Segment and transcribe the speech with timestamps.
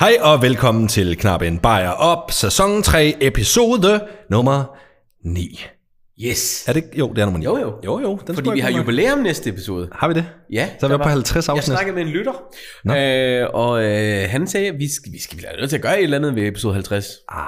[0.00, 4.76] Hej og velkommen til Knap en Bajer op, sæson 3, episode nummer
[5.24, 5.60] 9.
[6.24, 6.68] Yes.
[6.68, 6.98] Er det ikke?
[6.98, 7.44] Jo, det er nummer 9.
[7.44, 7.80] Jo, jo.
[7.84, 8.18] Jo, jo.
[8.26, 9.88] Den Fordi vi jeg har jubilæum næste episode.
[9.92, 10.26] Har vi det?
[10.52, 10.68] Ja.
[10.80, 11.76] Så er vi oppe på 50 Jeg afsnit.
[11.76, 12.32] snakkede med en lytter,
[12.84, 12.94] Nå.
[12.94, 15.98] øh, og øh, han sagde, at vi skal, vi skal vi nødt til at gøre
[15.98, 17.06] et eller andet ved episode 50.
[17.28, 17.42] Ah,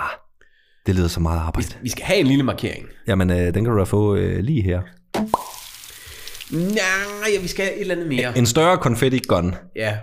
[0.87, 1.69] det lyder så meget arbejde.
[1.83, 2.87] Vi skal have en lille markering.
[3.09, 4.80] Jamen, øh, den kan du da få øh, lige her.
[6.51, 8.39] Nej, ja, vi skal have et eller andet mere.
[8.39, 9.55] En større confetti gun.
[9.77, 9.97] Ja,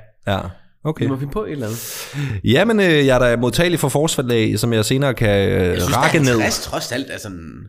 [0.88, 1.06] Ja, vi okay.
[1.06, 2.42] må finde på et eller andet.
[2.44, 5.98] Jamen, øh, jeg er da modtagelig for forsvarslag, som jeg senere kan øh, Jeg synes,
[5.98, 6.40] rakke at ned.
[6.40, 7.64] 50 trods alt er sådan...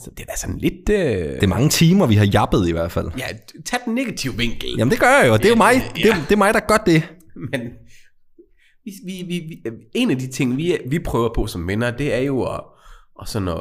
[0.00, 0.88] Så det er da sådan lidt...
[0.88, 3.10] Øh, Det er mange timer, vi har jappet i hvert fald.
[3.18, 3.24] ja,
[3.66, 4.74] tag den negative vinkel.
[4.78, 5.36] Jamen, det gør jeg jo.
[5.36, 7.02] Det er jo mig, det, er, det er mig der gør det.
[7.52, 7.60] Men
[8.84, 9.62] vi, vi, vi, vi,
[9.94, 12.60] en af de ting, vi, vi prøver på som venner, det er jo at,
[13.22, 13.60] at, sådan at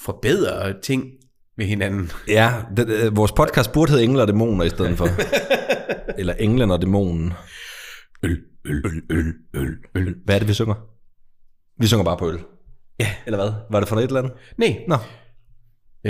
[0.00, 1.04] forbedre ting
[1.56, 2.10] ved hinanden.
[2.28, 5.08] Ja, det, øh, vores podcast burde hedde Engler og Dæmoner i stedet for.
[6.20, 7.32] Eller Englen og Dæmonen.
[8.22, 10.14] Øl, øl, øl, øl, øl, øl.
[10.24, 10.74] Hvad er det, vi synger?
[11.80, 12.38] Vi synger bare på øl.
[13.00, 13.06] Ja.
[13.26, 13.52] Eller hvad?
[13.70, 14.32] Var det for noget et eller andet?
[14.58, 14.96] Nej, Nå.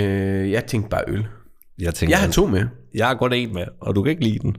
[0.01, 1.25] øh, jeg tænkte bare øl.
[1.79, 2.65] Jeg tænker, Jeg har to med.
[2.95, 4.55] jeg har godt en med, og du kan ikke lide den.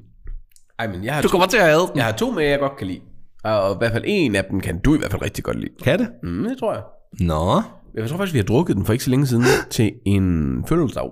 [0.78, 1.96] Ej, men jeg har, Du to, kommer til at have den.
[1.96, 3.00] jeg har to med, jeg godt kan lide.
[3.44, 5.70] Og i hvert fald en af dem kan du i hvert fald rigtig godt lide.
[5.84, 6.08] Kan det?
[6.22, 6.82] Mm, det tror jeg.
[7.20, 7.62] Nå.
[7.94, 11.10] Jeg tror faktisk, vi har drukket den for ikke så længe siden til en fødselsdag.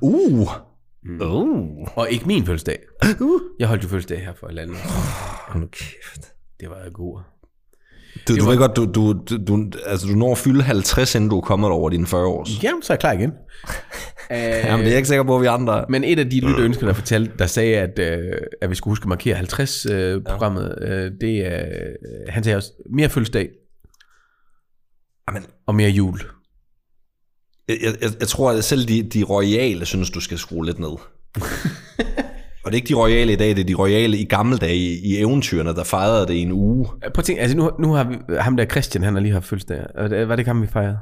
[0.00, 0.48] Uh.
[1.20, 1.88] Uh.
[1.96, 2.78] Og ikke min fødselsdag.
[3.20, 3.40] uh.
[3.58, 4.76] Jeg holdt jo fødselsdag her for et eller andet.
[5.48, 6.32] Hold nu kæft.
[6.60, 7.20] Det var god.
[8.28, 11.14] Du, du var- ved godt, du, du, du, du, altså, du når at fylde 50,
[11.14, 12.46] inden du er kommet over dine 40 år.
[12.62, 13.32] Jamen, så er jeg klar igen.
[14.30, 15.84] Øh, Jamen, det er jeg ikke sikker på, at vi andre...
[15.88, 19.02] Men et af de lytterønsker, der fortalte, der sagde, at, øh, at vi skulle huske
[19.04, 21.94] at markere 50-programmet, øh, det er, øh,
[22.28, 23.48] han sagde også, mere fødselsdag
[25.28, 26.20] Jamen, og mere jul.
[27.68, 30.88] Jeg, jeg, jeg tror, at selv de, de royale synes, du skal skrue lidt ned.
[32.64, 34.76] og det er ikke de royale i dag, det er de royale i gamle dage
[34.76, 36.88] i, i eventyrene, der fejrede det i en uge.
[37.04, 39.32] Øh, Prøv at tænke, altså nu, nu har vi, ham der Christian, han har lige
[39.32, 39.78] haft fødselsdag.
[40.10, 40.98] Det- Var det ikke ham, vi fejrede?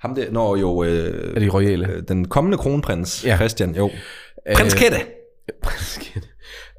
[0.00, 1.88] Ham der, når jo øh, Er de royale?
[1.88, 3.36] øh, den kommende kronprins, Ja.
[3.36, 3.90] Christian, jo.
[4.56, 4.96] Prins Kette,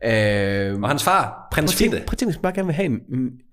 [0.06, 1.98] øh, og hans far, prins Fitte.
[1.98, 3.00] prøv at tænke, hvis man bare gerne vil have en,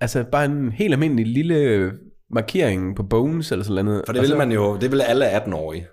[0.01, 1.91] altså bare en helt almindelig lille
[2.31, 4.03] markering på Bones eller sådan noget.
[4.07, 5.87] For det vil man jo, det vil alle 18-årige.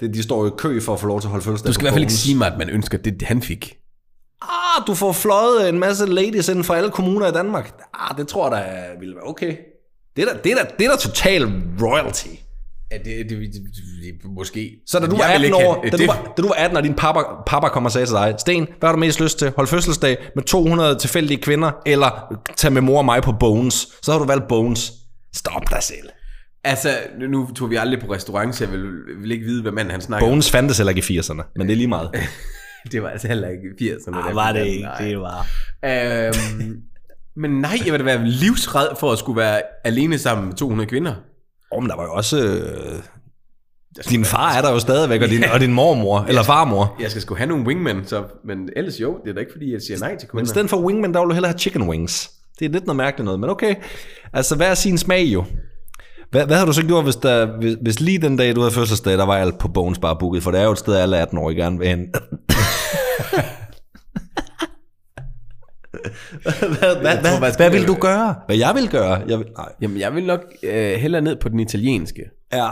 [0.00, 1.72] Det, de står jo i kø for at få lov til at holde fødselsdag Du
[1.72, 3.78] skal i hvert fald ikke sige mig, at man ønsker det, han fik.
[4.42, 7.72] Ah, du får fløjet en masse ladies inden for alle kommuner i Danmark.
[7.94, 9.56] Ah, det tror jeg da ville være okay.
[10.16, 11.44] Det er da, det er da, det er da total
[11.82, 12.28] royalty.
[12.92, 13.52] Ja, det, det, det,
[14.22, 14.70] det, måske.
[14.86, 16.54] Så da du var Jeg vil 18 ikke år, da, du var, da du var
[16.54, 19.20] 18, og din papa, papa kom og sagde til dig, Sten, hvad har du mest
[19.20, 19.52] lyst til?
[19.56, 23.88] Hold fødselsdag med 200 tilfældige kvinder, eller tage med mor og mig på Bones?
[24.02, 24.92] Så har du valgt Bones.
[25.34, 26.08] Stop dig selv.
[26.64, 26.88] Altså,
[27.28, 30.00] nu- tog vi aldrig på restaurant, så jeg vil, vil ikke vide, hvad manden han
[30.00, 32.08] snakker Bones fandtes heller ikke i 80'erne, men det er lige meget.
[32.08, 32.14] om.
[32.92, 34.28] Det var altså heller ikke i 80'erne.
[34.28, 35.46] Ah, var det ikke, det var.
[35.84, 36.82] Øhm,
[37.36, 40.88] men nej, jeg vil da være livsred for at skulle være alene sammen med 200
[40.88, 41.14] kvinder.
[41.70, 42.44] Oh, men der var jo også...
[42.46, 43.02] Øh,
[44.10, 46.96] din far er der jo stadigvæk, og din, og din mormor, eller farmor.
[47.00, 49.72] Jeg skal sgu have nogle wingmen, så, men ellers jo, det er da ikke fordi,
[49.72, 51.82] jeg siger nej til Men i stedet for wingman, der vil du hellere have chicken
[51.88, 52.30] wings.
[52.58, 53.74] Det er lidt noget mærkeligt noget, men okay.
[54.32, 55.44] Altså, hvad er sin smag jo?
[56.30, 58.74] Hvad, hvad havde du så gjort, hvis, der, hvis, hvis lige den dag, du havde
[58.74, 60.42] fødselsdag, der var alt på Bones bare booket?
[60.42, 61.98] For det er jo et sted, alle 18 år gerne vil hen.
[66.42, 68.34] hvad, hvad, tror hvad, hvad vil du gøre?
[68.46, 69.22] Hvad jeg vil gøre?
[69.28, 69.68] Jeg vil, nej.
[69.80, 72.22] Jamen, jeg vil nok øh, hellere ned på den italienske.
[72.52, 72.68] Ja.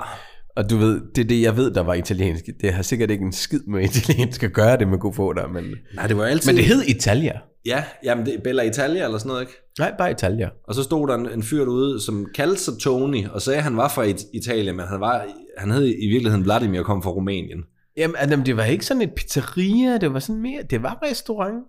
[0.57, 2.45] Og du ved, det er det, jeg ved, der var italiensk.
[2.61, 5.49] Det har sikkert ikke en skid med italiensk at gøre, det med god få der,
[5.49, 5.65] men...
[5.95, 6.53] Nej, det var altid...
[6.53, 7.39] Men det hed Italia.
[7.66, 9.53] Ja, jamen det er Bella Italia eller sådan noget, ikke?
[9.78, 10.48] Nej, bare Italia.
[10.65, 13.65] Og så stod der en, en fyr derude, som kaldte sig Tony, og sagde, at
[13.65, 15.26] han var fra It- Italien, men han, var,
[15.59, 17.65] han hed i virkeligheden Vladimir og kom fra Rumænien.
[17.97, 21.65] Jamen, altså, det var ikke sådan et pizzeria, det var sådan mere, det var restaurant.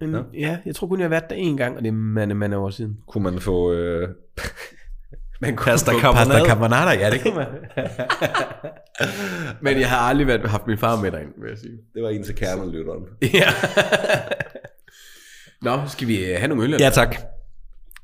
[0.00, 0.20] Men, ja.
[0.34, 0.58] Ja.
[0.66, 2.70] jeg tror kun, jeg har været der en gang, og det er mange, mange år
[2.70, 2.96] siden.
[3.08, 3.72] Kunne man få...
[3.72, 4.08] Øh...
[5.40, 6.12] Man kunne Pasta få.
[6.12, 7.46] Pasta carbonara, ja, det kunne man.
[9.62, 11.72] Men jeg har aldrig været, haft min far med derind, vil jeg sige.
[11.94, 13.02] Det var en til kernelytteren.
[13.22, 13.48] Ja.
[15.66, 16.74] Nå, skal vi øh, have nogle øl?
[16.74, 16.86] eller?
[16.86, 17.16] Ja, tak.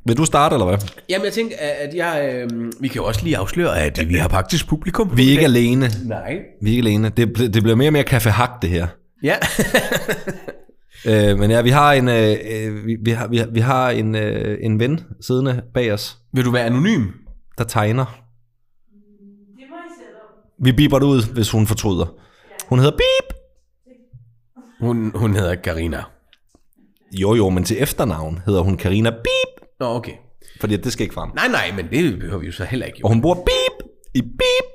[0.07, 0.79] Vil du starte, eller hvad?
[1.09, 4.29] Jamen, jeg tænker, at jeg, øh, vi kan jo også lige afsløre, at vi har
[4.29, 5.17] faktisk publikum.
[5.17, 5.91] Vi er ikke alene.
[6.05, 6.39] Nej.
[6.63, 7.09] Vi er ikke alene.
[7.09, 8.87] Det, det bliver mere og mere kaffehak, det her.
[9.23, 9.37] Ja.
[11.07, 13.91] Øh, men ja, vi har en, øh, øh, vi, vi har, vi har, vi har
[13.91, 17.07] en, øh, en ven siddende bag os, Vil du være anonym?
[17.59, 18.05] der tegner.
[18.05, 20.65] Det må I sætte op.
[20.65, 22.07] Vi biber det ud, hvis hun fortryder.
[22.69, 23.37] Hun hedder Bip.
[24.81, 26.03] Hun, hun hedder Karina.
[27.21, 29.67] Jo, jo, men til efternavn hedder hun Karina Bip.
[29.81, 30.13] Nå, okay.
[30.61, 31.31] Fordi det skal ikke frem.
[31.35, 32.99] Nej, nej, men det behøver vi jo så heller ikke.
[33.01, 33.05] Jo.
[33.05, 34.69] Og hun bor Bip i Bip.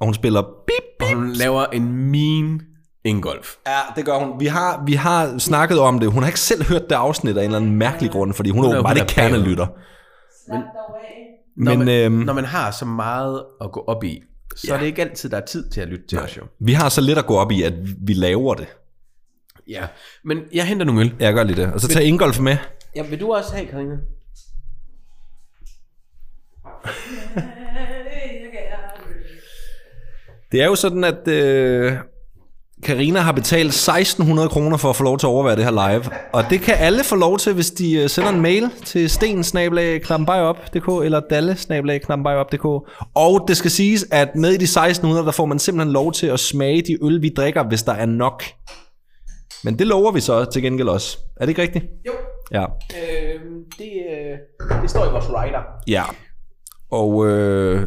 [0.00, 1.16] Og hun spiller Bip, Og Bip.
[1.16, 2.60] hun laver en mean
[3.04, 3.54] Ingolf.
[3.66, 4.40] Ja, det gør hun.
[4.40, 6.12] Vi har, vi har snakket om det.
[6.12, 8.58] Hun har ikke selv hørt det afsnit af en eller anden mærkelig grund, fordi hun
[8.58, 9.66] er Hun er- åbenbart ikke kernelytter.
[9.66, 10.58] Af.
[11.56, 14.22] Når, Men man, øhm, når man har så meget at gå op i,
[14.56, 14.74] så Ja.
[14.74, 16.42] er det ikke altid, der er tid til at lytte til os jo.
[16.60, 17.72] vi har så lidt at gå op i, at
[18.06, 18.66] vi laver det.
[19.68, 19.86] Ja,
[20.24, 21.14] men jeg henter nogle øl.
[21.20, 21.72] Jeg gør lige det.
[21.72, 22.56] Og så tager Ingolf med.
[22.96, 23.96] Ja, vil du også have, Karina?
[30.52, 31.92] Det er jo sådan, at øh,
[32.82, 36.04] Karina har betalt 1600 kroner for at få lov til at overvære det her live.
[36.32, 41.04] Og det kan alle få lov til, hvis de øh, sender en mail til stensnablag.klampenbejop.dk
[41.04, 42.64] eller dalle.klampenbejop.dk.
[43.14, 46.26] Og det skal siges, at med i de 1600, der får man simpelthen lov til
[46.26, 48.42] at smage de øl, vi drikker, hvis der er nok.
[49.66, 51.18] Men det lover vi så til gengæld også.
[51.36, 51.84] Er det ikke rigtigt?
[52.06, 52.12] Jo.
[52.52, 52.62] Ja.
[52.62, 53.40] Øh,
[53.78, 53.92] det,
[54.82, 55.62] det står i vores rider.
[55.88, 56.02] Ja.
[56.90, 57.86] Og, øh,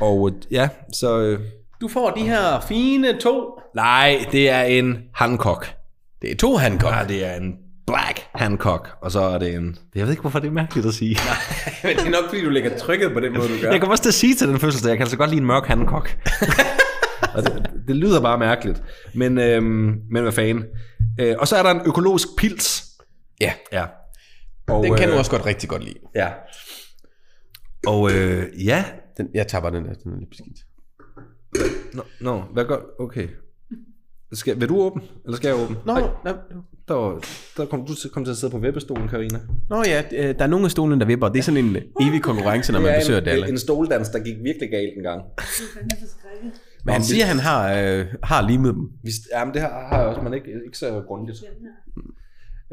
[0.00, 1.20] og ja, så...
[1.20, 1.40] Øh,
[1.80, 3.58] Du får de her fine to.
[3.74, 5.74] nej, det er en Hancock.
[6.22, 6.94] Det er to Hancock.
[6.94, 7.54] Ja, det er en
[7.86, 9.76] Black Hancock, og så er det en...
[9.94, 11.16] Jeg ved ikke, hvorfor det er mærkeligt at sige.
[11.84, 13.70] Men det er nok, fordi du lægger trykket på den måde, du gør.
[13.70, 15.46] Jeg kommer også til at sige til den fødselsdag, jeg kan altså godt lide en
[15.46, 16.18] mørk Hancock.
[17.34, 18.82] og det, det, lyder bare mærkeligt.
[19.14, 20.64] Men, øhm, men hvad fanden.
[21.20, 22.82] Øh, og så er der en økologisk pils.
[23.40, 23.86] Ja, Ja.
[24.68, 25.98] Og, den kan øh, du også godt rigtig godt lide.
[26.14, 26.28] Ja.
[27.86, 28.84] Og øh, ja.
[29.16, 30.58] Den, jeg tapper den der, den er lidt beskidt.
[31.94, 32.78] Nå, nå, hvad gør...
[32.98, 33.28] Okay.
[34.32, 35.76] Skal, vil du åbne, eller skal jeg åbne?
[35.86, 36.30] Nå, Ej, nå,
[36.88, 37.24] der, var,
[37.56, 39.38] der kom du til, kom til at sidde på vippestolen, Karina.
[39.70, 41.28] nå ja, øh, der er nogle af stolene, der vipper.
[41.28, 43.48] Det er sådan en øh, evig konkurrence, når man besøger en, Dalle.
[43.48, 45.22] en stoldans, der gik virkelig galt en gang.
[46.84, 46.92] Det er.
[46.92, 48.90] Men han siger, at han har, øh, har limet dem.
[49.32, 51.38] Jamen, det har, har jeg også, men ikke, ikke så grundigt.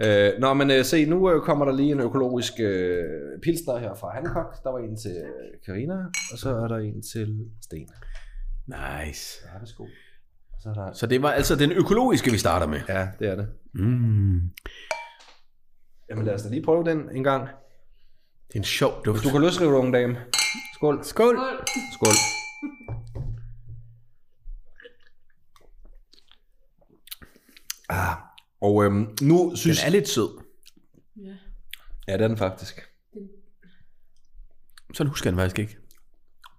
[0.03, 3.03] Øh, nå, men øh, se, nu øh, kommer der lige en økologisk øh,
[3.43, 4.63] pilsner her fra Hancock.
[4.63, 5.23] Der var en til
[5.65, 5.95] Karina,
[6.31, 7.89] og så er der en til Sten.
[8.67, 9.41] Nice.
[9.45, 9.83] Ja, værsgo.
[9.83, 10.93] Og så er der...
[10.93, 12.79] Så det var altså den økologiske, vi starter med.
[12.89, 13.47] Ja, det er det.
[13.73, 14.41] Mm.
[16.09, 17.47] Jamen lad os da lige prøve den en gang.
[18.47, 19.23] Det er en sjov duft.
[19.23, 20.17] Du kan løsrive dig, unge dame.
[20.75, 20.99] Skål.
[21.03, 21.37] Skål.
[21.93, 22.36] Skål.
[27.89, 28.15] Ah,
[28.61, 29.83] og øhm, nu Den synes...
[29.85, 30.29] er lidt sød.
[31.23, 31.33] Ja.
[32.07, 32.81] Ja, det er den faktisk.
[34.93, 35.77] Sådan husker jeg den faktisk ikke.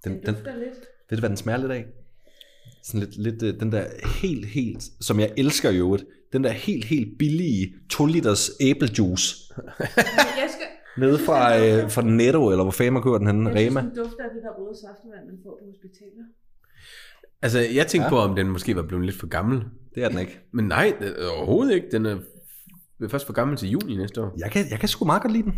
[0.05, 0.75] Den, Den den, lidt.
[1.11, 1.87] ved du, hvad den smager lidt af?
[2.83, 3.87] Sådan lidt, lidt øh, den der
[4.23, 9.37] helt, helt, som jeg elsker i øvrigt, den der helt, helt billige 2 liters æblejuice,
[9.79, 10.67] Jeg skal...
[10.99, 13.81] nede fra, øh, fra Netto, eller hvor fanden man køber den henne, Jeg synes, Rema.
[13.89, 16.25] den dufter af det der røde saftevand, man får på hospitaler.
[17.43, 18.11] Altså, jeg tænkte Ja.
[18.11, 19.62] på, om den måske var blevet lidt for gammel.
[19.94, 20.40] Det er den ikke.
[20.52, 21.87] Men nej, det er overhovedet ikke.
[21.93, 22.17] Den er
[23.11, 24.35] først for gammel til juni næste år.
[24.38, 25.55] Jeg kan, jeg kan sgu meget godt lide den.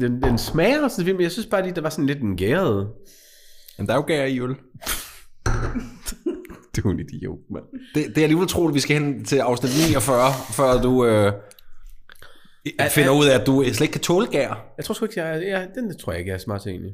[0.00, 2.36] Den, den smager også lidt, men jeg synes bare lige, der var sådan lidt en
[2.36, 2.88] gæret.
[3.78, 4.54] Men der er jo gær i øl.
[6.76, 7.64] Du er en idiot, mand.
[7.94, 11.32] Det, det er alligevel troligt, vi skal hen til afsnit 49, før du øh,
[12.90, 14.72] finder ud af, at du slet ikke kan tåle gær.
[14.76, 16.92] Jeg tror sgu ikke, jeg, jeg, den tror jeg ikke, jeg er smart til egentlig.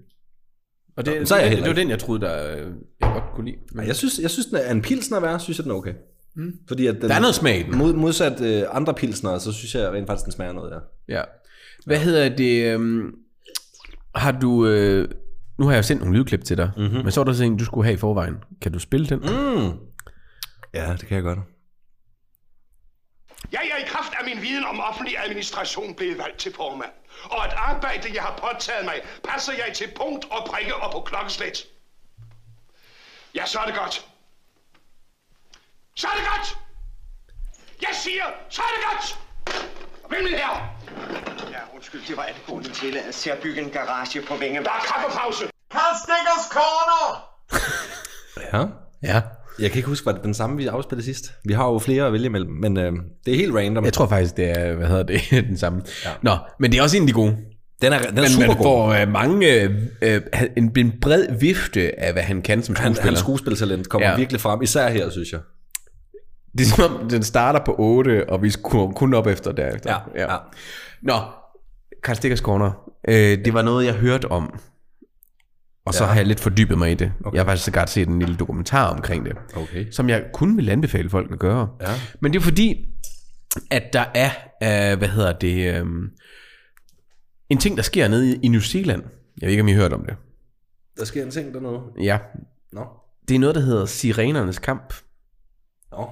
[0.97, 2.73] Og det, Nå, så er jeg det, heller det, var den, jeg troede, der, øh,
[3.21, 3.57] godt kunne lide.
[3.73, 5.95] Men jeg synes, jeg synes den er en pilsner værd, synes jeg, den er okay.
[6.37, 6.53] Mm.
[6.69, 7.79] Fordi at den, der er noget smag i den.
[7.79, 10.73] Mod, modsat øh, andre pilsner, så synes jeg rent faktisk, den smager noget,
[11.09, 11.17] ja.
[11.19, 11.23] Ja.
[11.87, 12.65] Hvad hedder det?
[12.65, 13.15] øhm,
[14.15, 14.67] har du...
[14.67, 15.09] Øh,
[15.59, 16.85] nu har jeg sendt nogle lydklip til dig, Mhm.
[16.87, 17.03] mm-hmm.
[17.03, 18.35] men så er der så en, du skulle have i forvejen.
[18.63, 19.19] Kan du spille den?
[19.19, 19.73] Mm.
[20.75, 21.39] Ja, det kan jeg godt.
[23.53, 26.91] Jeg er i kraft af min viden om offentlig administration blevet valgt til formand.
[27.25, 28.95] Og et arbejde, jeg har påtaget mig,
[29.29, 31.59] passer jeg til punkt og prikke og på klokkeslæt.
[33.35, 34.07] Ja, så er det godt.
[35.97, 36.59] Så er det godt!
[37.81, 39.19] Jeg siger, så er det godt!
[40.11, 40.69] Vel, min herre,
[41.51, 44.65] Ja, undskyld, det var angående tilladelse til at bygge en garage på Vinge.
[44.65, 45.45] der er kaffepause.
[45.71, 47.31] Karl Stikkers Corner!
[48.53, 48.65] Ja.
[49.03, 49.23] Ja.
[49.59, 51.33] Jeg kan ikke huske, var det den samme, vi afspillede sidst?
[51.45, 52.93] Vi har jo flere at vælge imellem, men øh,
[53.27, 53.85] det er helt random.
[53.85, 55.83] Jeg tror faktisk, det er, hvad hedder det, den samme.
[56.05, 56.11] Ja.
[56.23, 57.37] Nå, men det er også en af de gode.
[57.83, 58.65] Den er, den er Men super man god.
[58.65, 59.71] får øh, mange, øh,
[60.03, 60.21] øh,
[60.57, 63.11] en, en bred vifte af, hvad han kan som Han, skuespiller.
[63.11, 64.13] hans skuespiltalent kommer ja.
[64.13, 64.19] Ja.
[64.19, 65.41] virkelig frem, især her, synes jeg.
[66.59, 70.11] Det er som om, den starter på 8, og vi skulle kun op efter derefter.
[70.17, 70.37] Ja, ja.
[71.03, 71.15] Nå,
[72.05, 72.91] Karl Stikkers Corner.
[73.09, 74.61] Øh, det var noget, jeg hørte om.
[75.87, 76.09] Og så Ja.
[76.11, 77.13] har jeg lidt fordybet mig i det.
[77.25, 77.37] Okay.
[77.37, 79.33] Jeg har faktisk godt set en lille dokumentar omkring det.
[79.57, 79.87] Okay.
[79.91, 81.69] Som jeg kun vil anbefale folk at gøre.
[81.81, 81.87] Ja.
[82.21, 82.87] Men det er fordi,
[83.71, 84.31] at der er,
[84.93, 85.85] øh, hvad hedder det, øh,
[87.49, 89.03] en ting, der sker nede i, New Zealand.
[89.41, 90.17] Jeg ved ikke, om I har hørt om det.
[90.97, 91.81] Der sker en ting dernede.
[92.03, 92.19] Ja,
[92.73, 92.87] Nå.
[93.29, 94.95] det er noget, der hedder Sirenernes Kamp.
[95.91, 96.09] Nå.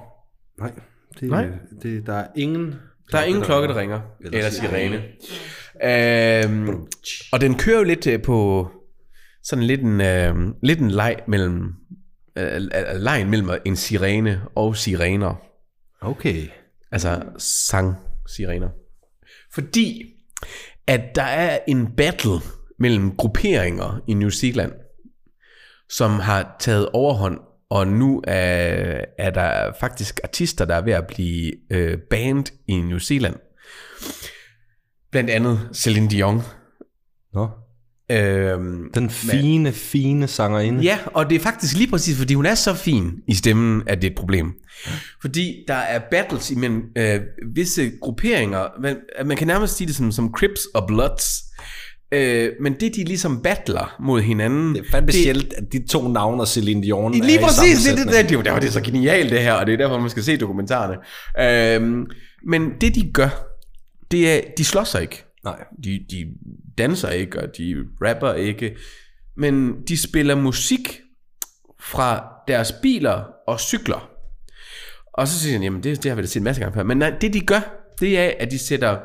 [0.59, 0.71] Nej.
[1.19, 1.47] Det, Nej.
[1.83, 2.75] Det, der er ingen...
[3.11, 4.01] Der er ingen klokke, der ringer.
[4.21, 5.03] Eller Eller, sirene.
[5.83, 6.87] Øhm,
[7.31, 8.69] og den kører jo lidt øh, på
[9.43, 11.73] sådan lidt en, øh, lidt en leg mellem
[12.35, 12.61] øh,
[12.95, 15.35] lejen mellem en sirene og sirener.
[16.01, 16.47] Okay.
[16.91, 18.69] Altså sang-sirener.
[19.53, 20.13] Fordi
[20.87, 22.39] at der er en battle
[22.79, 24.71] mellem grupperinger i New Zealand,
[25.89, 31.07] som har taget overhånd, og nu er, er der faktisk artister, der er ved at
[31.07, 33.35] blive øh, banned i New Zealand.
[35.11, 36.41] Blandt andet Celine Dion.
[37.33, 37.49] Nå.
[38.13, 40.83] Øhm, Den fine, fine sangerinde.
[40.83, 44.01] Ja, og det er faktisk lige præcis, fordi hun er så fin i stemmen, at
[44.01, 44.53] det er et problem.
[45.21, 47.19] Fordi der er battles imellem øh,
[47.55, 51.43] visse grupperinger, man, man kan nærmest sige det som, som Crips og Bloods,
[52.11, 56.07] øh, men det de ligesom battler mod hinanden, Det er fandme sjældent, at de to
[56.07, 58.67] navne og Celine Dion Lige er i præcis, samme det, det, det, det, det, det
[58.67, 60.95] er så genialt det her, og det er derfor, man skal se dokumentarerne.
[61.75, 62.05] Øhm,
[62.47, 63.29] men det de gør,
[64.11, 65.32] det er, de slår sig ikke.
[65.43, 65.65] Nej.
[65.83, 66.33] De, de
[66.77, 68.77] danser ikke, og de rapper ikke,
[69.37, 71.01] men de spiller musik
[71.79, 74.09] fra deres biler og cykler.
[75.13, 76.83] Og så siger han, jamen det, det har vi da set en masse gange før.
[76.83, 78.99] Men nej, det de gør, det er, at de sætter,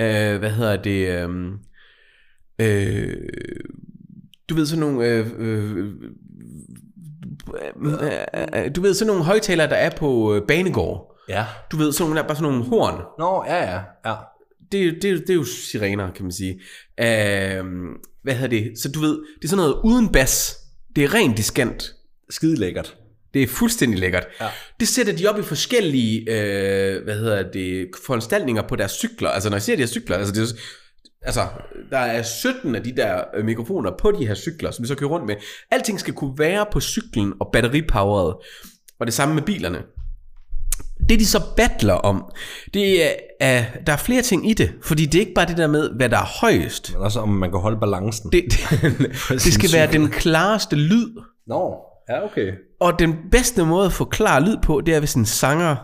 [0.00, 1.52] øh, hvad hedder det, øh,
[2.58, 3.28] øh,
[4.48, 5.92] du ved sådan nogle, øh, øh,
[8.54, 11.14] øh, du ved sådan nogle højtalere, der er på øh, banegård.
[11.28, 11.46] Ja.
[11.72, 13.80] Du ved, sådan nogle, der er bare sådan nogle horn Nå, ja, ja.
[14.04, 14.16] ja.
[14.72, 16.54] Det, det, det er jo sirener, kan man sige.
[17.00, 17.66] Uh,
[18.22, 18.78] hvad hedder det?
[18.78, 20.56] Så du ved, det er sådan noget uden bas.
[20.96, 21.94] Det er rent diskant.
[22.30, 22.96] Skide lækkert.
[23.34, 24.26] Det er fuldstændig lækkert.
[24.40, 24.48] Ja.
[24.80, 29.28] Det sætter de op i forskellige, øh, hvad hedder det, foranstaltninger på deres cykler.
[29.28, 30.54] Altså når jeg siger de her cykler, altså, det er,
[31.22, 31.48] altså
[31.90, 34.94] der er 17 af de der øh, mikrofoner på de her cykler, som vi så
[34.94, 35.36] kører rundt med.
[35.70, 38.36] Alting skal kunne være på cyklen og batteripoweret.
[39.00, 39.82] Og det samme med bilerne.
[41.08, 42.24] Det de så battler om,
[42.74, 44.72] det er, at der er flere ting i det.
[44.82, 46.92] Fordi det er ikke bare det der med, hvad der er højest.
[46.92, 48.32] Men også om man kan holde balancen.
[48.32, 48.58] Det, det,
[49.44, 51.08] det skal være den klareste lyd.
[51.46, 51.76] Nå,
[52.08, 52.52] ja, okay.
[52.80, 55.76] Og den bedste måde at få klar lyd på, det er, hvis en sanger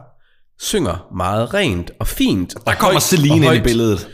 [0.59, 2.55] synger meget rent og fint.
[2.67, 4.09] Der kommer Celine ind i billedet.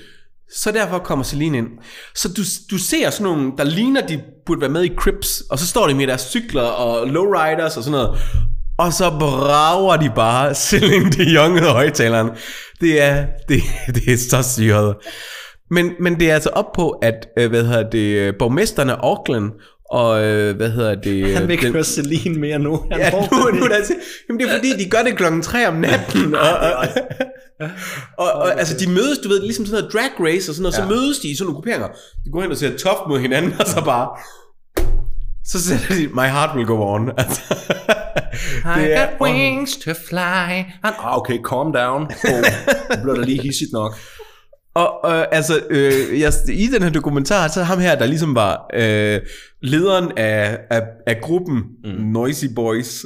[0.55, 1.69] Så derfor kommer Celine ind.
[2.15, 5.59] Så du, du ser sådan nogle, der ligner, de burde være med i Crips, og
[5.59, 8.19] så står de med deres cykler og lowriders og sådan noget.
[8.79, 12.31] Og så brager de bare Celine Dion ud af højtaleren.
[12.81, 13.63] Det er, det,
[13.95, 14.95] det er så syret.
[15.71, 19.51] Men, men det er altså op på, at, øh, hvad hedder det, borgmesterne af Auckland,
[19.91, 21.35] og øh, hvad hedder det...
[21.35, 22.83] Han vil ikke den- høre Celine mere nu.
[22.93, 23.55] Han Ja, nu, det.
[23.55, 23.95] nu er det, altså-
[24.29, 26.35] jamen det er fordi, de gør det klokken 3 om natten.
[26.35, 26.87] Og, og,
[28.19, 30.75] og, og altså, de mødes, du ved, ligesom sådan noget drag race og sådan noget,
[30.75, 31.89] så mødes de i sådan nogle grupperinger.
[32.25, 34.09] De går hen og ser tough mod hinanden, og så bare...
[35.45, 37.11] Så sætter de, my heart will go on.
[37.19, 37.41] Altså,
[38.77, 40.17] det er, wings to fly.
[40.85, 42.03] Han, ah, okay, calm down.
[42.03, 42.43] Oh,
[42.97, 43.95] nu bliver der lige hissigt nok.
[44.75, 48.71] Og øh, altså, øh, jeg, i den her dokumentar, så ham her, der ligesom var
[48.75, 49.21] øh,
[49.63, 51.91] lederen af, af, af gruppen mm.
[51.91, 53.05] Noisy Boys,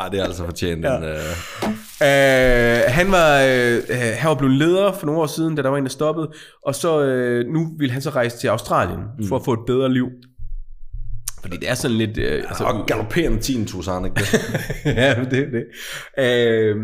[0.00, 0.96] Ah, det er altså fortjent ja.
[0.96, 1.02] en...
[1.02, 1.70] Uh...
[2.02, 5.68] Øh, han var øh, øh, han var blevet leder for nogle år siden, da der
[5.68, 6.32] var en, der stoppede,
[6.66, 9.28] og så øh, nu vil han så rejse til Australien mm.
[9.28, 10.06] for at få et bedre liv.
[11.40, 12.18] Fordi det er sådan lidt...
[12.18, 14.32] Øh, altså, Og galopperende tinnitus, har han ikke det?
[15.02, 15.64] ja, det er det.
[16.18, 16.76] Øh,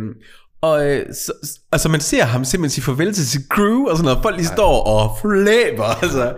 [0.61, 1.33] og øh, så,
[1.73, 4.23] altså man ser ham simpelthen sige farvel til sit crew og sådan noget.
[4.23, 6.35] Folk lige står og flæber, altså.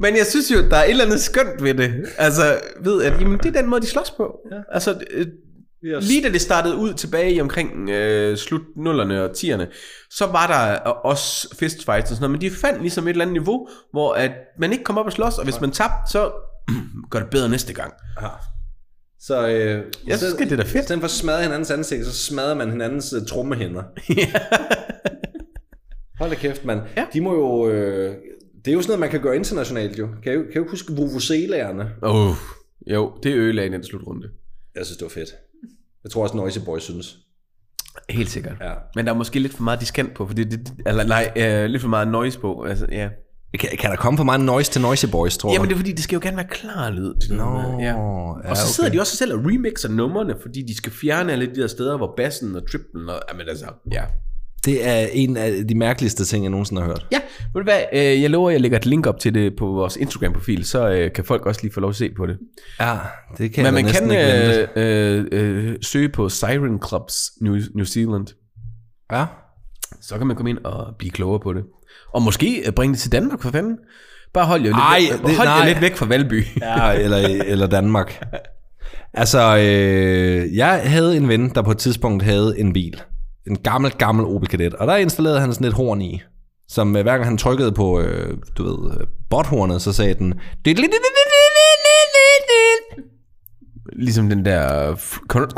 [0.00, 1.92] Men jeg synes jo, der er et eller andet skønt ved det.
[2.18, 4.38] Altså, ved at, jamen, det er den måde, de slås på.
[4.52, 4.56] Ja.
[4.72, 5.26] Altså, øh,
[5.84, 6.08] Yes.
[6.08, 9.64] Lige da det startede ud tilbage i omkring øh, slut nullerne og 10'erne,
[10.10, 13.32] så var der også fistfights og sådan noget, men de fandt ligesom et eller andet
[13.32, 16.30] niveau, hvor at man ikke kom op og slås, og hvis man tabte, så
[17.10, 17.92] gør det bedre næste gang.
[19.20, 20.74] Så øh, Jeg synes, det er da fedt.
[20.74, 23.82] I stedet for at smadre hinandens ansigt, så smadrer man hinandens uh, trommehænder.
[26.18, 26.80] Hold da kæft, mand.
[26.96, 27.06] Ja.
[27.12, 27.68] De må jo...
[27.68, 28.16] Øh,
[28.64, 30.08] det er jo sådan noget, man kan gøre internationalt jo.
[30.22, 31.90] Kan I, kan I ikke huske Vuvuzelaerne?
[32.02, 32.34] Oh,
[32.86, 34.28] jo, det ødelagde den slutrunde.
[34.74, 35.34] Jeg synes, det var fedt.
[36.04, 37.18] Jeg tror også, Noisy Boys synes.
[38.10, 38.56] Helt sikkert.
[38.60, 38.74] Ja.
[38.94, 41.82] Men der er måske lidt for meget diskant på, fordi det, eller nej, øh, lidt
[41.82, 42.62] for meget noise på.
[42.62, 43.08] Altså, ja.
[43.58, 45.68] Kan, kan der komme for meget noise til Noisy Boys, tror Jamen du?
[45.68, 47.14] det er fordi, det skal jo gerne være klar lyd.
[47.30, 47.84] Nå, ja.
[47.86, 48.96] ja, Og så sidder okay.
[48.96, 52.14] de også selv og remixer numrene, fordi de skal fjerne alle de der steder, hvor
[52.16, 53.20] bassen og triplen og...
[53.32, 54.02] Jamen altså, ja.
[54.64, 57.06] Det er en af de mærkeligste ting, jeg nogensinde har hørt.
[57.12, 57.20] Ja,
[57.54, 59.66] ved du hvad, øh, jeg lover, at jeg lægger et link op til det på
[59.66, 62.38] vores Instagram-profil, så øh, kan folk også lige få lov at se på det.
[62.80, 62.96] Ja,
[63.38, 67.56] det kan Men jeg man kan ikke øh, øh, øh, søge på Siren Clubs New,
[67.74, 68.26] New Zealand.
[69.12, 69.26] Ja.
[70.00, 71.64] Så kan man komme ind og blive klogere på det.
[72.14, 73.76] Og måske øh, bringe det til Danmark, for fanden.
[74.34, 75.68] Bare hold jer, Ej, lidt, det- hold jer nej.
[75.68, 76.46] lidt væk fra Valby.
[76.62, 78.24] Ja, eller, eller Danmark.
[79.14, 83.02] Altså, øh, jeg havde en ven, der på et tidspunkt havde en bil.
[83.46, 84.74] En gammel, gammel Opel Kadett.
[84.74, 86.22] Og der installerede han sådan et horn i.
[86.68, 90.34] Som øh, hver gang han trykkede på, øh, du ved, øh, botthornet, så sagde den...
[93.92, 94.94] Ligesom den der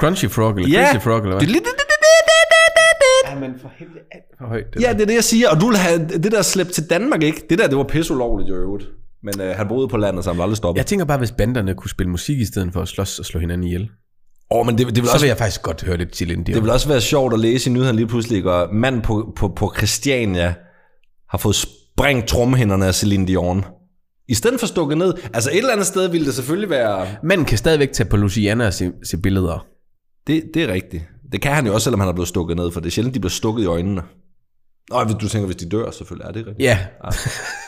[0.01, 1.41] Crunchy Frog, eller Crazy Frog, eller hvad?
[1.41, 4.65] det, det, det, det, det, Ja, men for helvede, alt for højt.
[4.75, 4.93] Det Ja, der.
[4.93, 5.49] det er det, jeg siger.
[5.51, 7.47] Og du vil have det der slæbt til Danmark, ikke?
[7.51, 8.85] Det der, det var pisse ulovligt jo i øvrigt.
[9.23, 10.79] Men øh, han boede på landet, så han blev aldrig stoppet.
[10.79, 13.41] Jeg tænker bare, hvis banderne kunne spille musik i stedet for at slås og slå
[13.41, 13.91] hinanden ihjel.
[14.51, 16.45] Åh, men det, det, vil Så også, vil jeg faktisk godt høre lidt til Dion.
[16.45, 19.49] det vil også være sjovt at læse i nyhederne lige pludselig, og mand på, på,
[19.49, 20.55] på Christiania
[21.31, 23.65] har fået sprængt tromhænderne af Celine Dion.
[24.29, 25.15] I stedet for stukket ned.
[25.35, 27.07] Altså et eller andet sted ville det selvfølgelig være...
[27.23, 29.67] Manden kan stadigvæk tage på Luciana og se, se billeder.
[30.27, 31.03] Det, det er rigtigt.
[31.33, 33.15] Det kan han jo også, selvom han er blevet stukket ned, for det er sjældent,
[33.15, 34.03] de bliver stukket i øjnene.
[34.91, 36.29] Nå, du tænker, hvis de dør, selvfølgelig.
[36.29, 36.61] Er det rigtigt?
[36.61, 36.79] Ja,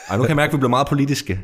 [0.09, 1.39] Ej, nu kan jeg mærke, at vi bliver meget politiske.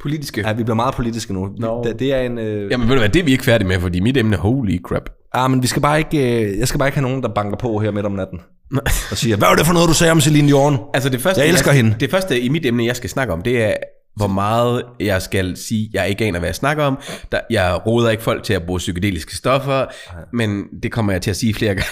[0.00, 0.40] politiske.
[0.40, 1.48] Ja, vi bliver meget politiske nu.
[1.58, 1.84] Nå.
[1.84, 2.38] Det, det er en...
[2.38, 2.70] Øh...
[2.70, 5.10] Jamen ved du hvad, det er vi ikke færdige med, fordi mit emne, holy crap.
[5.34, 7.56] Ah, men vi skal bare ikke, øh, jeg skal bare ikke have nogen, der banker
[7.56, 8.40] på her midt om natten.
[9.10, 10.78] og siger, hvad var det for noget, du sagde om Celine Dion?
[10.94, 11.96] Altså det første, Jeg elsker hende.
[12.00, 13.74] Det første i mit emne, jeg skal snakke om, det er,
[14.20, 16.98] hvor meget jeg skal sige, jeg ikke aner, hvad jeg snakker om.
[17.32, 19.86] Der, jeg råder ikke folk til at bruge psykedeliske stoffer,
[20.32, 21.90] men det kommer jeg til at sige flere gange.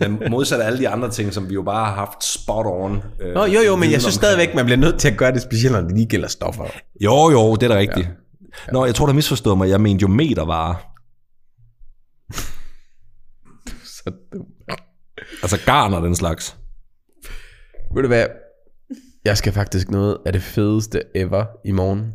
[0.00, 3.02] Men modsat alle de andre ting, som vi jo bare har haft spot on.
[3.20, 5.42] Øh, Nå, jo, jo, men jeg synes stadigvæk, man bliver nødt til at gøre det
[5.42, 6.64] specielt, når det lige gælder stoffer.
[7.00, 8.06] Jo, jo, det er da rigtigt.
[8.06, 8.12] Ja.
[8.66, 8.72] Ja.
[8.72, 9.68] Nå, jeg tror, du har misforstået mig.
[9.68, 10.74] Jeg mente jo metervarer.
[13.96, 14.46] Så dum.
[15.42, 16.56] Altså garn og den slags.
[17.94, 18.26] Ved du hvad?
[19.28, 22.14] Jeg skal faktisk noget af det fedeste ever i morgen.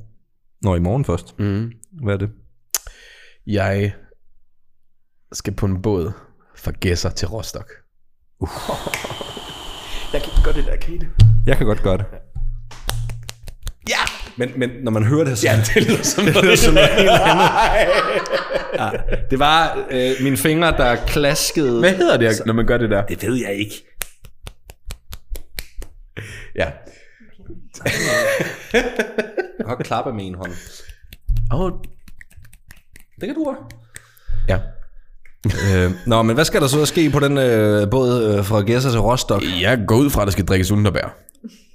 [0.61, 1.39] Nå, i morgen først.
[1.39, 1.71] Mm.
[2.03, 2.29] Hvad er det?
[3.47, 3.93] Jeg
[5.33, 6.11] skal på en båd
[6.55, 7.71] fra Gæsser til Rostock.
[8.39, 8.49] Uh.
[10.13, 11.07] Jeg kan ikke gøre det der, kan I det?
[11.45, 12.05] Jeg kan godt gøre det.
[13.89, 14.03] Ja!
[14.37, 15.47] Men, men når man hører det, så...
[15.47, 17.49] Ja, det lyder som det lyder som noget helt andet.
[18.79, 18.89] Ja,
[19.31, 21.79] det var øh, mine fingre, der klaskede...
[21.79, 23.05] Hvad hedder det, når man gør det der?
[23.05, 23.85] Det ved jeg ikke.
[26.55, 26.71] Ja.
[29.59, 30.51] Jeg har klappe med en hånd.
[31.51, 31.71] Oh.
[33.21, 33.65] Det kan du have.
[34.47, 34.59] Ja.
[35.85, 38.91] øh, nå, men hvad skal der så ske på den øh, båd øh, fra Gæsser
[38.91, 39.43] til Rostock?
[39.61, 41.15] Jeg går ud fra, at der skal drikkes underbær.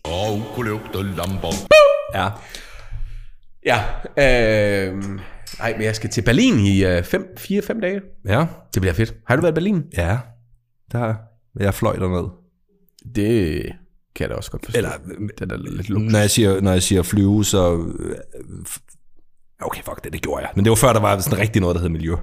[0.04, 1.48] Og kunne lugte lamper.
[2.14, 2.28] Ja.
[3.66, 3.78] Ja.
[4.16, 4.96] Øh,
[5.58, 8.00] nej, men jeg skal til Berlin i 4-5 dage.
[8.26, 8.46] Ja.
[8.74, 9.14] Det bliver fedt.
[9.26, 9.84] Har du været i Berlin?
[9.96, 10.18] Ja.
[10.92, 11.14] Der
[11.60, 12.28] jeg fløj derned.
[13.14, 13.62] Det
[14.18, 14.78] kan jeg da også godt forstå.
[14.78, 16.12] Eller, det er da lidt luksus.
[16.12, 17.76] Når jeg siger, når jeg siger flyve, så...
[17.98, 18.16] øh,
[19.62, 20.50] Okay, fuck det, det gjorde jeg.
[20.56, 22.14] Men det var før, der var sådan rigtig noget, der hed miljø.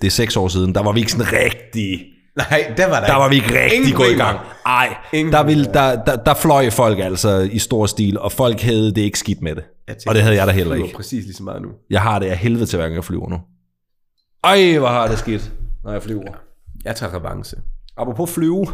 [0.00, 0.74] Det er seks år siden.
[0.74, 2.04] Der var vi ikke sådan rigtig...
[2.36, 4.38] Nej, der var der Der var vi ikke rigtig Ingen gået i gang.
[4.66, 8.60] Ej, Ingen der, ville, der, der, der fløj folk altså i stor stil, og folk
[8.60, 9.64] havde det ikke skidt med det.
[9.88, 10.96] tænker, Og det havde jeg da heller ikke.
[10.96, 11.68] præcis lige så meget nu.
[11.90, 13.40] Jeg har det af helvede til, hver gang jeg flyver nu.
[14.44, 15.52] Ej, hvor har det skidt,
[15.84, 16.32] når jeg flyver.
[16.84, 17.58] Jeg tager revanche.
[18.02, 18.66] Apropos flyve.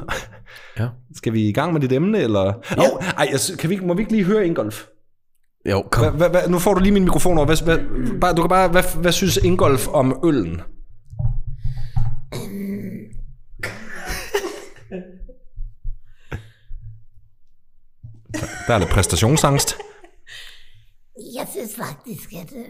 [0.79, 0.88] Ja.
[1.14, 2.45] Skal vi i gang med dit emne, eller?
[2.45, 2.83] Ja.
[2.83, 4.87] Oh, ej, kan vi, må vi ikke lige høre Ingolf?
[5.71, 6.14] Jo, kom.
[6.14, 7.47] Hva, hva, hva, nu får du lige min mikrofon over.
[7.47, 7.79] Hvad, hvad,
[8.21, 10.61] bare, du kan bare, hvad, hvad synes Ingolf om øllen?
[18.67, 19.77] Der er lidt præstationsangst.
[21.35, 22.64] Jeg synes faktisk, at øh,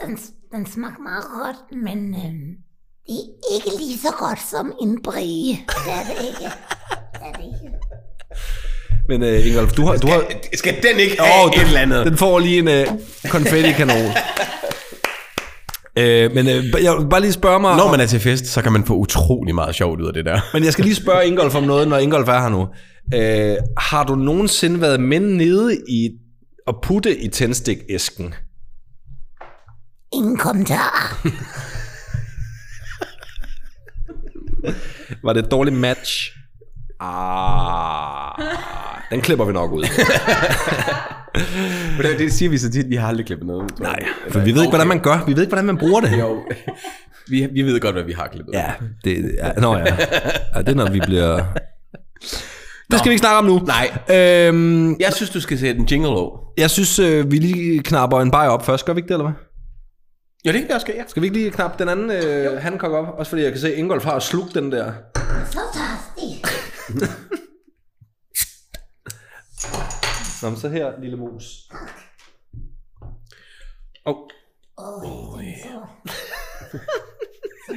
[0.00, 0.18] den,
[0.52, 2.56] den smager meget godt, men øh,
[3.06, 3.14] det
[3.50, 5.48] er ikke lige så godt som en brie.
[5.52, 6.44] Det er det ikke.
[7.12, 7.76] Det er det ikke.
[9.08, 9.96] Men uh, Ingolf, du har...
[9.96, 10.22] Du har
[10.54, 12.06] Skal den ikke have Åh, et eller andet?
[12.06, 12.98] Den får lige en uh,
[13.30, 14.06] konfetti-kanon.
[15.96, 17.76] uh, men uh, jeg vil bare lige spørge mig...
[17.76, 20.24] Når man er til fest, så kan man få utrolig meget sjovt ud af det
[20.24, 20.40] der.
[20.52, 22.68] Men jeg skal lige spørge Ingolf om noget, når Ingolf er her nu.
[23.14, 26.10] Øh, har du nogensinde været med nede i
[26.66, 28.34] at putte i tændstikæsken?
[30.12, 31.20] Ingen kommentar.
[35.24, 36.36] Var det et dårligt match?
[37.00, 38.42] Ah,
[39.10, 39.82] den klipper vi nok ud.
[41.98, 43.62] Det, det siger vi så tit, vi har aldrig klippet noget.
[43.62, 43.68] ud.
[43.80, 43.98] Nej,
[44.30, 45.24] for vi ved ikke, hvordan man gør.
[45.26, 46.18] Vi ved ikke, hvordan man bruger det.
[46.20, 46.42] Jo,
[47.28, 48.52] vi, vi ved godt, hvad vi har klippet.
[48.54, 48.72] Ja,
[49.04, 49.84] det, ja, nå ja.
[50.54, 50.60] ja.
[50.62, 51.42] Det er, når vi bliver...
[52.90, 53.58] Det skal vi ikke snakke om nu.
[53.58, 53.90] Nej.
[54.16, 56.38] Øhm, Jeg synes, du skal sætte en jingle over.
[56.58, 58.84] jeg synes, øh, vi lige knapper en bajer op først.
[58.84, 59.34] Gør vi ikke det, eller hvad?
[60.44, 61.04] Ja, det kan jeg skal, ja.
[61.06, 63.18] Skal vi ikke lige knappe den anden øh, Hancock op?
[63.18, 64.92] Også fordi jeg kan se, at Ingolf har slugt den der.
[65.50, 66.42] Så tørstig.
[70.42, 71.70] Nå, men så her, lille mus.
[74.04, 74.16] Oh.
[74.78, 75.86] Åh, oh, så.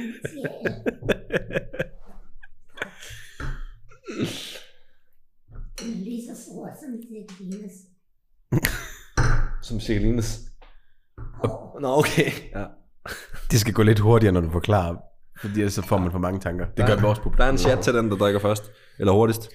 [5.80, 7.72] Den er lige så stor som Sækkelines.
[9.62, 10.53] Som Cirkelines.
[11.80, 12.30] Nå, okay.
[12.54, 12.64] Ja.
[13.50, 14.96] Det skal gå lidt hurtigere, når du forklarer.
[15.40, 16.66] Fordi ellers så får man for mange tanker.
[16.76, 17.36] Det gør vores publikum.
[17.36, 18.70] Der er en chat til den, der drikker først.
[18.98, 19.48] Eller hurtigst.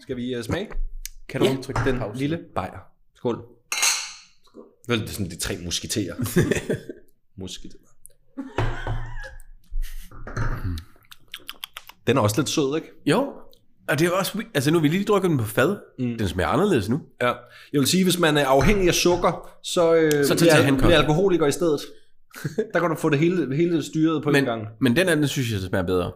[0.00, 0.68] Skal vi uh, smage?
[1.28, 1.52] Kan du Ja.
[1.58, 2.78] udtrykke Den lille bajer.
[3.14, 3.44] Skål.
[4.88, 6.14] Vel, det er sådan de tre musketerer.
[7.36, 7.80] musketerer.
[12.06, 12.88] Den er også lidt sød, ikke?
[13.06, 13.32] Jo,
[13.88, 15.76] og det er også, altså nu har vi lige drukket den på fad.
[15.98, 16.18] Mm.
[16.18, 17.00] Den smager anderledes nu.
[17.22, 17.26] Ja.
[17.72, 20.98] Jeg vil sige, hvis man er afhængig af sukker, så, øh, Så tag bliver, bliver
[20.98, 21.80] alkoholiker i stedet.
[22.74, 24.66] Der kan du få det hele, hele styret på Men, en gang.
[24.80, 26.12] men den anden synes jeg, smager bedre.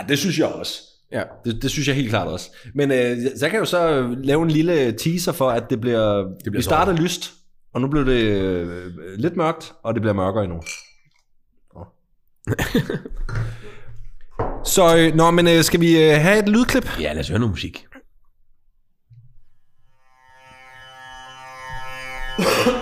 [0.00, 0.82] Ja, det synes jeg også.
[1.12, 1.22] Ja.
[1.44, 2.50] Det, det synes jeg helt klart også.
[2.74, 5.80] Men øh, så kan jeg jo så øh, lave en lille teaser for, at det
[5.80, 6.16] bliver...
[6.18, 7.32] Det bliver vi starter lyst,
[7.74, 10.60] og nu bliver det øh, lidt mørkt, og det bliver mørkere endnu.
[11.74, 11.86] Nå.
[14.66, 17.00] så, øh, nå, men øh, skal vi øh, have et lydklip?
[17.00, 17.86] Ja, lad os høre noget musik.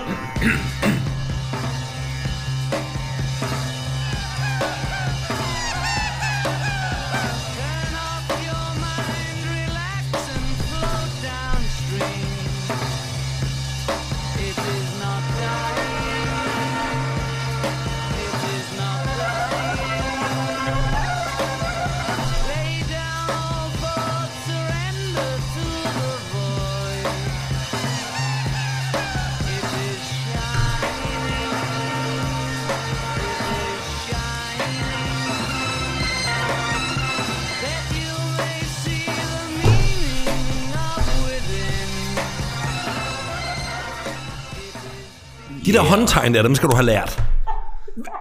[45.75, 47.23] der håndtegn der, dem skal du have lært.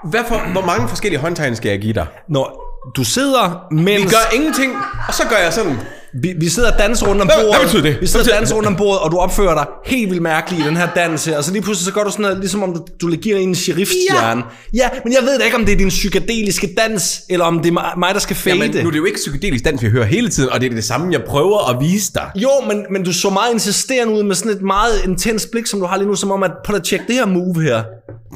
[0.03, 2.07] Hvad for, hvor mange forskellige håndtegn skal jeg give dig?
[2.27, 2.63] Når
[2.95, 4.03] du sidder, mens...
[4.03, 4.71] Vi gør ingenting,
[5.07, 5.77] og så gør jeg sådan.
[6.21, 7.55] Vi, vi sidder og danser rundt om bordet.
[7.55, 8.01] hvad betyder det?
[8.01, 10.67] Vi sidder og danser rundt om bordet, og du opfører dig helt vildt mærkeligt i
[10.67, 11.37] den her dans her.
[11.37, 13.55] Og så lige pludselig så gør du sådan noget, ligesom om du, du giver en
[13.55, 14.43] sheriffstjerne.
[14.73, 14.77] Ja.
[14.83, 17.69] ja, men jeg ved da ikke, om det er din psykedeliske dans, eller om det
[17.73, 18.55] er mig- der skal fade.
[18.55, 20.75] Jamen, nu er det jo ikke psykedelisk dans, vi hører hele tiden, og det er
[20.75, 22.31] det samme, jeg prøver at vise dig.
[22.35, 25.79] Jo, men, men du så meget insisterende ud med sådan et meget intens blik, som
[25.79, 27.83] du har lige nu, som om at, prøv at tjekke det her move her.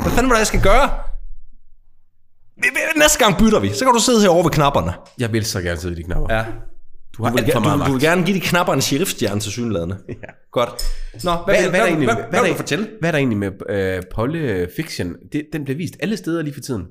[0.02, 0.90] Hvad fanden var det, jeg skal gøre?
[2.98, 3.72] Næste gang bytter vi.
[3.74, 4.94] Så kan du sidde herovre ved knapperne.
[5.20, 6.36] Jeg vil så gerne sidde i de knapper.
[6.36, 6.44] Ja.
[7.18, 8.04] Du har Du vil, alt for meget du, du vil magt.
[8.04, 9.98] gerne give de knapper en sheriffstjerne til synlædende.
[10.10, 10.14] Ja.
[10.52, 10.70] Godt.
[11.24, 12.88] Nå, hvad, Hvad, vil- hvad, er der egentlig, hvad, hvad, hvad, vil du fortælle?
[13.00, 15.16] hvad er der egentlig med øh, Polle Fiction?
[15.34, 16.86] Det, den bliver vist alle steder lige for tiden.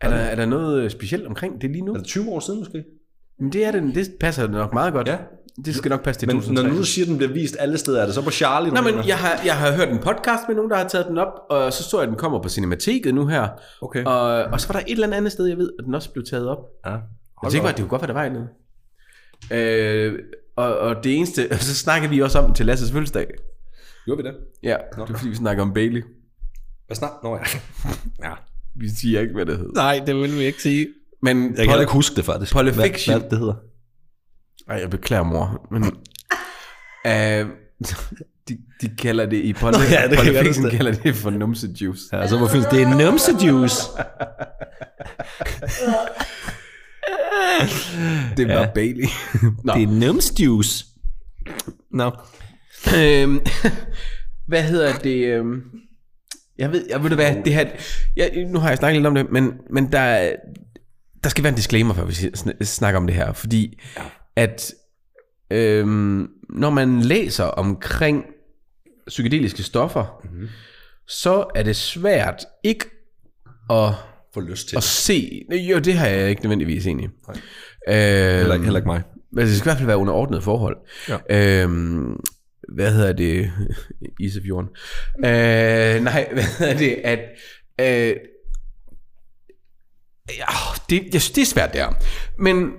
[0.00, 1.92] Er der, er der noget øh, specielt omkring det lige nu?
[1.92, 2.84] Er det 20 år siden måske?
[3.40, 5.08] Men det er det, det passer nok meget godt.
[5.08, 5.16] Ja.
[5.64, 6.70] Det skal nok passe til Men når 2003.
[6.72, 8.72] nu du siger, at den bliver vist alle steder, er det så på Charlie?
[8.72, 11.18] Nå, men jeg har, jeg har hørt en podcast med nogen, der har taget den
[11.18, 13.48] op, og så så jeg, at den kommer på Cinemateket nu her.
[13.82, 14.04] Okay.
[14.04, 16.24] Og, og så var der et eller andet sted, jeg ved, at den også blev
[16.30, 16.58] taget op.
[16.86, 16.90] Ja.
[16.90, 18.48] Jeg tænker bare, det kunne godt være, der var noget.
[19.50, 20.18] Øh,
[20.56, 23.26] og, og det eneste, og så snakkede vi også om til Lasses fødselsdag.
[24.04, 24.36] Gjorde vi det?
[24.62, 26.02] Ja, det er fordi, vi snakker om Bailey.
[26.86, 27.10] Hvad snak?
[27.22, 27.42] Nå ja.
[28.28, 28.34] ja.
[28.76, 29.72] Vi siger ikke, hvad det hedder.
[29.74, 30.88] Nej, det vil vi ikke sige.
[31.22, 32.52] Men Jeg kan heller ikke huske det faktisk.
[32.52, 33.20] Polle hvad, Fiction.
[33.20, 33.54] hvad det hedder.
[34.68, 35.66] Ej, jeg beklager, mor.
[35.70, 35.84] Men,
[37.06, 37.46] øh,
[38.48, 40.92] de, de kalder det i Polle, Nå ja, det kan Polle jeg Fiction godt kalder
[40.92, 42.16] det for numse juice.
[42.16, 42.70] Ja, så hvor fint.
[42.70, 43.82] Det er numse juice.
[48.36, 48.70] Det var Ja.
[48.74, 49.04] Bailey.
[49.64, 49.72] Nå.
[49.74, 50.84] Det er numse juice.
[51.90, 52.10] Nå.
[52.98, 53.40] Øhm,
[54.48, 55.24] hvad hedder det?
[55.26, 55.62] øhm,
[56.58, 57.70] Jeg ved, jeg ved du hvad, det her,
[58.16, 60.36] jeg, nu har jeg snakket lidt om det, men, men der, er-
[61.24, 64.02] der skal være en disclaimer, før vi sn- snakker om det her, fordi ja.
[64.36, 64.72] at
[65.50, 68.24] øhm, når man læser omkring
[69.06, 70.48] psykedeliske stoffer, mm-hmm.
[71.08, 72.84] så er det svært ikke
[73.70, 73.88] at,
[74.34, 77.10] Få lyst til at se, jo det har jeg ikke nødvendigvis egentlig.
[77.28, 77.36] Øhm,
[77.88, 79.02] Heller, ikke- heller ikke mig.
[79.32, 80.76] men det skal i hvert fald være under ordnet forhold.
[81.08, 81.62] Ja.
[81.62, 82.20] Øhm,
[82.74, 83.52] hvad hedder det?
[84.20, 84.68] Isefjorden.
[85.16, 86.90] Øh, nej, hvad hedder det?
[87.04, 87.18] At,
[87.80, 88.16] øh,
[90.38, 90.44] ja,
[90.90, 91.88] det, jeg synes, det er svært der.
[92.38, 92.72] Men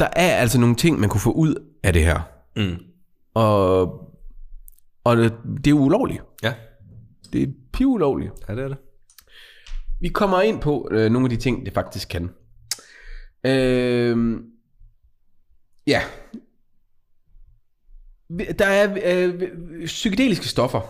[0.00, 2.20] der er altså nogle ting, man kunne få ud af det her.
[2.56, 2.76] Mm.
[3.34, 3.80] Og,
[5.04, 5.32] og det,
[5.64, 6.22] det er ulovligt.
[6.42, 6.54] Ja.
[7.32, 8.32] Det er pivulovligt.
[8.48, 8.76] Ja, det er det.
[10.04, 12.30] Vi kommer ind på øh, nogle af de ting, det faktisk kan.
[13.46, 14.36] Øh,
[15.86, 16.02] ja.
[18.58, 19.42] Der er øh,
[19.84, 20.80] psykedeliske stoffer.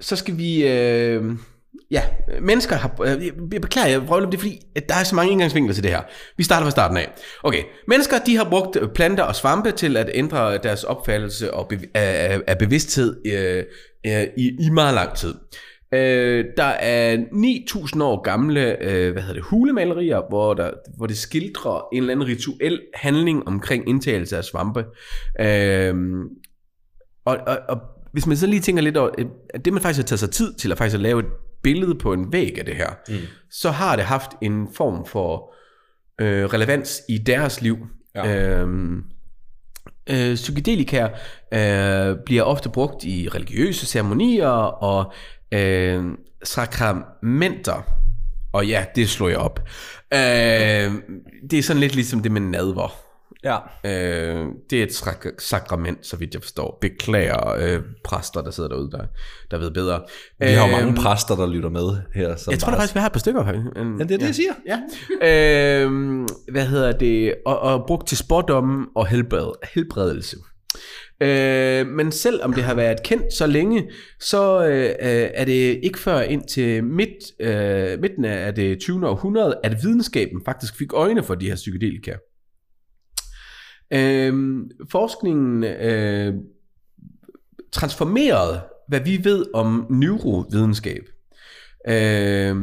[0.00, 0.68] Så skal vi...
[0.68, 1.24] Øh,
[1.90, 2.02] ja,
[2.42, 3.00] mennesker har...
[3.02, 5.82] Øh, jeg- beklager, jeg vrøvler det, er fordi at der er så mange indgangsvinkler til
[5.82, 6.02] det her.
[6.36, 7.12] Vi starter fra starten af.
[7.42, 11.90] Okay, mennesker de har brugt planter og svampe til at ændre deres opfattelse og bev-
[11.94, 13.64] af, af- af bevidsthed øh,
[14.06, 15.34] øh, i, i meget lang tid.
[15.94, 21.18] Øh, der er 9.000 år gamle øh, hvad hedder det, hulemalerier, hvor, der, hvor det
[21.18, 24.84] skildrer en eller anden rituel handling omkring indtagelse af svampe.
[25.40, 25.94] Øh,
[27.24, 27.80] og, og, og
[28.12, 30.30] hvis man så lige tænker lidt over, øh, at det man faktisk har taget sig
[30.30, 31.28] tid til at faktisk at lave et
[31.62, 33.14] billede på en væg af det her, mm.
[33.50, 35.54] så har det haft en form for
[36.20, 37.76] øh, relevans i deres liv.
[38.14, 38.58] Ja.
[38.58, 39.02] Øhm,
[40.10, 41.08] øh, psykedelika
[41.52, 44.48] øh, bliver ofte brugt i religiøse ceremonier
[44.82, 45.12] og
[45.54, 46.04] øh,
[46.44, 47.82] sakramenter.
[48.52, 49.60] Og ja, det slår jeg op.
[50.14, 50.18] Øh,
[51.50, 52.92] det er sådan lidt ligesom det med nadver.
[53.44, 53.56] Ja.
[53.84, 56.78] Øh, det er et sak- sakrament, så vidt jeg forstår.
[56.80, 59.02] Beklager øh, præster, der sidder derude, der,
[59.50, 60.00] der ved bedre.
[60.40, 62.36] Vi har jo Øh, mange præster, der lytter med her.
[62.36, 63.44] Som jeg tror da bare- faktisk, vi har et par stykker.
[63.44, 63.66] faktisk.
[63.76, 64.52] En- Ja, det er det, jeg siger.
[64.66, 65.80] Ja.
[65.82, 67.34] øhm, hvad hedder det?
[67.46, 70.36] Og, og brugt til spådomme og helbred, helbredelse.
[71.22, 75.98] Øh, men selvom det har været kendt så længe, så øh, øh, er det ikke
[75.98, 79.08] før ind til midt, øh, midten af det 20.
[79.08, 82.12] århundrede, at videnskaben faktisk fik øjne for de her psykedelika.
[83.92, 86.34] Øh, forskningen øh,
[87.72, 91.02] transformerede, hvad vi ved om neurovidenskab.
[91.88, 92.56] Øh,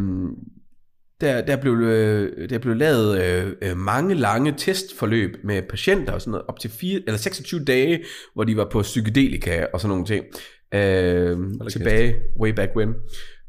[1.21, 6.21] der, der, blev, øh, der blev lavet øh, øh, mange lange testforløb med patienter og
[6.21, 8.03] sådan noget, op til 4, eller 26 dage,
[8.33, 10.25] hvor de var på psykedelika og sådan nogle ting.
[10.73, 11.37] Øh,
[11.69, 12.89] tilbage, way back when.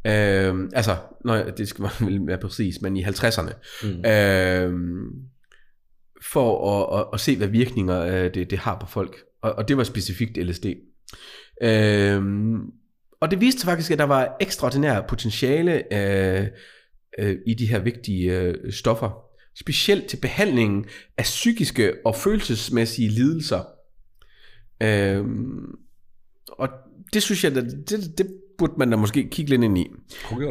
[0.07, 3.53] Øh, altså, når, det skal man vel være præcis, men i 50'erne.
[3.83, 4.11] Mm.
[4.11, 4.73] Øh,
[6.23, 9.17] for at, at, at se, hvad virkninger øh, det, det har på folk.
[9.43, 10.67] Og, og det var specifikt LSD.
[11.63, 12.23] Øh,
[13.21, 16.47] og det viste faktisk, at der var ekstraordinær potentiale øh,
[17.19, 19.25] øh, i de her vigtige øh, stoffer.
[19.61, 20.85] Specielt til behandlingen
[21.19, 23.65] af psykiske og følelsesmæssige lidelser.
[24.83, 25.25] Øh,
[26.49, 26.69] og
[27.13, 28.27] det synes jeg, det, det, det
[28.59, 29.87] burde man da måske kigge lidt ind i.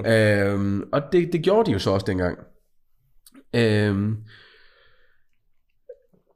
[0.06, 2.38] Øh, og det, det gjorde de jo så også dengang.
[3.56, 4.10] Øh,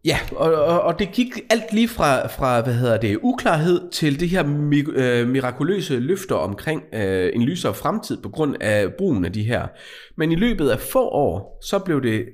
[0.06, 4.20] Ja, og, og, og det gik alt lige fra, fra hvad hedder det, uklarhed til
[4.20, 9.26] det her mi, øh, mirakuløse løfter omkring øh, en lysere fremtid på grund af brugen
[9.26, 9.68] af de her.
[10.18, 12.26] Men i løbet af få år, så blev det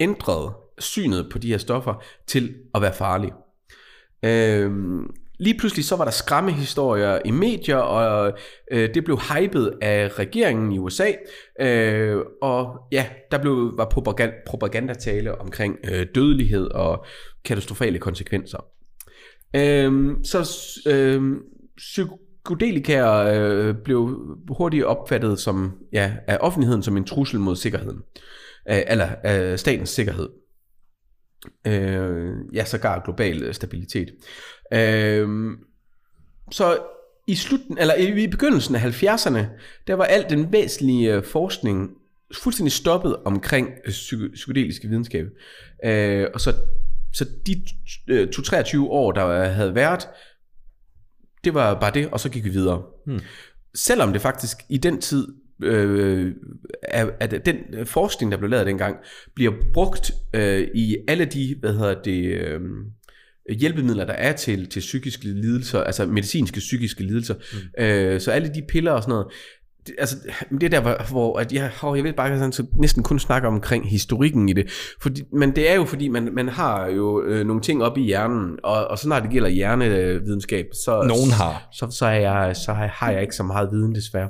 [0.00, 3.32] ændret synet på de her stoffer til at være farlige.
[4.24, 4.70] Øh,
[5.40, 8.32] lige pludselig så var der skræmmehistorier i medier, og
[8.70, 11.12] øh, det blev hypet af regeringen i USA,
[11.60, 17.04] øh, og ja, der blev, var propaganda, propagandatale omkring øh, dødelighed og
[17.44, 18.64] katastrofale konsekvenser.
[19.56, 21.22] Øh, så øh,
[21.76, 27.98] psykedelika øh, blev hurtigt opfattet som, ja, af offentligheden som en trussel mod sikkerheden,
[28.70, 30.28] øh, eller øh, statens sikkerhed.
[31.66, 34.08] Øh, ja, sågar global øh, stabilitet.
[34.72, 35.28] Øh,
[36.50, 36.78] så
[37.26, 39.44] i sluten, eller i, begyndelsen af 70'erne,
[39.86, 41.90] der var alt den væsentlige øh, forskning
[42.34, 45.26] fuldstændig stoppet omkring øh, psy- psykedeliske videnskab.
[45.84, 46.54] Øh, og så,
[47.14, 47.62] så de
[48.08, 50.08] øh, 2-23 år, der havde været,
[51.44, 52.82] det var bare det, og så gik vi videre.
[53.06, 53.20] Hmm.
[53.74, 55.28] Selvom det faktisk i den tid,
[55.62, 56.32] øh,
[56.82, 58.96] at, at den forskning, der blev lavet dengang,
[59.34, 62.60] bliver brugt øh, i alle de, hvad hedder det, øh,
[63.50, 67.34] hjælpemidler, der er til, til psykiske lidelser, altså medicinske psykiske lidelser.
[67.34, 67.84] Mm.
[67.84, 69.26] Øh, så alle de piller og sådan noget,
[69.86, 70.16] det, altså,
[70.50, 73.18] det er der, hvor, hvor at jeg, oh, jeg vil bare sådan, så næsten kun
[73.18, 74.70] snakke omkring historikken i det.
[75.00, 78.02] Fordi, men det er jo fordi, man, man har jo øh, nogle ting op i
[78.02, 81.68] hjernen, og, og så når det gælder hjernevidenskab, så, Nogen har.
[81.72, 84.28] Så, så, er jeg, så har jeg ikke så meget viden desværre.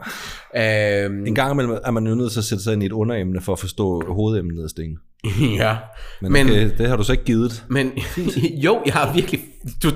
[0.56, 2.92] Øhm, En gang imellem er man jo nødt til at sætte sig ind i et
[2.92, 4.98] underemne for at forstå hovedemnet, Sten.
[5.58, 5.76] ja,
[6.20, 7.64] Men, Men- men okay, det har du så ikke givet.
[7.68, 7.92] Men
[8.64, 9.40] jo, jeg har virkelig...
[9.82, 9.90] Du,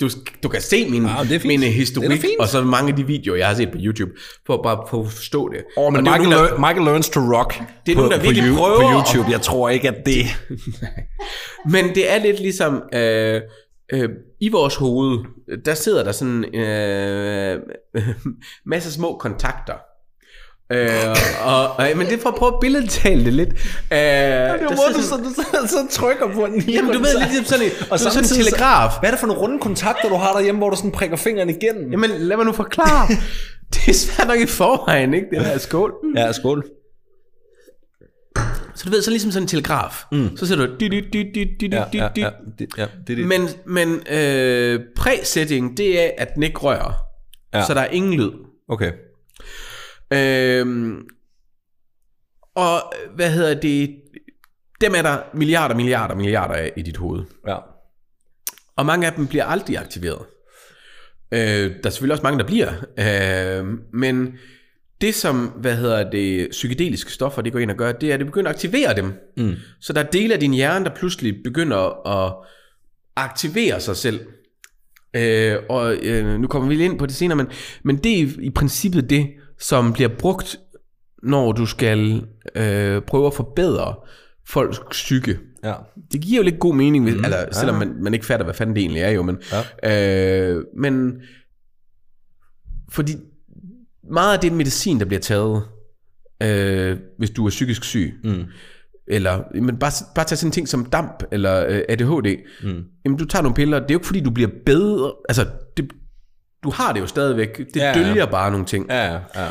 [0.00, 0.08] du,
[0.42, 3.46] du kan se min, Ah, min er historik, og så mange af de videoer, jeg
[3.48, 4.10] har set på YouTube,
[4.46, 5.64] for at bare for at forstå det.
[5.76, 7.54] Oh, men Og Michael, nogen, der- Michael Learns to Rock
[7.86, 8.82] Det er på, nogen, der på, virkelig prøver på
[9.14, 9.30] YouTube.
[9.30, 10.24] Jeg tror ikke, at det...
[11.72, 13.40] Men det er lidt ligesom, øh,
[13.92, 14.08] øh,
[14.40, 15.18] i vores hoved,
[15.64, 17.60] der sidder der sådan øh,
[18.66, 19.74] masser af små kontakter.
[20.72, 20.88] Øh,
[21.44, 23.48] og, og, men det er for at prøve at billedtale det lidt.
[23.48, 23.56] Øh,
[23.90, 26.60] der sidder sådan- du så, så trykker på den.
[26.62, 28.90] Jamen du ved lidt ligesom sådan en, Og du sådan en samtidig så- telegraf.
[29.00, 31.50] Hvad er det for nogle runde kontakter, du har derhjemme, hvor du sådan prikker fingeren
[31.50, 31.90] igennem?
[31.90, 33.08] Jamen lad mig nu forklare.
[33.74, 35.26] det er svært nok i forvejen, ikke?
[35.30, 35.92] Det der skål.
[36.16, 36.64] Ja, skål.
[38.74, 40.04] Så du ved, så ligesom sådan en telegraf.
[40.12, 40.36] Mm.
[40.36, 40.72] Så sætter du...
[40.80, 42.28] Dit, dit, dit, dit, dit, Ja, ja, ja,
[42.58, 43.26] det, ja, det er det.
[43.26, 46.92] Men, men øh, præsætning, det er, at den ikke rører.
[47.54, 47.58] Ja.
[47.58, 47.64] Ja.
[47.66, 48.30] Så der er ingen lyd.
[48.68, 48.92] Okay.
[50.12, 51.08] Øhm,
[52.54, 53.96] og hvad hedder det?
[54.80, 57.24] Dem er der milliarder, milliarder, milliarder af i dit hoved.
[57.46, 57.56] Ja.
[58.76, 60.26] Og mange af dem bliver aldrig aktiveret.
[61.32, 62.72] Øh, der er selvfølgelig også mange, der bliver.
[62.98, 64.38] Øh, men
[65.00, 68.20] det som, hvad hedder det, psykedeliske stoffer, det går ind og gør, det er, at
[68.20, 69.12] det begynder at aktivere dem.
[69.36, 69.54] Mm.
[69.80, 72.34] Så der er dele af din hjerne, der pludselig begynder at
[73.16, 74.20] aktivere sig selv.
[75.16, 77.46] Øh, og øh, nu kommer vi lige ind på det senere, men,
[77.84, 79.26] men det er i, i princippet det,
[79.60, 80.56] som bliver brugt,
[81.22, 83.94] når du skal øh, prøve at forbedre
[84.46, 85.38] folks psyke.
[85.64, 85.74] Ja.
[86.12, 88.54] Det giver jo lidt god mening, hvis, mm, eller, selvom man, man ikke fatter, hvad
[88.54, 89.22] fanden det egentlig er jo.
[89.22, 89.38] Men,
[89.82, 90.52] ja.
[90.52, 91.12] øh, men
[92.88, 93.16] fordi
[94.10, 95.62] meget af det medicin, der bliver taget,
[96.42, 98.44] øh, hvis du er psykisk syg, mm.
[99.06, 102.84] eller men bare, bare tage sådan en ting som damp, eller øh, ADHD, mm.
[103.04, 105.90] jamen du tager nogle piller, det er jo ikke fordi, du bliver bedre, altså det,
[106.64, 108.08] du har det jo stadigvæk, det Ja, ja, ja.
[108.08, 108.86] dølger bare nogle ting.
[108.90, 109.48] Ja, ja, ja.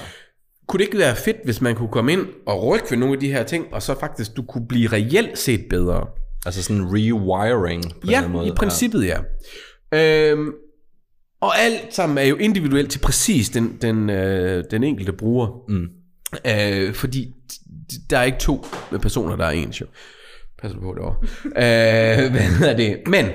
[0.68, 3.20] Kunne det ikke være fedt, hvis man kunne komme ind og rykke ved nogle af
[3.20, 6.08] de her ting, og så faktisk, du kunne blive reelt set bedre?
[6.46, 8.48] Altså sådan en rewiring på en eller Ja, anden måde.
[8.48, 9.18] i princippet ja.
[9.94, 10.52] Øhm,
[11.42, 15.48] og alt sammen er jo individuelt til præcis den, den, øh, den enkelte bruger.
[15.70, 15.88] Mm.
[16.48, 17.34] Øh, fordi
[18.10, 18.66] der er ikke to
[19.02, 19.86] personer, der er ens jo.
[20.62, 21.16] Pas på derovre.
[21.46, 22.98] øh, hvad hedder det?
[23.08, 23.26] Men,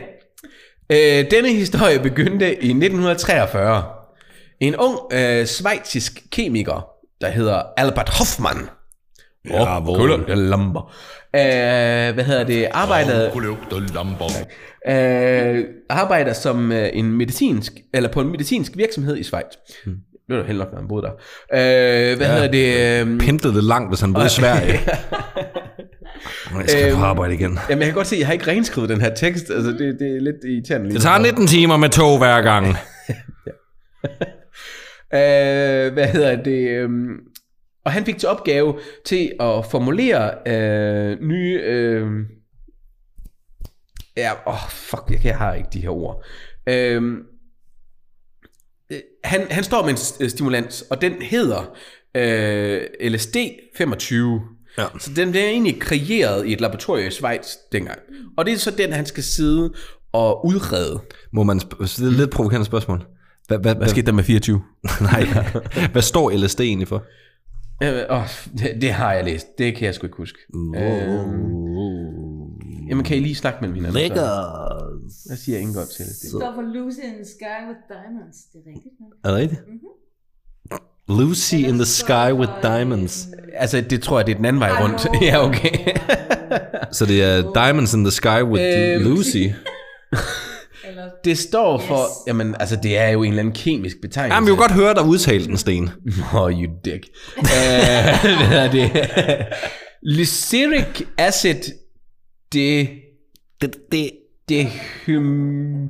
[0.92, 3.84] øh, denne historie begyndte i 1943.
[4.60, 6.86] En ung øh, svejtisk kemiker,
[7.20, 8.68] der hedder Albert Hoffmann.
[9.50, 10.92] Ja, hvor- Kulder, lamper.
[11.36, 12.68] Øh, hvad hedder det?
[12.72, 13.30] Arbejdede,
[13.94, 14.26] lamper.
[14.88, 19.44] øh, arbejder som øh, en medicinsk, eller på en medicinsk virksomhed i Schweiz.
[19.84, 19.94] Hmm.
[20.28, 21.12] Det var da heldig nok, når han boede der.
[21.52, 22.32] Øh, hvad ja.
[22.34, 23.00] hedder det?
[23.12, 24.80] Øh, Pendlede det langt, hvis han boede i Sverige.
[26.58, 27.58] Jeg skal Øhm, på arbejde igen.
[27.70, 29.50] jamen, jeg kan godt se, at jeg har ikke renskrevet den her tekst.
[29.50, 30.86] Altså, det, det er lidt irriterende.
[30.86, 31.22] lige Det tager nu.
[31.24, 32.66] 19 timer med tog hver gang.
[35.14, 36.68] Øh, hvad hedder det?
[36.68, 37.10] øhm,
[37.84, 41.60] Og han fik til opgave til at formulere øh, nye...
[41.64, 42.06] Øh,
[44.16, 46.24] ja, åh, oh, fuck, jeg, jeg har ikke de her ord.
[46.68, 47.02] Øh,
[48.92, 51.76] øh, han, han står med en st- stimulans, og den hedder
[52.16, 53.36] øh, LSD
[53.76, 54.40] 25.
[54.78, 54.86] Ja.
[55.00, 57.98] Så den bliver egentlig kreeret i et laboratorium i Schweiz dengang.
[58.36, 59.72] Og det er så den, han skal sidde
[60.12, 61.00] og udrede.
[61.32, 63.06] Må man sp- det er et lidt provokerende spørgsmål.
[63.48, 64.62] Hvad, hvad, Hvad skete der med 24?
[65.00, 65.26] Nej,
[65.92, 67.04] hvad står LSD egentlig for?
[67.82, 68.22] Øh, åh,
[68.58, 69.46] det, det har jeg læst.
[69.58, 70.38] Det kan jeg sgu ikke huske.
[70.54, 70.74] Øhm,
[72.88, 74.08] jamen, kan I lige snakke med hinanden?
[74.16, 74.24] så?
[75.26, 76.14] Hvad siger Ingolf til det?
[76.22, 78.36] Det står for Lucy in the Sky with Diamonds.
[78.52, 79.12] Det er rigtigt nok.
[79.24, 79.60] Er det rigtigt?
[81.08, 83.26] Lucy in the sky with diamonds.
[83.56, 85.06] Altså, det tror jeg, det er den anden vej rundt.
[85.22, 85.70] ja, okay.
[86.92, 89.36] Så det er Diamonds in the sky with Øhm, Lucy.
[91.24, 92.06] Det står for...
[92.28, 94.34] Jamen, altså, det er jo en eller anden kemisk betegnelse.
[94.34, 95.90] Jamen, vi kan godt høre dig udtale den, Sten.
[96.34, 97.06] Oh, you dick.
[97.38, 97.44] uh,
[98.48, 98.90] hvad er det?
[100.02, 101.54] Lyceric acid
[102.52, 102.88] det
[103.60, 104.10] Det, det,
[104.48, 104.66] det
[105.06, 105.88] hym,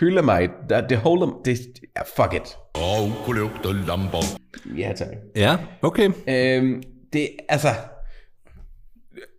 [0.00, 1.58] hylamide, det, det holder, det,
[1.96, 2.56] ja, fuck it.
[2.74, 4.18] Og kulugter lamper.
[4.78, 5.08] Ja, tak.
[5.36, 6.10] ja, okay.
[6.28, 7.68] Øhm, det, altså,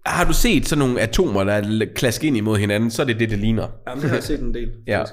[0.05, 3.19] har du set sådan nogle atomer, der er klasket ind imod hinanden, så er det
[3.19, 3.67] det, det ligner.
[3.87, 4.71] Jamen, det har jeg set en del.
[4.87, 5.03] Ja.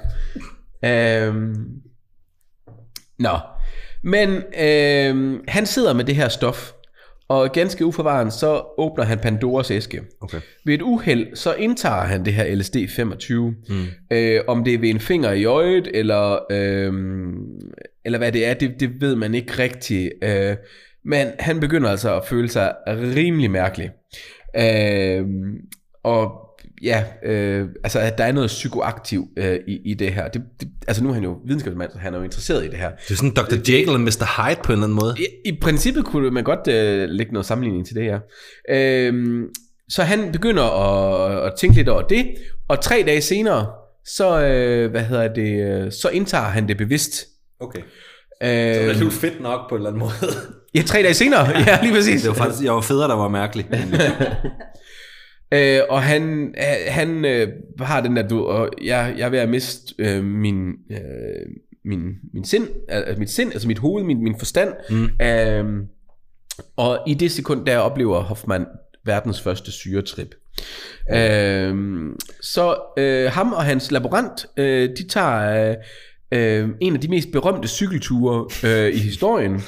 [0.85, 1.55] Øhm,
[3.19, 3.37] nå,
[4.03, 6.71] men øhm, han sidder med det her stof,
[7.33, 10.01] og ganske uforvarende, så åbner han Pandoras æske.
[10.21, 10.37] Okay.
[10.65, 13.55] Ved et uheld, så indtager han det her LSD 25.
[13.69, 13.85] Mm.
[14.11, 17.33] Øh, om det er ved en finger i øjet, eller, øhm,
[18.05, 20.13] eller hvad det er, det, det ved man ikke rigtigt.
[20.23, 20.55] Øh,
[21.05, 23.91] men han begynder altså at føle sig rimelig mærkelig.
[24.57, 25.25] Øh,
[26.03, 26.52] og
[26.83, 30.27] ja, øh, altså at der er noget psykoaktiv øh, i, i det her.
[30.27, 32.77] Det, det, altså nu er han jo videnskabsmand, så han er jo interesseret i det
[32.77, 32.89] her.
[32.89, 33.55] Det er sådan Dr.
[33.71, 34.47] Jekyll og Mr.
[34.47, 35.15] Hyde på en eller anden måde.
[35.19, 38.19] I, i princippet kunne man godt øh, lægge noget sammenligning til det her.
[38.69, 39.43] Øhm,
[39.89, 42.25] så han begynder at, at tænke lidt over det,
[42.69, 43.67] og tre dage senere,
[44.05, 47.25] så, øh, hvad hedder det, øh, så indtager han det bevidst.
[47.59, 47.81] Okay.
[48.43, 50.11] Øh, jo fedt nok på en eller anden måde.
[50.75, 52.21] ja, tre dage senere, ja lige præcis.
[52.21, 53.67] Det var faktisk, jeg var federe, der var mærkelig.
[55.53, 56.53] Øh, og han,
[56.87, 57.47] han øh,
[57.79, 60.97] har den der, du, og jeg, jeg er ved at miste øh, min, øh,
[61.85, 61.99] min,
[62.33, 64.73] min sind, altså mit sind, altså mit hoved, min, min forstand.
[64.89, 65.25] Mm.
[65.25, 65.85] Øh,
[66.77, 68.65] og i det sekund, der oplever Hoffmann
[69.05, 70.35] verdens første syretrip.
[71.13, 71.75] Øh,
[72.41, 75.75] så øh, ham og hans laborant, øh, de tager øh,
[76.31, 79.61] øh, en af de mest berømte cykelture øh, i historien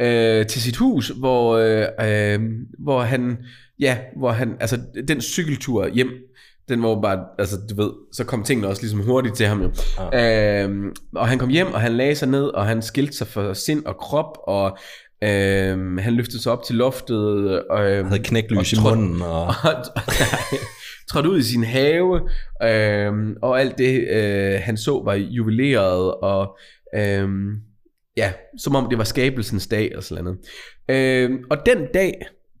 [0.00, 2.40] øh, til sit hus, hvor, øh, øh,
[2.78, 3.38] hvor han,
[3.80, 6.08] ja, hvor han, altså den cykeltur hjem,
[6.68, 9.70] den var bare, altså du ved, så kom tingene også ligesom hurtigt til ham jo.
[10.12, 10.64] Ja.
[10.64, 13.52] Øhm, og han kom hjem, og han lagde sig ned, og han skilte sig for
[13.52, 14.78] sind og krop, og
[15.24, 19.22] øhm, han løftede sig op til loftet, og øhm, havde knæklys i og munden.
[19.32, 19.46] Og...
[19.46, 19.54] og
[21.08, 22.20] trådte ud i sin have,
[22.62, 26.58] øhm, og alt det, øh, han så, var juveleret, og
[26.94, 27.50] øhm,
[28.16, 30.38] ja, som om det var skabelsens dag, og sådan noget.
[30.90, 32.12] Øhm, og den dag,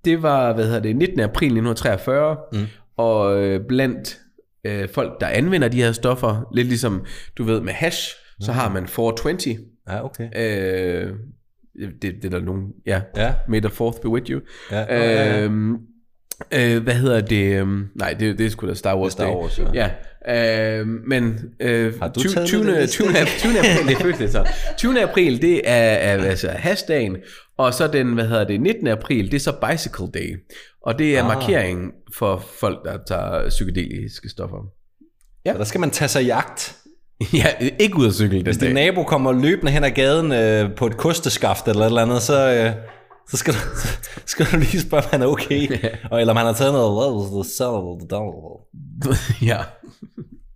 [0.08, 1.20] det var, hvad hedder det, 19.
[1.20, 2.66] april 1943, mm.
[2.96, 4.20] og øh, blandt
[4.64, 7.04] øh, folk, der anvender de her stoffer, lidt ligesom,
[7.38, 10.28] du ved, med hash, så har man 420, Ja, okay.
[10.36, 11.12] øh,
[12.02, 13.34] det, det er der nogen, ja, Ja.
[13.48, 14.40] May the fourth be with you.
[14.70, 15.48] Ja, ja, ja.
[16.52, 17.52] Øh, hvad hedder det?
[17.60, 19.12] øhm, Nej, det, det er sgu da Star Wars.
[19.12, 19.32] Star Day.
[19.32, 19.88] Wars, ja.
[20.26, 20.80] ja.
[20.80, 24.12] Øh, men øh, Har du 20, taget 20, det, det 20, 20, 20, april, det
[24.14, 24.44] er det så.
[24.76, 25.02] 20.
[25.02, 27.16] april, det er, er altså hashdagen,
[27.58, 28.86] og så den, hvad hedder det, 19.
[28.86, 30.36] april, det er så Bicycle Day.
[30.82, 31.26] Og det er Ah.
[31.26, 34.56] markeringen for folk, der tager psykedeliske stoffer.
[35.44, 35.52] Ja.
[35.52, 36.76] Der skal man tage sig jagt.
[37.34, 37.46] ja,
[37.78, 38.74] ikke ud at cykle den Hvis din dag.
[38.86, 42.52] nabo kommer løbende hen ad gaden øh, på et kosteskaft eller et eller andet, så,
[42.52, 42.72] øh,
[43.30, 45.68] så, skal, du, så skal du lige spørge, om han er okay.
[46.10, 46.94] og, eller om han har taget noget...
[49.50, 49.60] ja,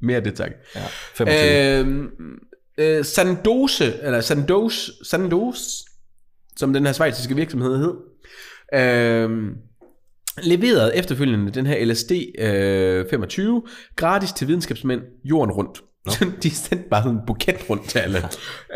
[0.01, 0.51] mere det tak.
[0.75, 0.81] Ja,
[1.15, 1.79] 25.
[1.79, 2.11] Øhm,
[2.79, 5.85] øh, Sandose, eller Sandos, Sandos,
[6.57, 7.95] som den her svejtiske virksomhed hed,
[8.75, 9.57] øhm,
[10.43, 13.63] leverede efterfølgende den her LSD øh, 25
[13.97, 15.83] gratis til videnskabsmænd jorden rundt.
[16.43, 18.19] De sendte bare sådan en buket rundt til alle.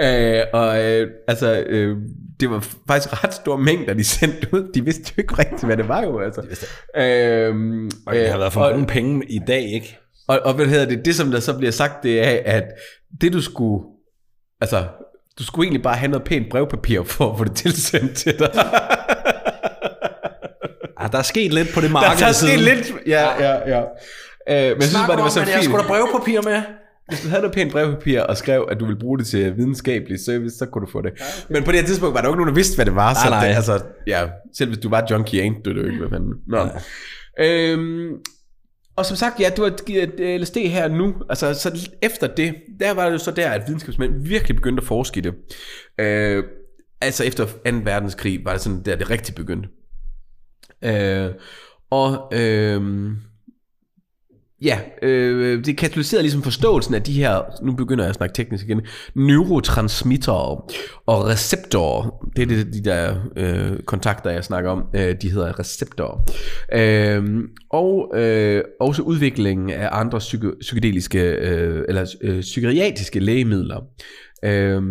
[0.01, 1.97] øh, og øh, altså, øh,
[2.41, 4.71] det var faktisk ret store mængder, de sendte ud.
[4.75, 6.21] De vidste jo ikke rigtigt, hvad det var jo.
[6.21, 6.43] Altså.
[6.97, 9.99] Øhm, Og det har været for og- mange penge i dag, ikke?
[10.29, 12.65] og, og hvad hedder det, det som der så bliver sagt, det er, at
[13.21, 13.85] det du skulle,
[14.61, 14.85] altså,
[15.39, 18.51] du skulle egentlig bare have noget pænt brevpapir for at få det tilsendt til dig.
[20.99, 22.19] Ah, der er sket lidt på det der, marked.
[22.21, 22.55] der er siden.
[22.59, 23.81] sket lidt, ja, ja, ja.
[23.81, 23.87] Øh,
[24.49, 25.65] men jeg synes bare, det var så Jeg fint.
[25.65, 26.63] skulle da brevpapir med.
[27.09, 30.21] Hvis du havde noget pænt brevpapir og skrev, at du ville bruge det til videnskabelig
[30.25, 31.13] service, så kunne du få det.
[31.49, 33.15] Men på det her tidspunkt var der jo ikke nogen, der vidste, hvad det var.
[33.15, 33.49] Så Nej.
[33.49, 36.35] Det, altså, ja, selv hvis du var junkie, ain't du det jo ikke, hvad fanden.
[36.47, 36.69] Nå.
[37.41, 38.09] Øhm,
[38.97, 41.15] og som sagt, ja, du har givet LSD her nu.
[41.29, 44.87] Altså, så efter det, der var det jo så der, at videnskabsmænd virkelig begyndte at
[44.87, 45.35] forske i det.
[46.01, 46.45] Øh,
[47.01, 47.53] altså efter 2.
[47.65, 49.69] verdenskrig var det sådan, der det rigtig begyndte.
[50.85, 51.31] Øh,
[51.91, 53.13] og øh,
[54.63, 58.65] ja, øh, det katalyserede ligesom forståelsen af de her, nu begynder jeg at snakke teknisk
[58.65, 58.81] igen,
[59.15, 60.61] neurotransmittere
[61.07, 62.29] og receptorer.
[62.37, 64.85] Det er det, de der øh, kontakter, jeg snakker om.
[64.95, 66.31] Øh, de hedder receptorer.
[66.73, 67.25] Øh,
[67.71, 73.81] og øh, også udviklingen af andre psyko- psykedeliske, øh, eller øh, psykiatriske lægemidler.
[74.45, 74.83] Øh,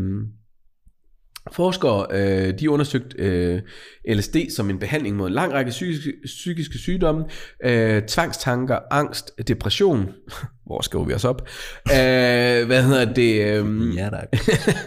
[1.51, 3.61] Forskere øh, de undersøgte øh,
[4.09, 7.25] LSD som en behandling mod en lang række psykiske, psykiske sygdomme,
[7.63, 10.09] øh, tvangstanker, angst, depression.
[10.67, 11.47] Hvor skriver vi os op?
[11.91, 13.41] Øh, hvad hedder det?
[13.41, 14.21] Øh, Ja, der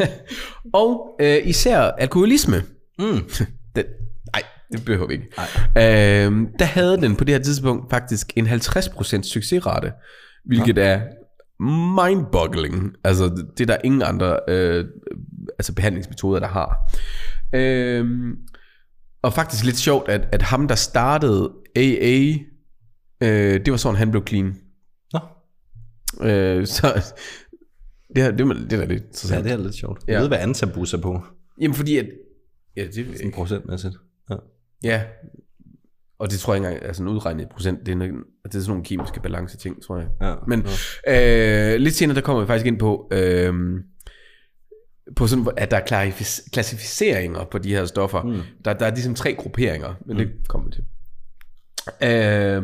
[0.81, 2.63] og øh, især alkoholisme.
[2.99, 3.05] Mm.
[3.77, 3.85] Den,
[4.33, 4.43] nej,
[4.73, 5.27] det behøver vi ikke.
[5.77, 9.93] Øh, der havde den på det her tidspunkt faktisk en 50% succesrate,
[10.45, 11.01] hvilket er
[11.61, 12.93] mind-boggling.
[13.05, 14.85] Altså, det er der ingen andre øh,
[15.59, 16.93] altså behandlingsmetoder, der har.
[17.55, 18.07] Øh,
[19.23, 22.35] og faktisk lidt sjovt, at, at ham, der startede AA,
[23.23, 24.57] øh, det var sådan, han blev clean.
[25.13, 25.19] Nå.
[26.29, 26.87] Øh, så
[28.17, 29.45] det, er, det, er, det er da lidt Ja, interessant.
[29.45, 30.03] det er lidt sjovt.
[30.07, 30.21] Jeg Ja.
[30.21, 31.23] ved, hvad antabus er på.
[31.61, 32.07] Jamen fordi at...
[32.77, 33.95] Ja, det jeg Sådan procentmæssigt.
[34.31, 34.37] Ja.
[34.83, 35.03] Ja.
[36.19, 38.07] Og det tror jeg ikke engang, altså en udregnet procent, det er, det
[38.45, 40.09] er sådan nogle kemiske balance ting, tror jeg.
[40.23, 40.35] Ja.
[40.47, 40.59] Men
[41.09, 43.55] øh, lidt senere, der kommer vi faktisk ind på, øh,
[45.17, 46.11] på sådan, at der er
[46.53, 48.23] klassificeringer på de her stoffer.
[48.23, 48.41] Mm.
[48.65, 50.23] Der, der er ligesom tre grupperinger, men mm.
[50.23, 50.85] det kommer vi til.
[52.09, 52.63] Øh,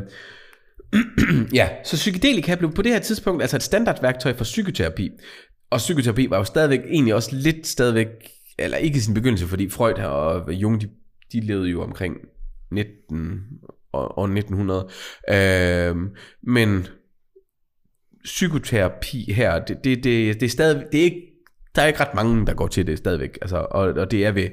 [1.58, 5.10] ja, så psykedelika blev på det her tidspunkt altså et standardværktøj for psykoterapi.
[5.70, 8.08] Og psykoterapi var jo stadigvæk egentlig også lidt stadigvæk,
[8.58, 10.90] eller ikke i sin begyndelse, fordi Freud her og Jung, de,
[11.32, 12.16] de levede jo omkring
[12.72, 13.42] 19
[13.92, 14.88] og, og 1900.
[15.30, 15.96] Øh,
[16.42, 16.86] men
[18.24, 21.33] psykoterapi her, det, det, det, det er stadig, det er ikke,
[21.74, 24.32] der er ikke ret mange, der går til det stadigvæk, altså, og, og det er
[24.32, 24.48] ved,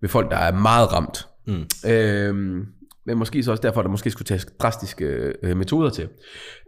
[0.00, 1.26] ved folk, der er meget ramt.
[1.46, 1.90] Mm.
[1.90, 2.66] Øhm,
[3.06, 5.04] men måske så også derfor, at der måske skulle tages drastiske
[5.42, 6.08] øh, metoder til.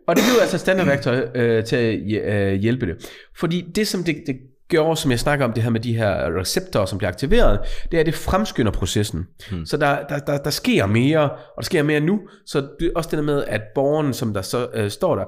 [0.07, 3.11] Og det blev altså standardværktøj øh, til at øh, hjælpe det.
[3.37, 4.37] Fordi det, som det, det
[4.69, 7.97] gjorde, som jeg snakker om, det her med de her receptorer, som bliver aktiveret, det
[7.97, 9.27] er, at det fremskynder processen.
[9.51, 9.67] Hmm.
[9.67, 12.21] Så der, der, der, der sker mere, og der sker mere nu.
[12.47, 15.25] Så det er også det der med, at borgeren, som der så øh, står der,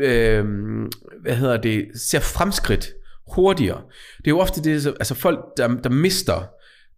[0.00, 0.44] øh,
[1.22, 2.92] hvad hedder det, ser fremskridt
[3.34, 3.80] hurtigere.
[4.18, 6.46] Det er jo ofte det, så- altså folk, der, der mister,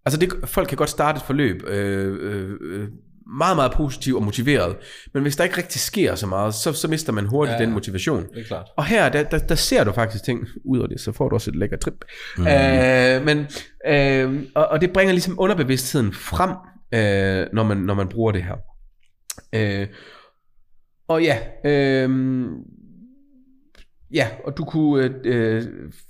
[0.07, 2.89] altså det, folk kan godt starte et forløb, øh, øh, øh,
[3.39, 4.76] meget, meget positiv og motiveret,
[5.14, 7.72] men hvis der ikke rigtig sker så meget, så, så mister man hurtigt ja, den
[7.72, 8.22] motivation.
[8.35, 8.66] Det er klart.
[8.76, 11.35] Og her, der, der, der ser du faktisk ting ud af det, så får du
[11.37, 12.05] også et lækkert trip.
[12.39, 12.47] Mm.
[12.47, 13.47] Øh, men,
[13.89, 16.51] øh, og, og det bringer ligesom underbevidstheden frem,
[16.95, 18.55] øh, når, man, når man bruger det her.
[19.55, 19.87] Øh,
[21.09, 22.11] og ja, øh,
[24.15, 25.62] ja, og du kunne øh, øh,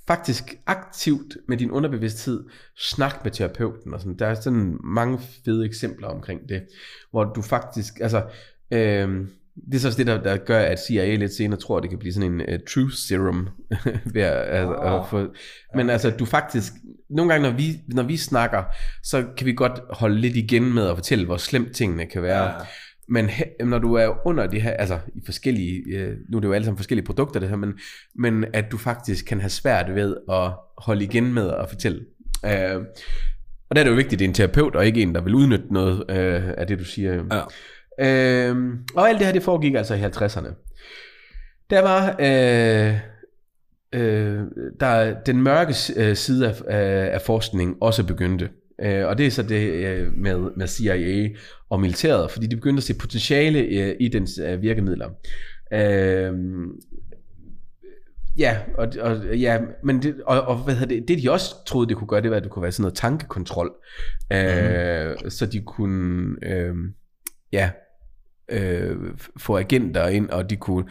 [0.07, 2.43] faktisk aktivt med din underbevidsthed
[2.77, 4.19] snakke med terapeuten og sådan.
[4.19, 6.63] Der er sådan mange fede eksempler omkring det,
[7.11, 8.23] hvor du faktisk, altså,
[8.71, 9.27] øh,
[9.65, 11.89] det er så også det, der, der gør, at CIA lidt senere tror, at det
[11.89, 13.49] kan blive sådan en uh, truth serum.
[14.13, 15.27] ved at, altså, at få,
[15.75, 16.73] men altså, du faktisk,
[17.09, 18.63] nogle gange, når vi, når vi snakker,
[19.03, 22.65] så kan vi godt holde lidt igen med at fortælle, hvor slemt tingene kan være.
[23.07, 26.47] Men he, når du er under det her, altså i forskellige, øh, nu er det
[26.47, 27.73] jo alle sammen forskellige produkter det her, men,
[28.15, 32.05] men at du faktisk kan have svært ved at holde igen med at fortælle.
[32.45, 32.81] Øh,
[33.69, 35.21] og der er det jo vigtigt, at det er en terapeut, og ikke en, der
[35.21, 37.23] vil udnytte noget øh, af det, du siger.
[37.99, 38.49] Ja.
[38.49, 38.57] Øh,
[38.95, 40.65] og alt det her, det foregik altså i 50'erne.
[41.69, 42.99] Der var øh,
[43.93, 44.43] øh,
[44.79, 48.49] der den mørke øh, side af, af, af forskningen også begyndte.
[48.81, 51.29] Øh, og det er så det øh, med, med CIA
[51.75, 55.09] og militæret, fordi de begyndte at se potentiale øh, i dens øh, virkemidler.
[55.73, 56.33] Øh,
[58.37, 61.89] Ja, og, og, ja, men det, og, og hvad hedder det, det de også troede,
[61.89, 63.71] det kunne gøre, det var, at det kunne være sådan noget tankekontrol.
[64.31, 64.37] Mm.
[64.37, 66.75] Øh, så de kunne, øh,
[67.51, 67.69] ja,
[68.49, 68.97] øh,
[69.37, 70.85] få agenter ind, og de kunne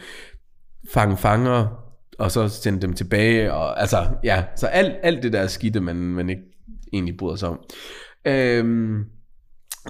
[0.93, 1.67] fange fanger,
[2.19, 5.95] og så sende dem tilbage, og altså, ja, så alt, alt det der skidte, man,
[5.95, 6.43] man ikke
[6.93, 7.59] egentlig bryder sig om.
[8.25, 8.99] Øh,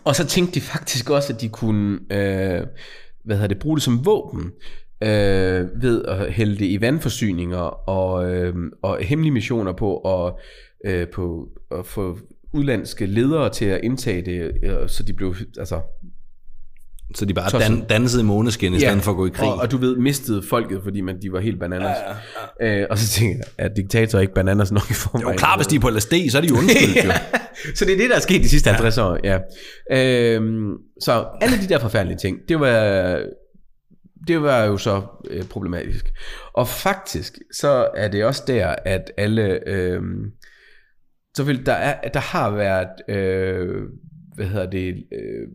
[0.03, 2.67] og så tænkte de faktisk også, at de kunne, øh,
[3.23, 4.51] hvad hedder det, bruge det som våben,
[5.01, 10.39] øh, ved at hælde det i vandforsyninger og, øh, og hemmelige missioner på, og,
[10.85, 12.19] øh, på at få
[12.53, 15.81] udlandske ledere til at indtage det, øh, så de blev, altså...
[17.15, 17.69] Så de bare Tosset.
[17.69, 19.49] dan, dansede i måneskin, i stedet for at gå i krig.
[19.49, 21.97] Og, og du ved, mistede folket, fordi man, de var helt bananas.
[22.07, 22.81] Ja, ja, ja.
[22.81, 25.67] Øh, og så tænker jeg, at diktatorer ikke bananas nok i er jo klart, hvis
[25.67, 27.13] de er på LSD, så er de jo undskyldt,
[27.77, 29.39] så det er det, der er sket de sidste 50 år, ja.
[29.91, 33.23] Øhm, så alle de der forfærdelige ting, det var,
[34.27, 36.05] det var jo så øh, problematisk.
[36.53, 40.01] Og faktisk, så er det også der, at alle, øh,
[41.37, 43.81] selvfølgelig, der, er, der har været, øh,
[44.35, 45.47] hvad hedder det, øh,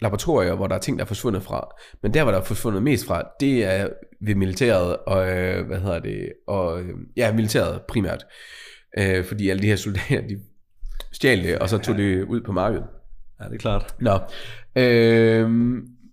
[0.00, 1.68] laboratorier, hvor der er ting, der er forsvundet fra.
[2.02, 3.88] Men der, hvor der er forsvundet mest fra, det er
[4.20, 8.26] ved militæret, og øh, hvad hedder det, og øh, ja, militæret primært.
[8.98, 10.38] Øh, fordi alle de her soldater, de
[11.12, 12.84] stjal det, og så tog det ud på markedet.
[13.40, 13.94] Ja, det er klart.
[14.00, 14.18] Nå.
[14.82, 15.50] Øh,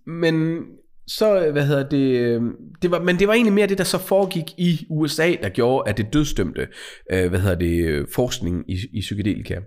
[0.06, 0.64] men
[1.06, 2.42] så, hvad hedder det, øh,
[2.82, 5.90] det var, men det var egentlig mere det, der så foregik i USA, der gjorde,
[5.90, 6.68] at det dødstømte,
[7.12, 9.60] øh, hvad hedder det, forskning i, i psykedelika.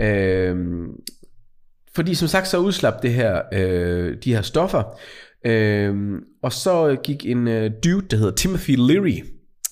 [0.00, 0.56] Øh,
[1.94, 4.98] fordi som sagt, så udslap det her, øh, de her stoffer,
[5.46, 5.94] øh,
[6.42, 9.18] og så gik en øh, dude, der hedder Timothy Leary.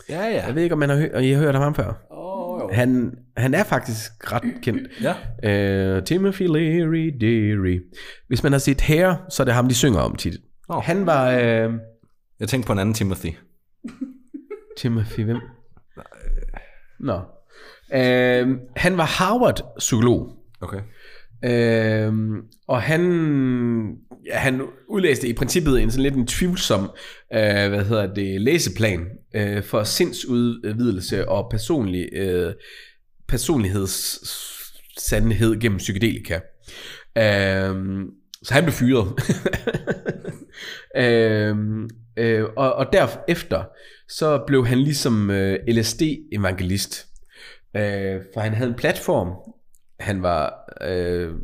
[0.09, 0.47] Ja, ja.
[0.47, 1.93] Jeg ved ikke, om man har, hø- I har hørt om ham før.
[2.11, 4.89] Oh, han, han er faktisk ret kendt.
[5.43, 5.97] Ja.
[5.99, 7.81] Uh, Timothy Leary, Deary.
[8.29, 10.35] Hvis man har set Hair, så er det ham, de synger om tit.
[10.69, 10.83] Oh.
[10.83, 11.37] Han var...
[11.37, 11.75] Uh,
[12.41, 13.29] Jeg tænkte på en anden Timothy.
[14.79, 15.39] Timothy, hvem?
[17.01, 17.15] Nå.
[17.95, 20.33] Uh, han var Harvard-psykolog.
[20.61, 20.81] Okay.
[21.45, 22.37] Øhm,
[22.69, 23.03] og han,
[24.27, 26.91] ja, han udlæste i princippet en sådan lidt en tvivlsom
[27.35, 32.53] øh, hvad hedder det, læseplan øh, for sindsudvidelse og personlig øh,
[33.29, 36.39] personlighedssandhed gennem psykedelika.
[37.19, 38.07] Øhm,
[38.43, 39.13] så han blev fyret.
[41.05, 43.65] øhm, øh, og, og derefter
[44.09, 47.07] så blev han ligesom øh, LSD-evangelist.
[47.77, 49.29] Øh, for han havde en platform,
[50.01, 50.55] han var
[50.89, 51.35] øh,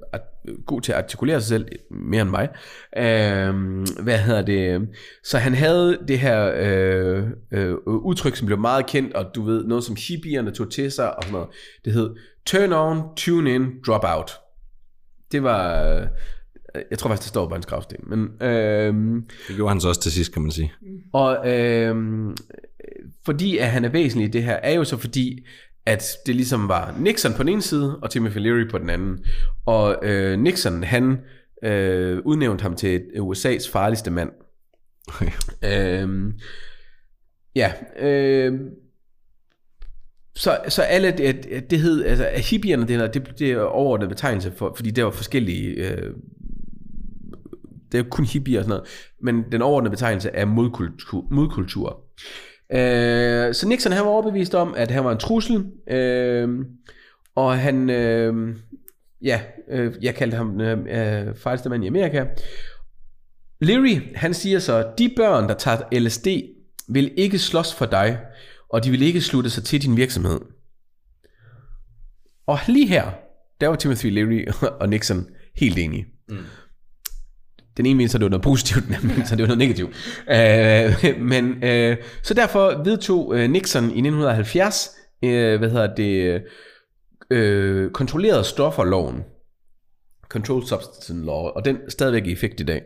[0.67, 2.49] god til at artikulere sig selv mere end mig.
[2.97, 3.55] Øh,
[4.03, 4.89] hvad hedder det?
[5.25, 9.65] Så han havde det her øh, øh, udtryk, som blev meget kendt, og du ved,
[9.65, 11.49] noget som hippierne tog til sig, og sådan noget.
[11.85, 14.31] Det hed turn on, tune in, drop out.
[15.33, 16.07] Det var, øh,
[16.91, 17.97] jeg tror faktisk, det står på hans gravsten.
[18.03, 18.95] Men, øh,
[19.49, 20.73] Det gjorde han så også til sidst, kan man sige.
[21.13, 21.97] og øh,
[23.25, 25.47] fordi at han er væsentlig i det her, er jo så fordi,
[25.87, 29.24] at det ligesom var Nixon på den ene side, og Timothy Leary på den anden.
[29.66, 31.18] Og øh, Nixon, han
[31.64, 34.30] øh, udnævnte ham til USA's farligste mand.
[35.09, 35.30] Okay.
[35.64, 36.32] Øh,
[37.57, 38.61] ja, øh,
[40.37, 44.53] så, så alle, det, det hed, altså hippierne, det, er- det, det er overordnet betegnelse
[44.57, 46.11] for, fordi der var forskellige, øh,
[47.93, 48.89] det er kun hippier og sådan noget,
[49.22, 51.26] men den overordnede betegnelse er modkultur.
[51.30, 52.01] modkultur.
[52.73, 56.49] Øh, så Nixon han var overbevist om, at han var en trussel, øh,
[57.35, 58.57] og han, øh,
[59.23, 59.41] ja,
[59.71, 62.25] øh, jeg kaldte ham øh, øh, farligste mand i Amerika.
[63.61, 66.27] Leary, han siger så, de børn, der tager LSD,
[66.89, 68.21] vil ikke slås for dig,
[68.69, 70.41] og de vil ikke slutte sig til din virksomhed.
[72.47, 73.11] Og lige her,
[73.61, 74.47] der var Timothy Leary
[74.81, 76.07] og Nixon helt enige.
[76.29, 76.39] Mm.
[77.77, 79.59] Den ene mente, så det var noget positivt, den anden mente, så det var noget
[79.59, 79.91] negativt.
[80.31, 84.91] Øh, men, øh, så derfor vedtog øh, Nixon i 1970,
[85.25, 86.43] øh, hvad hedder det,
[87.31, 89.22] øh, kontrollerede stofferloven.
[90.29, 92.83] Controlled Substance Law, og den er stadigvæk i effekt i dag.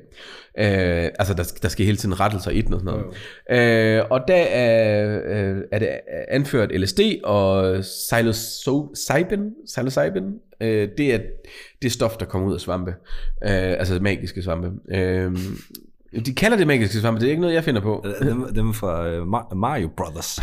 [0.59, 3.99] Øh, altså, der, der skal hele tiden rettelser i den og sådan noget.
[3.99, 5.89] Øh, og der er, øh, er det
[6.29, 10.25] anført LSD og psilocybin, psilocybin
[10.61, 11.21] Øh, det er
[11.83, 12.91] det stof, der kommer ud af svampe.
[13.45, 14.97] Øh, altså magiske svampe.
[14.97, 15.39] Øh,
[16.27, 18.07] de kalder det magiske svampe, det er ikke noget, jeg finder på.
[18.21, 19.29] Dem, dem fra uh,
[19.59, 20.39] Mario Brothers.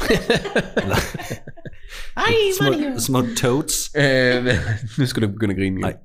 [2.17, 3.91] Ej, små, små toads.
[3.97, 4.53] Øh,
[4.99, 5.81] nu skal du begynde at grine.
[5.81, 5.95] Nej.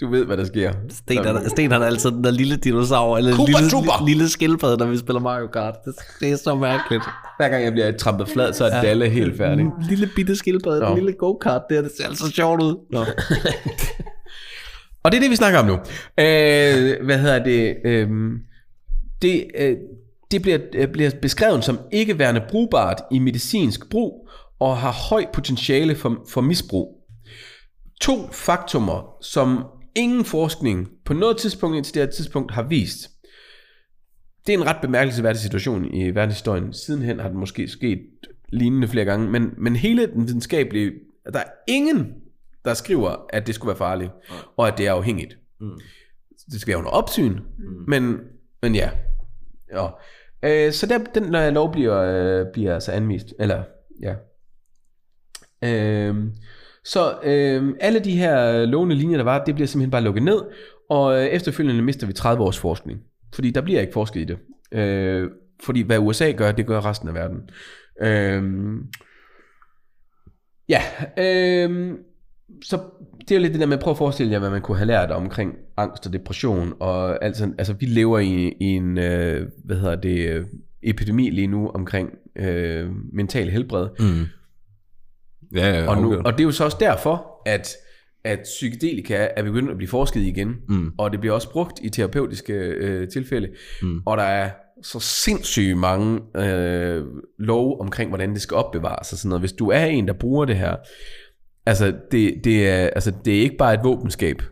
[0.00, 0.72] Du ved, hvad der sker.
[0.90, 4.06] Sten, han, Sten han er altid den der lille dinosaur, eller Koopa lille, Trooper.
[4.06, 5.74] lille, skildpadde, når vi spiller Mario Kart.
[5.84, 7.02] Det, det er så mærkeligt.
[7.36, 9.64] Hver gang jeg bliver trampet flad, så er Dalle helt færdig.
[9.64, 10.88] En lille bitte skildpadde, Nå.
[10.88, 12.76] en lille go-kart der, det ser altså sjovt ud.
[12.90, 13.04] Nå.
[15.02, 15.72] Og det er det, vi snakker om nu.
[16.18, 17.76] Øh, hvad hedder det?
[17.84, 18.08] Øh,
[19.22, 19.76] det, øh,
[20.30, 24.28] det bliver, øh, bliver beskrevet som ikke værende brugbart i medicinsk brug,
[24.60, 26.94] og har høj potentiale for, for misbrug.
[28.00, 29.64] To faktorer, som
[29.98, 33.10] ingen forskning på noget tidspunkt indtil det her tidspunkt har vist.
[34.46, 36.72] Det er en ret bemærkelsesværdig situation i verdenshistorien.
[36.72, 38.00] Sidenhen har den måske sket
[38.48, 40.92] lignende flere gange, men, men hele den videnskabelige,
[41.32, 42.14] der er ingen,
[42.64, 44.10] der skriver, at det skulle være farligt,
[44.56, 45.38] og at det er afhængigt.
[45.60, 45.80] Mm.
[46.50, 47.84] Det skal være under opsyn, mm.
[47.88, 48.18] men,
[48.62, 48.90] men ja.
[49.72, 49.88] ja.
[50.42, 53.62] Øh, så der, den øh, lov bliver, øh, bliver altså anvist, eller
[54.02, 54.14] ja.
[55.62, 56.16] Øh,
[56.84, 60.22] så øh, alle de her øh, lovende linjer, der var, det bliver simpelthen bare lukket
[60.22, 60.42] ned,
[60.90, 63.00] og øh, efterfølgende mister vi 30 års forskning.
[63.34, 64.38] Fordi der bliver ikke forsket i det.
[64.72, 65.30] Øh,
[65.64, 67.50] fordi hvad USA gør, det gør resten af verden.
[68.02, 68.42] Øh,
[70.68, 70.82] ja,
[71.18, 71.94] øh,
[72.62, 72.80] så
[73.20, 74.76] det er jo lidt det der med at prøve at forestille jer, hvad man kunne
[74.76, 77.50] have lært omkring angst og depression og altså.
[77.58, 80.46] Altså vi lever i, i en, øh, hvad hedder det, øh,
[80.82, 83.88] epidemi lige nu omkring øh, mental helbred.
[83.98, 84.24] Mm.
[85.54, 87.68] Ja, ja, Og, nu, og det er jo så også derfor, at,
[88.24, 90.90] at psykedelika er begyndt at blive forsket igen, Mm.
[90.98, 93.48] og det bliver også brugt i terapeutiske øh, tilfælde,
[93.82, 94.00] Mm.
[94.06, 94.50] og der er
[94.82, 97.04] så sindssygt mange øh,
[97.38, 99.42] lov omkring, hvordan det skal opbevares og sådan noget.
[99.42, 100.76] Hvis du er en, der bruger det her,
[101.66, 104.42] altså det, det, er, altså det er ikke bare et våbenskab.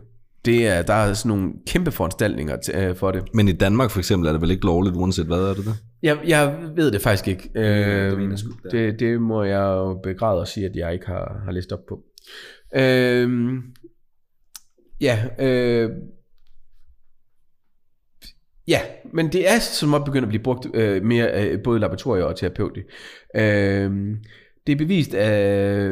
[0.45, 3.23] Det er, der er sådan nogle kæmpe foranstaltninger til, øh, for det.
[3.33, 5.75] Men i Danmark for eksempel er det vel ikke lovligt, uanset hvad er det det?
[6.03, 7.49] Jeg, jeg ved det faktisk ikke.
[7.55, 10.93] Øh, mener jeg sgu, det det, det må jeg jo begræde og sige, at jeg
[10.93, 12.03] ikke har, har læst op på.
[12.75, 13.29] Øh,
[15.01, 15.91] ja, øh,
[18.67, 18.81] ja,
[19.13, 22.35] men det er som om begyndt at blive brugt øh, mere af både laboratorier og
[22.35, 22.83] terapeutik.
[23.35, 23.91] Øh,
[24.67, 25.91] det er bevist af...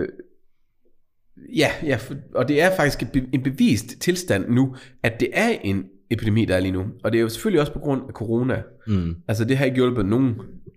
[1.55, 1.99] Ja, ja,
[2.35, 3.03] og det er faktisk
[3.33, 6.85] en bevist tilstand nu, at det er en epidemi, der er lige nu.
[7.03, 8.61] Og det er jo selvfølgelig også på grund af corona.
[8.87, 9.15] Mm.
[9.27, 10.35] Altså det har ikke hjulpet nogen.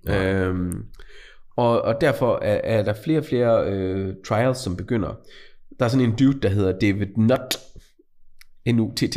[0.09, 0.85] Øhm,
[1.57, 5.19] og, og derfor er, er der flere og flere øh, trials, som begynder.
[5.79, 7.59] Der er sådan en dude, der hedder David Nutt,
[8.73, 9.17] N-U-T-T,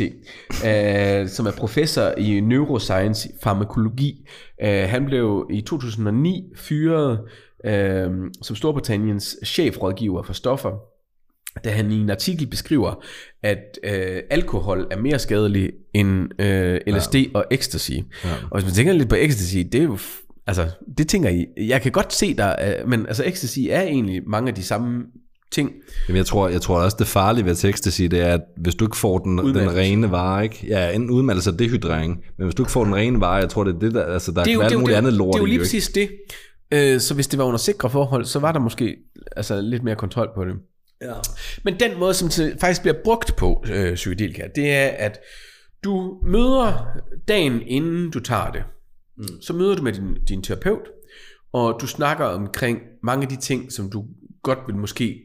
[0.66, 4.28] øh, som er professor i neuroscience farmakologi.
[4.62, 7.20] Øh, han blev i 2009 fyret
[7.64, 8.10] øh,
[8.42, 10.91] som Storbritanniens chefrådgiver for stoffer,
[11.64, 13.04] da han i en artikel beskriver,
[13.42, 17.24] at øh, alkohol er mere skadelig end øh, LSD ja.
[17.34, 17.90] og ecstasy.
[17.90, 18.34] Ja.
[18.50, 19.98] Og hvis man tænker lidt på ecstasy, det er jo...
[20.46, 21.46] Altså, det tænker I...
[21.66, 25.02] Jeg kan godt se der, men altså ecstasy er egentlig mange af de samme
[25.52, 25.72] ting.
[26.08, 28.84] Jamen, jeg tror, jeg tror også, det farlige ved ecstasy, det er, at hvis du
[28.84, 30.66] ikke får den, den rene vare, ikke?
[30.68, 33.64] Ja, enten udmattelse og dehydrering, men hvis du ikke får den rene vare, jeg tror,
[33.64, 35.12] det er det, der, altså, der Det er jo, kan være alt muligt det, andet
[35.12, 36.10] lort det er jo lige præcis det.
[36.72, 38.96] Øh, så hvis det var under sikre forhold, så var der måske
[39.36, 40.54] altså, lidt mere kontrol på det.
[41.02, 41.14] Ja.
[41.64, 45.20] Men den måde, som det faktisk bliver brugt på øh, psykedelika, det er, at
[45.84, 46.86] du møder
[47.28, 48.64] dagen inden du tager det.
[49.16, 49.40] Mm.
[49.42, 50.88] Så møder du med din, din terapeut,
[51.52, 54.04] og du snakker omkring mange af de ting, som du
[54.42, 55.20] godt vil måske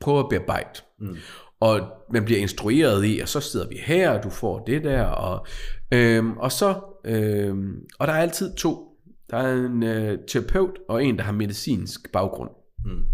[0.00, 0.80] prøve at bearbejde.
[1.00, 1.16] Mm.
[1.60, 1.80] Og
[2.12, 5.46] man bliver instrueret i, og så sidder vi her, og du får det der, og,
[5.92, 8.82] øhm, og så, øhm, og der er altid to.
[9.30, 12.50] Der er en øh, terapeut, og en, der har medicinsk baggrund.
[12.84, 13.04] Mm.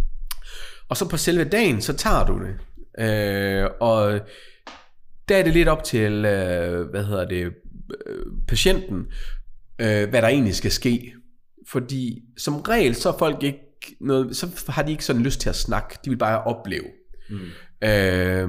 [0.89, 2.55] Og så på selve dagen, så tager du det.
[2.99, 4.21] Øh, og
[5.29, 7.53] der er det lidt op til, øh, hvad hedder det,
[8.07, 9.07] øh, patienten,
[9.79, 11.15] øh, hvad der egentlig skal ske.
[11.69, 13.61] Fordi som regel, så er folk ikke
[14.01, 15.99] noget, så har de ikke sådan lyst til at snakke.
[16.05, 16.87] De vil bare opleve.
[17.31, 17.39] Mm.
[17.89, 18.49] Øh,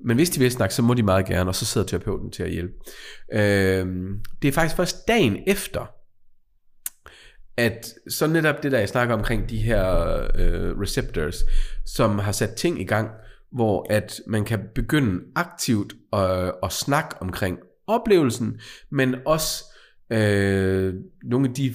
[0.00, 2.42] men hvis de vil snakke, så må de meget gerne, og så sidder terapeuten til
[2.42, 2.72] at hjælpe.
[3.32, 3.86] Øh,
[4.42, 5.95] det er faktisk først dagen efter,
[7.56, 11.44] at så netop det der, jeg snakker omkring de her øh, receptors,
[11.86, 13.10] som har sat ting i gang,
[13.52, 19.64] hvor at man kan begynde aktivt at, at snakke omkring oplevelsen, men også
[20.10, 21.74] øh, nogle af de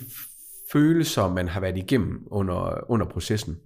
[0.71, 3.57] følelser, man har været igennem under, under processen.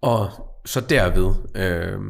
[0.00, 0.30] Og
[0.64, 2.00] så derved øh,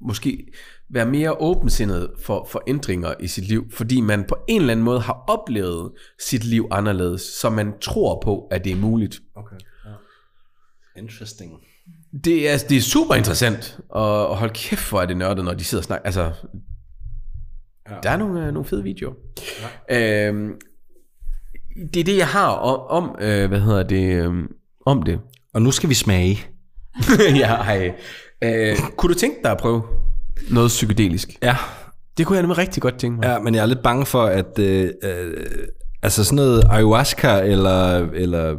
[0.00, 0.52] måske
[0.90, 4.84] være mere åbensindet for, for ændringer i sit liv, fordi man på en eller anden
[4.84, 9.20] måde har oplevet sit liv anderledes, så man tror på, at det er muligt.
[9.34, 9.56] Okay.
[9.84, 9.90] Ja.
[11.02, 11.52] Interesting.
[12.24, 15.54] Det er, det er super interessant, og, og hold kæft, hvor er det nørdet, når
[15.54, 16.06] de sidder og snakker.
[16.06, 16.32] Altså,
[17.90, 17.94] ja.
[18.02, 19.14] der er nogle, øh, nogle fede videoer.
[19.88, 20.28] Ja.
[20.28, 20.60] Øhm,
[21.94, 24.34] det er det, jeg har om, om øh, hvad hedder det, øh,
[24.86, 25.20] om det.
[25.54, 26.38] Og nu skal vi smage.
[27.42, 27.94] ja, hej.
[28.44, 29.82] Øh, kunne du tænke dig at prøve
[30.50, 31.28] noget psykedelisk?
[31.42, 31.56] Ja.
[32.18, 33.24] Det kunne jeg nemlig rigtig godt tænke mig.
[33.26, 35.32] Ja, men jeg er lidt bange for, at øh, øh,
[36.02, 38.54] altså sådan noget ayahuasca eller, eller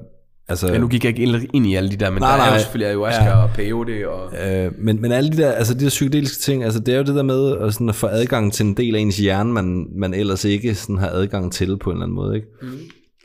[0.47, 2.43] altså, Ja, nu gik jeg ikke ind- i alle de der, men Nej, nej, der
[2.43, 2.55] er nej.
[2.57, 3.43] jo selvfølgelig ayahuasca ja.
[3.43, 4.33] og peyote og...
[4.47, 7.03] Øh, men, men alle de der, altså de der psykedeliske ting, altså det er jo
[7.03, 9.85] det der med at, sådan at få adgang til en del af ens hjerne, man,
[9.95, 12.47] man ellers ikke sådan har adgang til på en eller anden måde, ikke?
[12.61, 12.67] Mm.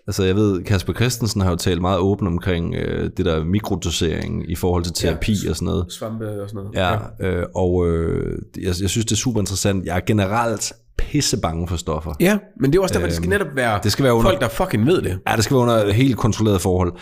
[0.07, 4.50] Altså jeg ved, Kasper Christensen har jo talt meget åbent omkring øh, det der mikrodosering
[4.50, 5.92] i forhold til terapi ja, og sådan noget.
[5.92, 6.74] Svampe og sådan noget.
[7.20, 9.84] Ja, øh, og øh, jeg, jeg synes, det er super interessant.
[9.84, 10.72] Jeg er generelt
[11.11, 12.12] pisse bange for stoffer.
[12.20, 14.40] ja, men det er også derfor, det skal netop være, det skal være under- folk,
[14.40, 15.18] der fucking ved det.
[15.28, 16.92] Ja, det skal være under helt kontrolleret forhold.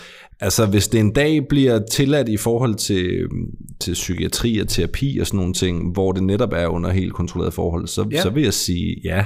[0.43, 3.29] Altså, hvis det en dag bliver tilladt i forhold til,
[3.81, 7.55] til psykiatri og terapi og sådan nogle ting, hvor det netop er under helt kontrolleret
[7.55, 8.23] forhold, så, ja.
[8.23, 9.25] Så vil jeg sige ja.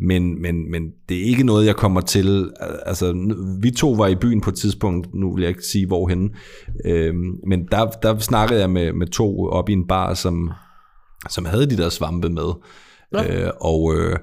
[0.00, 2.50] Men, men, men det er ikke noget, jeg kommer til.
[2.86, 3.14] Altså,
[3.62, 6.30] vi to var i byen på et tidspunkt, nu vil jeg ikke sige hvorhen,
[6.84, 10.50] øhm, men der, der snakkede jeg med, med to op i en bar, som,
[11.30, 12.52] som havde de der svampe med.
[13.20, 13.94] Øh, og...
[13.96, 14.16] Øh,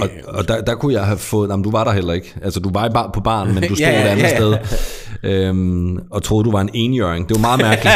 [0.00, 2.60] og, og der, der kunne jeg have fået, jamen du var der heller ikke, altså
[2.60, 4.36] du var i bar, på baren, men du stod Ja, ja, et andet ja, ja.
[4.36, 4.56] sted,
[5.30, 7.28] øhm, og troede du var en enjøring.
[7.28, 7.94] Det var meget mærkeligt.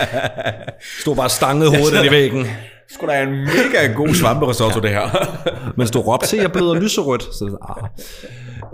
[1.02, 2.46] stod bare stanget hovedet i væggen,
[2.88, 5.28] Sgu da en mega god svamperisotto, det her.
[5.78, 7.22] mens du råbte, se jeg bløder lyserødt.
[7.22, 7.88] Så, ah.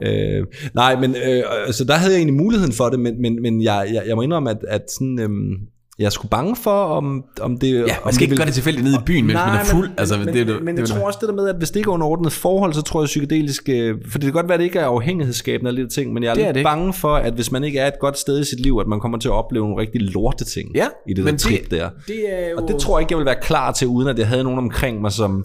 [0.02, 3.62] øh, nej, men øh, så der havde jeg egentlig muligheden for det, men, men, men
[3.62, 5.56] jeg, jeg, jeg må indrømme, at, at sådan, øhm,
[6.02, 7.74] jeg er sgu bange for, om, om det...
[7.74, 9.64] Ja, om man skal det ikke gøre det tilfældigt nede i byen, mens man er
[9.64, 9.88] fuld.
[9.88, 11.48] Men, altså, men, det, er jo- men, men det, jeg tror også det der med,
[11.48, 13.68] at hvis det ikke er under ordnet forhold, så tror jeg psykedelisk...
[13.68, 16.22] Øh, for det kan godt være, at det ikke er afhængighedsskabende og lidt ting, men
[16.22, 18.18] jeg er, Det er lidt det bange for, at hvis man ikke er et godt
[18.18, 20.86] sted i sit liv, at man kommer til at opleve nogle rigtig lorte ting Ja,
[21.08, 21.90] i det men der trip der.
[22.08, 22.56] Det er jo...
[22.56, 24.58] Og det tror jeg ikke, jeg vil være klar til, uden at jeg havde nogen
[24.58, 25.44] omkring mig, som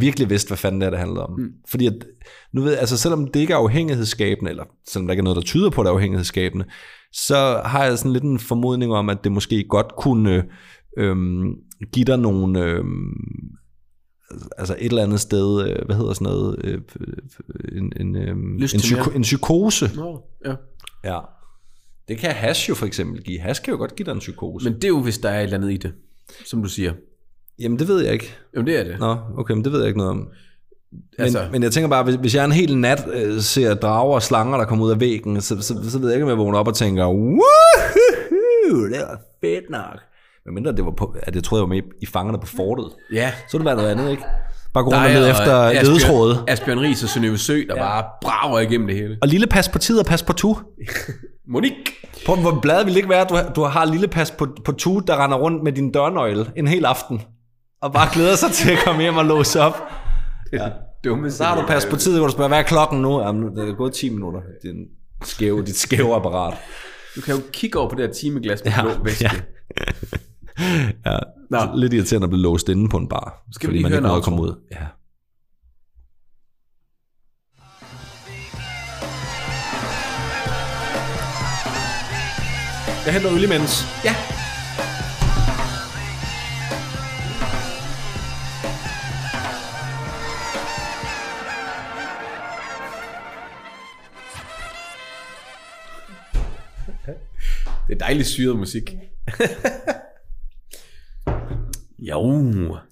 [0.00, 1.30] virkelig vidste, hvad fanden det er, det handlede om.
[1.38, 1.48] Mm.
[1.70, 1.92] Fordi at,
[2.54, 5.36] nu ved jeg, altså selvom det ikke er afhængighedsskabende, eller selvom der ikke er noget,
[5.36, 6.64] der tyder på, at det er afhængighedsskabende,
[7.12, 10.44] så har jeg sådan lidt en formodning om, at det måske godt kunne
[10.98, 11.54] øhm,
[11.92, 13.14] give dig nogle, øhm,
[14.58, 16.80] altså et eller andet sted, øh, hvad hedder sådan noget, øh,
[17.72, 19.90] en, en, Lyst en, psyko, en psykose.
[19.96, 20.54] Nå, ja.
[21.04, 21.20] Ja.
[22.08, 23.40] Det kan hash jo for eksempel give.
[23.40, 24.70] Hash kan jo godt give dig en psykose.
[24.70, 25.92] Men det er jo, hvis der er et eller andet i det,
[26.46, 26.92] som du siger.
[27.58, 28.34] Jamen det ved jeg ikke.
[28.54, 28.98] Jamen, det er det.
[28.98, 30.28] Nå, okay, men det ved jeg ikke noget om.
[30.92, 33.74] Men, Altså- altså, men jeg tænker bare, hvis, hvis jeg en hel nat øh, ser
[33.74, 36.28] drager og slanger, der kommer ud af væggen, så, så, så ved jeg ikke, om
[36.30, 39.98] jeg vågner op og tænker, Woohoo, det var fedt nok.
[40.46, 42.86] Men mindre det var på, at jeg troede, jeg var med i fangerne på fortet.
[43.12, 43.32] Ja.
[43.48, 44.22] Så ville det være noget andet, ikke?
[44.74, 46.44] Bare gå rundt og lede efter Asbjørn- ledetråde.
[46.48, 47.82] Asbjørn Ries og Sønøve Sø, der ja.
[47.82, 49.18] bare brager igennem det hele.
[49.22, 50.56] Og lille pas på tid og pas på tu.
[51.52, 51.76] Monique.
[52.26, 54.72] På hvor bladet vil ikke være, at du, har- du har lille pas på, på
[54.72, 57.22] tu, der render rundt med din dørnøgle en hel aften.
[57.82, 59.82] Og bare glæder sig til at komme hjem og låse op.
[60.52, 60.68] Ja.
[61.04, 63.20] Dumme Så har du pas på tid, hvor du spørger, hvad er klokken nu?
[63.20, 64.40] Jamen, det er gået 10 minutter.
[64.62, 64.86] Det er en
[65.24, 66.54] skæve, dit skæve apparat.
[67.16, 69.24] Du kan jo kigge over på det her timeglas med Ja, blå væske.
[69.24, 69.30] ja.
[71.06, 71.18] Ja,
[71.50, 71.58] Nå.
[71.74, 73.44] lidt irriterende at blive låst inde på en bar.
[73.52, 74.54] Skal vi fordi lige man høre ikke nåede at komme ud.
[74.72, 74.86] Ja.
[83.06, 83.84] Jeg henter øl imens.
[84.04, 84.14] Ja.
[97.88, 98.94] Det er dejligt syret musik.
[101.98, 102.22] jo.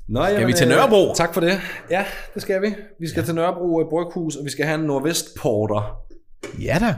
[0.09, 1.15] Nå, Skal vi til Nørrebro?
[1.15, 1.61] Tak for det.
[1.91, 2.75] Ja, det skal vi.
[3.01, 3.25] Vi skal ja.
[3.25, 5.97] til Nørrebro øh, Bryghus, og vi skal have en Nordvestporter.
[6.61, 6.97] Ja da.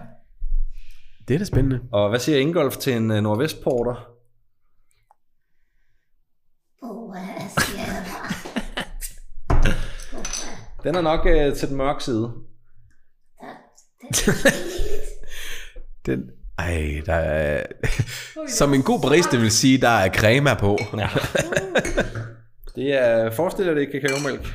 [1.29, 1.81] Det er da spændende.
[1.93, 3.95] Og hvad siger Ingolf til en uh, Nordvestporter?
[10.85, 12.33] Den er nok uh, til den mørke side.
[16.07, 17.67] Den, ej, der er...
[18.49, 20.79] Som en god barista vil sige, der er crema på.
[20.99, 21.09] Ja.
[22.77, 24.47] det er, forestil dig, det er kakaomælk.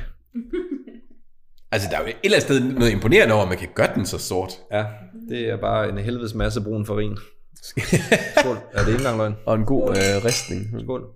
[1.72, 3.94] Altså, der er jo et eller andet sted noget imponerende over, at man kan gøre
[3.94, 4.52] den så sort.
[4.72, 4.84] Ja,
[5.28, 7.16] det er bare en helvedes masse brun farin.
[8.40, 8.56] Skål.
[8.72, 9.34] Er det ikke engang løgn?
[9.46, 10.80] Og en god øh, ristning.
[10.80, 11.06] Skål.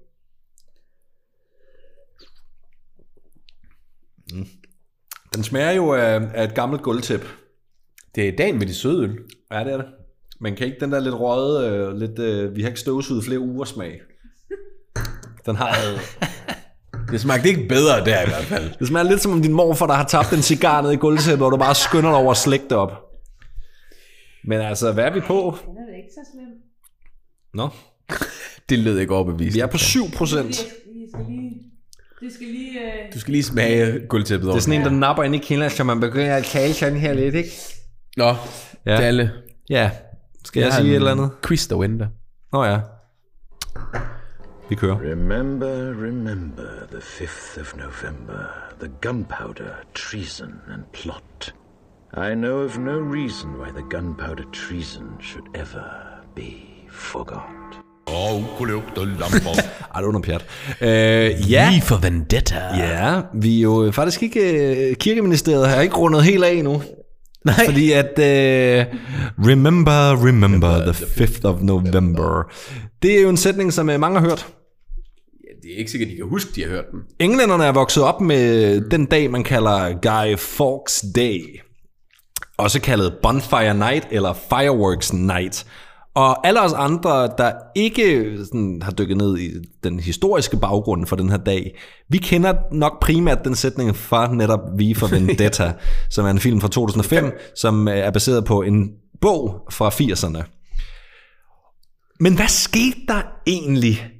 [4.32, 4.46] Mm.
[5.34, 7.24] Den smager jo af, af et gammelt gulvtæp.
[8.14, 9.18] Det er dagen med de søde øl.
[9.52, 9.86] Ja, det er det.
[10.40, 13.38] Men kan ikke den der lidt røde, øh, lidt, øh, vi har ikke støvsuget flere
[13.40, 14.00] uger smag.
[15.46, 15.76] Den har...
[17.12, 18.70] Det smagte ikke bedre der i hvert fald.
[18.78, 21.46] Det smager lidt som om din morfar, der har tabt en cigar ned i gulvtæppet,
[21.46, 22.36] og du bare skynder dig over at
[22.70, 22.90] det op.
[24.44, 25.56] Men altså, hvad er vi på?
[25.64, 26.48] Den er ikke så slem.
[27.54, 27.68] Nå,
[28.68, 29.54] Det lød ikke overbevist.
[29.54, 30.46] Vi er på 7 procent.
[30.48, 31.54] Vi skal lige...
[32.20, 32.80] Det skal lige...
[32.80, 34.60] Øh, Du skal lige smage gulvtæppet Det er over.
[34.60, 37.34] sådan en, der napper ind i kinden, så man begynder at tale sådan her lidt,
[37.34, 37.50] ikke?
[38.16, 38.34] Nå,
[38.86, 38.96] ja.
[38.96, 39.32] Dalle.
[39.70, 39.90] Ja.
[40.48, 41.30] Skal jeg, sige et eller andet?
[41.42, 42.06] Quiz, der venter.
[42.52, 42.80] Nå ja.
[44.68, 44.96] Vi kører.
[45.12, 45.72] Remember,
[46.06, 48.40] remember the 5th of November,
[48.80, 51.54] the gunpowder, treason, and plot.
[52.30, 55.88] I know of no reason why the gunpowder treason should ever
[56.36, 56.52] be
[56.90, 57.68] forgot.
[58.06, 59.54] Og kunne lugte lamper.
[59.94, 60.44] Ej, det var noget pjat.
[60.80, 61.70] Øh, ja.
[61.70, 62.60] Lige for Vendetta.
[62.76, 64.40] Ja, vi er jo faktisk ikke...
[64.90, 66.82] Øh, kirkeministeriet har ikke rundet helt af endnu.
[67.44, 67.64] Nej.
[67.64, 68.18] Fordi at...
[68.18, 68.86] Øh,
[69.38, 72.52] remember, remember the 5th of November.
[73.02, 74.46] Det er jo en sætning, som øh, mange har hørt.
[75.62, 77.00] Det er ikke sikkert, de kan huske, de har hørt den.
[77.18, 81.60] Englænderne er vokset op med den dag, man kalder Guy Fawkes Day.
[82.56, 85.66] Også kaldet Bonfire Night eller Fireworks Night.
[86.18, 89.50] Og alle os andre, der ikke sådan, har dykket ned i
[89.84, 94.60] den historiske baggrund for den her dag, vi kender nok primært den sætning fra netop
[94.78, 95.72] V for Vendetta,
[96.10, 98.90] som er en film fra 2005, som øh, er baseret på en
[99.20, 100.42] bog fra 80'erne.
[102.20, 104.12] Men hvad skete der egentlig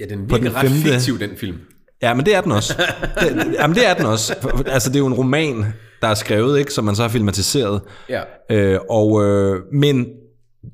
[0.00, 0.90] Ja, den virker den ret femte.
[0.90, 1.58] fiktiv, den film.
[2.02, 2.82] Ja, men det er den også.
[3.20, 4.34] Det, jamen, det er den også.
[4.66, 5.64] Altså, det er jo en roman,
[6.02, 7.80] der er skrevet, ikke, som man så har filmatiseret.
[8.08, 8.22] Ja.
[8.50, 10.06] Øh, og, øh, men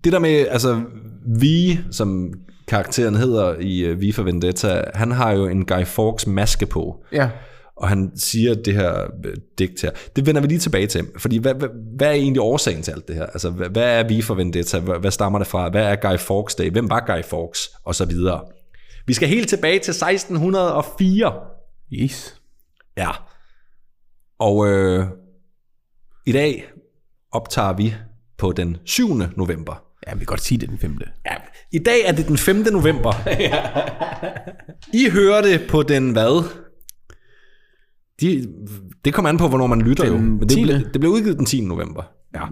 [0.04, 0.82] det der med, altså,
[1.40, 2.34] Vi, som
[2.68, 7.04] karakteren hedder i øh, Vi for Vendetta, han har jo en Guy Fawkes maske på.
[7.12, 7.30] Ja.
[7.76, 9.90] Og han siger det her øh, digt her.
[10.16, 11.06] Det vender vi lige tilbage til.
[11.18, 13.26] Fordi hvad, hvad, hvad er egentlig årsagen til alt det her?
[13.26, 14.78] Altså, hvad, hvad er Vi for Vendetta?
[14.78, 15.68] Hvad, hvad stammer det fra?
[15.68, 16.70] Hvad er Guy Fawkes Day?
[16.70, 17.70] Hvem var Guy Fawkes?
[17.84, 18.40] Og så videre.
[19.06, 21.32] Vi skal helt tilbage til 1604.
[21.92, 22.40] Yes.
[22.96, 23.10] Ja.
[24.38, 25.06] Og øh,
[26.26, 26.64] i dag
[27.32, 27.94] optager vi
[28.38, 29.20] på den 7.
[29.36, 29.82] november.
[30.06, 31.04] Ja, vi kan godt sige det er den femte.
[31.26, 31.34] Ja,
[31.72, 32.56] I dag er det den 5.
[32.56, 33.12] november.
[35.02, 36.44] I hører det på den hvad?
[38.20, 38.48] De,
[39.04, 40.20] det kommer an på, hvornår man lytter Den jo.
[40.20, 40.62] Men det, 10..
[40.62, 41.60] blev, det blev udgivet den 10.
[41.60, 42.02] november.
[42.34, 42.44] Ja.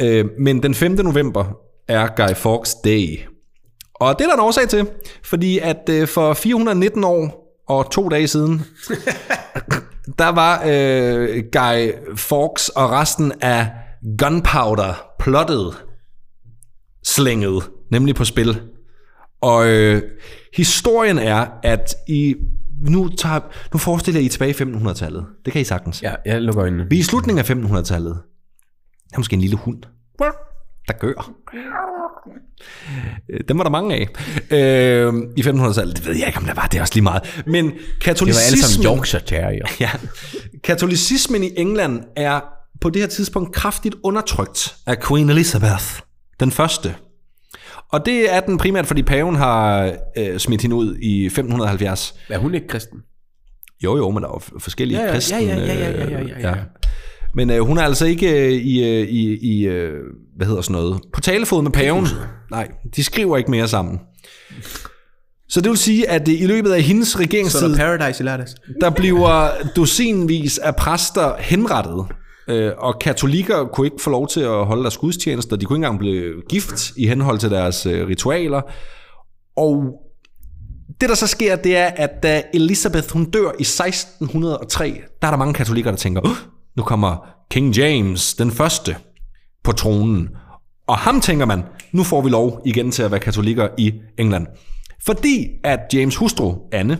[0.00, 0.92] Øh, men den 5.
[0.92, 1.44] november
[1.88, 3.18] er Guy Fawkes Day.
[3.94, 4.86] Og det er der en årsag til,
[5.22, 8.62] fordi at øh, for 419 år og to dage siden,
[10.18, 13.70] der var øh, Guy Fawkes og resten af
[14.18, 15.74] Gunpowder plottet
[17.04, 18.60] slænget, nemlig på spil.
[19.40, 20.02] Og øh,
[20.56, 22.34] historien er, at I
[22.80, 23.40] nu, tager,
[23.72, 25.26] nu forestiller I tilbage i 1500-tallet.
[25.44, 26.02] Det kan I sagtens.
[26.02, 26.86] Ja, jeg lukker øjnene.
[26.90, 28.12] Vi er i slutningen af 1500-tallet.
[29.10, 29.82] Der er måske en lille hund,
[30.88, 31.32] der gør.
[33.30, 34.08] Øh, Dem var der mange af.
[34.50, 36.66] Øh, I 1500-tallet, det ved jeg ikke, om der var.
[36.66, 37.42] Det er også lige meget.
[37.46, 38.58] Men Det var alle katolicismen...
[38.58, 39.66] sammen Yorkshire Terrier.
[39.80, 39.90] Ja.
[40.64, 42.40] Katolicismen i England er
[42.80, 45.84] på det her tidspunkt kraftigt undertrykt af Queen Elizabeth,
[46.40, 46.94] den første.
[47.92, 52.14] Og det er den primært, fordi paven har øh, smidt hende ud i 1570.
[52.28, 52.98] Er hun ikke kristen?
[53.84, 55.36] Jo, jo, men der er jo forskellige Ja, ja, kristne...
[55.38, 56.54] ja, ja, ja, ja, ja, ja, ja.
[57.34, 59.92] Men øh, hun er altså ikke øh, i, øh, i, i øh,
[60.36, 62.06] hvad hedder sådan noget, på talefod med paven.
[62.50, 63.98] Nej, de skriver ikke mere sammen.
[65.48, 68.26] Så det vil sige, at øh, i løbet af hendes Så regeringstid, der Paradise i
[68.26, 68.54] lørdags.
[68.80, 72.06] der bliver dusinvis af præster henrettet.
[72.48, 75.56] Øh, og katolikker kunne ikke få lov til at holde deres gudstjenester.
[75.56, 78.62] De kunne ikke engang blive gift i henhold til deres øh, ritualer.
[79.56, 80.02] Og
[81.00, 85.30] det, der så sker, det er, at da Elizabeth hun dør i 1603, der er
[85.30, 86.20] der mange katolikker, der tænker,
[86.76, 88.96] nu kommer King James den første
[89.64, 90.28] på tronen.
[90.86, 94.46] Og ham tænker man, nu får vi lov igen til at være katolikker i England.
[95.06, 96.98] Fordi at James hustru, Anne,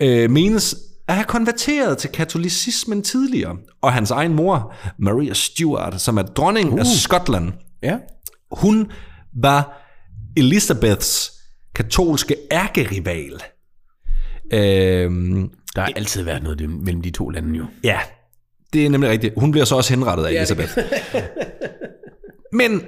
[0.00, 0.76] øh, menes
[1.08, 3.56] at have konverteret til katolicismen tidligere.
[3.82, 6.78] Og hans egen mor, Maria Stuart, som er dronning uh.
[6.80, 7.52] af Skotland,
[7.82, 7.98] Ja.
[8.52, 8.90] hun
[9.42, 9.80] var
[10.36, 11.32] Elizabeths
[11.74, 13.42] katolske ærkerival.
[14.52, 17.64] Øhm, Der har altid været noget mellem de to lande jo.
[17.84, 17.98] ja,
[18.72, 19.34] det er nemlig rigtigt.
[19.36, 20.78] Hun bliver så også henrettet af Elizabeth.
[22.52, 22.82] Men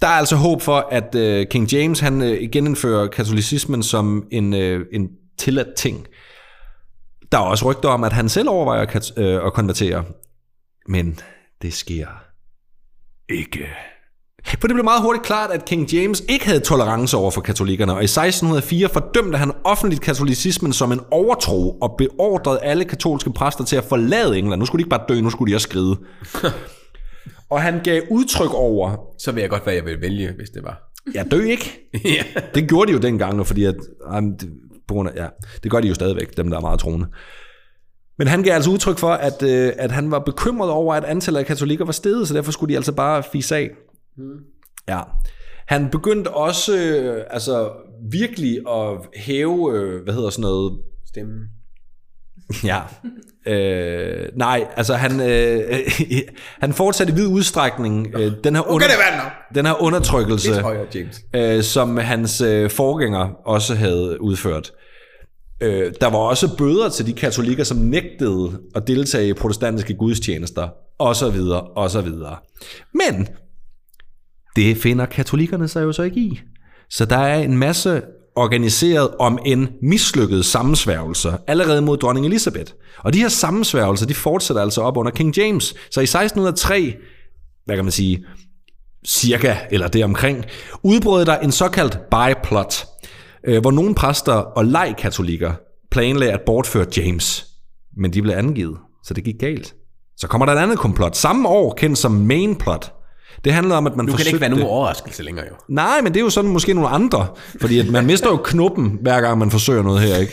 [0.00, 4.54] der er altså håb for, at øh, King James han øh, genindfører katolicismen som en,
[4.54, 5.08] øh, en
[5.38, 6.06] tilladt ting.
[7.32, 10.04] Der er også rygter om, at han selv overvejer at, øh, at konvertere.
[10.88, 11.18] Men
[11.62, 12.06] det sker
[13.28, 13.66] ikke.
[14.46, 17.92] For det blev meget hurtigt klart, at King James ikke havde tolerance over for katolikkerne,
[17.92, 23.64] og i 1604 fordømte han offentligt katolicismen som en overtro, og beordrede alle katolske præster
[23.64, 24.58] til at forlade England.
[24.58, 25.96] Nu skulle de ikke bare dø, nu skulle de også skride.
[27.50, 30.62] og han gav udtryk over, Så vil jeg godt, hvad jeg vil vælge, hvis det
[30.62, 30.92] var.
[31.14, 31.80] ja, dø ikke.
[32.16, 32.22] ja.
[32.54, 33.76] Det gjorde de jo dengang, fordi at,
[34.12, 34.38] jamen,
[34.90, 35.26] på grund af, ja,
[35.62, 37.06] det gør de jo stadigvæk, dem der er meget troende.
[38.18, 41.40] Men han gav altså udtryk for, at, øh, at han var bekymret over, at antallet
[41.40, 43.70] af katolikker var steget, så derfor skulle de altså bare fise af.
[44.88, 45.00] Ja.
[45.66, 47.70] Han begyndte også øh, altså
[48.10, 50.78] virkelig at hæve, øh, hvad hedder sådan noget,
[51.08, 51.40] Stemmen.
[52.64, 52.80] Ja.
[53.46, 55.78] Øh, nej, altså han, øh,
[56.62, 58.86] han fortsatte i vid udstrækning øh, den, her under,
[59.54, 61.20] den her undertrykkelse, højere, James.
[61.34, 64.72] øh, som hans øh, forgænger også havde udført.
[65.60, 70.68] Øh, der var også bøder til de katolikker, som nægtede at deltage i protestantiske gudstjenester,
[70.98, 72.36] og så videre, og så videre.
[72.94, 73.28] Men
[74.56, 76.40] det finder katolikkerne sig jo så ikke i.
[76.90, 78.02] Så der er en masse
[78.36, 82.72] organiseret om en mislykket sammensværgelse, allerede mod dronning Elizabeth.
[82.98, 85.74] Og de her sammensværgelser, de fortsætter altså op under King James.
[85.90, 86.94] Så i 1603,
[87.64, 88.24] hvad kan man sige,
[89.06, 90.44] cirka, eller deromkring,
[90.82, 92.86] udbrød der en såkaldt byplot,
[93.46, 95.52] øh, hvor nogle præster og lejkatolikker
[95.90, 97.46] planlagde at bortføre James.
[97.96, 99.74] Men de blev angivet, så det gik galt.
[100.16, 102.92] Så kommer der et andet komplot, samme år kendt som main plot.
[103.44, 105.54] Det handlede om, at man Nu kan det ikke være nogen overraskelse længere, jo.
[105.68, 107.26] Nej, men det er jo sådan måske nogle andre,
[107.60, 110.32] fordi at man mister jo knuppen, hver gang man forsøger noget her, ikke?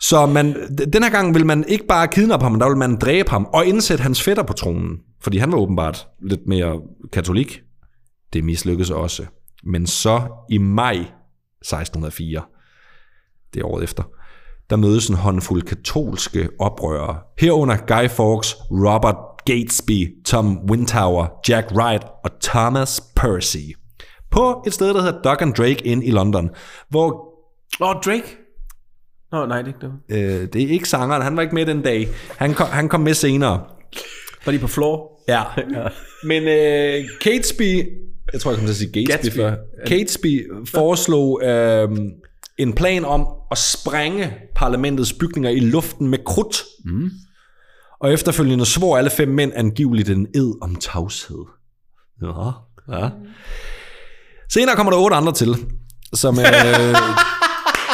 [0.00, 0.56] Så man,
[0.92, 3.46] den her gang vil man ikke bare kidnappe ham, men der vil man dræbe ham
[3.52, 4.98] og indsætte hans fætter på tronen.
[5.20, 6.80] Fordi han var åbenbart lidt mere
[7.12, 7.60] katolik.
[8.32, 9.22] Det mislykkedes også.
[9.64, 10.98] Men så i maj
[11.62, 12.42] 1604,
[13.54, 14.02] det året efter,
[14.70, 17.18] der mødes en håndfuld katolske oprørere.
[17.38, 23.56] Herunder Guy Fawkes, Robert Gatesby, Tom Wintower, Jack Wright og Thomas Percy.
[24.30, 26.50] På et sted, der hedder Doug and Drake Inn i London,
[26.88, 27.32] hvor
[27.80, 28.36] Åh, oh, Drake.
[29.32, 30.42] Nå, nej, det er ikke det.
[30.42, 32.08] øh, det er ikke sangeren, han var ikke med den dag.
[32.36, 33.64] Han kom, han kom med senere.
[34.44, 35.20] Var de på floor?
[35.28, 35.42] Ja.
[36.30, 37.86] Men øh, Catesby,
[38.32, 39.36] jeg tror, jeg kom til at sige Gatesby Gatsby.
[39.36, 39.56] før.
[39.86, 41.88] Catesby foreslog øh,
[42.58, 46.64] en plan om at sprænge parlamentets bygninger i luften med krudt.
[46.84, 47.10] Mm.
[48.00, 51.44] Og efterfølgende svor alle fem mænd angiveligt en ed om tavshed.
[52.22, 52.50] Ja,
[52.98, 53.10] ja.
[54.48, 55.56] Senere kommer der otte andre til,
[56.14, 56.44] som øh,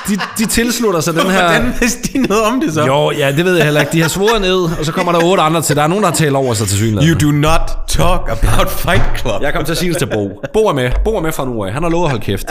[0.09, 1.49] de, de tilslutter sig den her...
[1.49, 2.87] Hvordan vidste de noget om det så?
[2.87, 3.93] Jo, ja, det ved jeg heller ikke.
[3.93, 5.77] De har svoret en ed, og så kommer der otte andre til.
[5.77, 7.09] Der er nogen, der talt over sig til synligheden.
[7.09, 9.43] You do not talk about Fight Club.
[9.43, 10.41] Jeg kom til at sige det til Bo.
[10.53, 10.91] Bo er med.
[11.05, 11.73] Bo er med fra nu af.
[11.73, 12.47] Han har lovet at holde kæft.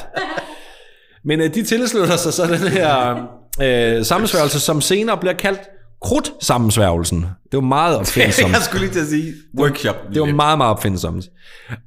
[1.26, 3.16] Men øh, de tilslutter sig så den her
[3.62, 5.60] øh, sammensværgelse, som senere bliver kaldt
[6.02, 7.26] krudt-sammensværgelsen.
[7.52, 8.54] Det var meget opfindsomt.
[8.54, 9.96] jeg skulle lige til at sige workshop.
[10.14, 11.26] Det var meget, meget opfindsomt.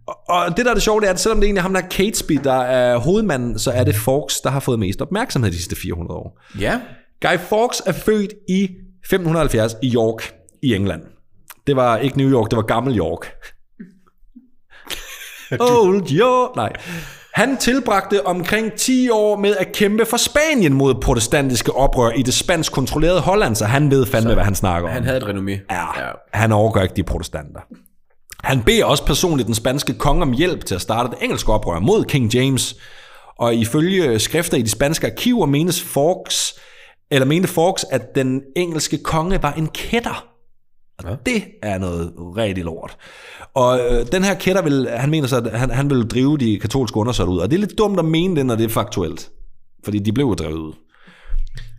[0.07, 1.73] Og, og det, der er det sjove, det er, at selvom det egentlig er ham,
[1.75, 5.51] der er Catesby, der er hovedmanden, så er det Fawkes, der har fået mest opmærksomhed
[5.51, 6.41] de sidste 400 år.
[6.61, 6.81] Ja.
[7.23, 10.33] Guy Fawkes er født i 1570 i York
[10.63, 11.03] i England.
[11.67, 13.27] Det var ikke New York, det var gammel York.
[15.71, 16.57] Old York.
[16.57, 16.73] Nej.
[17.35, 22.35] Han tilbragte omkring 10 år med at kæmpe for Spanien mod protestantiske oprør i det
[22.35, 24.95] spansk kontrollerede Holland, så han ved fandme, hvad han snakker om.
[24.95, 25.75] Han havde et renommé.
[25.75, 25.87] Ja,
[26.33, 27.61] han overgår ikke de protestanter.
[28.45, 31.79] Han beder også personligt den spanske konge om hjælp til at starte et engelsk oprør
[31.79, 32.77] mod King James.
[33.39, 36.55] Og ifølge skrifter i de spanske arkiver menes Fawkes,
[37.11, 40.30] eller mente Fawkes, at den engelske konge var en kætter.
[41.05, 41.17] Og ja.
[41.33, 42.97] det er noget rigtig lort.
[43.55, 46.59] Og øh, den her kætter vil, han mener så, at han, han vil drive de
[46.59, 47.39] katolske undersøgte ud.
[47.39, 49.31] Og det er lidt dumt at mene det, når det er faktuelt.
[49.85, 50.73] Fordi de blev drevet ud.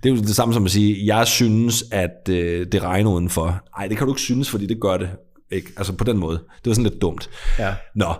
[0.03, 3.61] Det er jo det samme som at sige, jeg synes, at øh, det regner udenfor.
[3.77, 5.09] Nej, det kan du ikke synes, fordi det gør det.
[5.51, 5.67] Ikke?
[5.77, 6.37] Altså på den måde.
[6.37, 7.29] Det var sådan lidt dumt.
[7.59, 7.75] Ja.
[7.95, 8.13] Nå.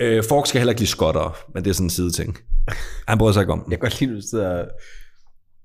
[0.00, 2.36] Øh, Fork skal heller ikke lide skottere, men det er sådan en side ting.
[3.08, 3.72] Han bryder sig ikke om den.
[3.72, 4.66] Jeg kan godt lide, at du sidder og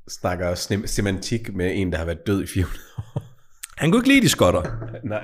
[0.10, 2.80] snakker sem- semantik med en, der har været død i 400
[3.16, 3.22] år.
[3.78, 4.62] Han kunne ikke lide de skotter.
[5.04, 5.24] Nej.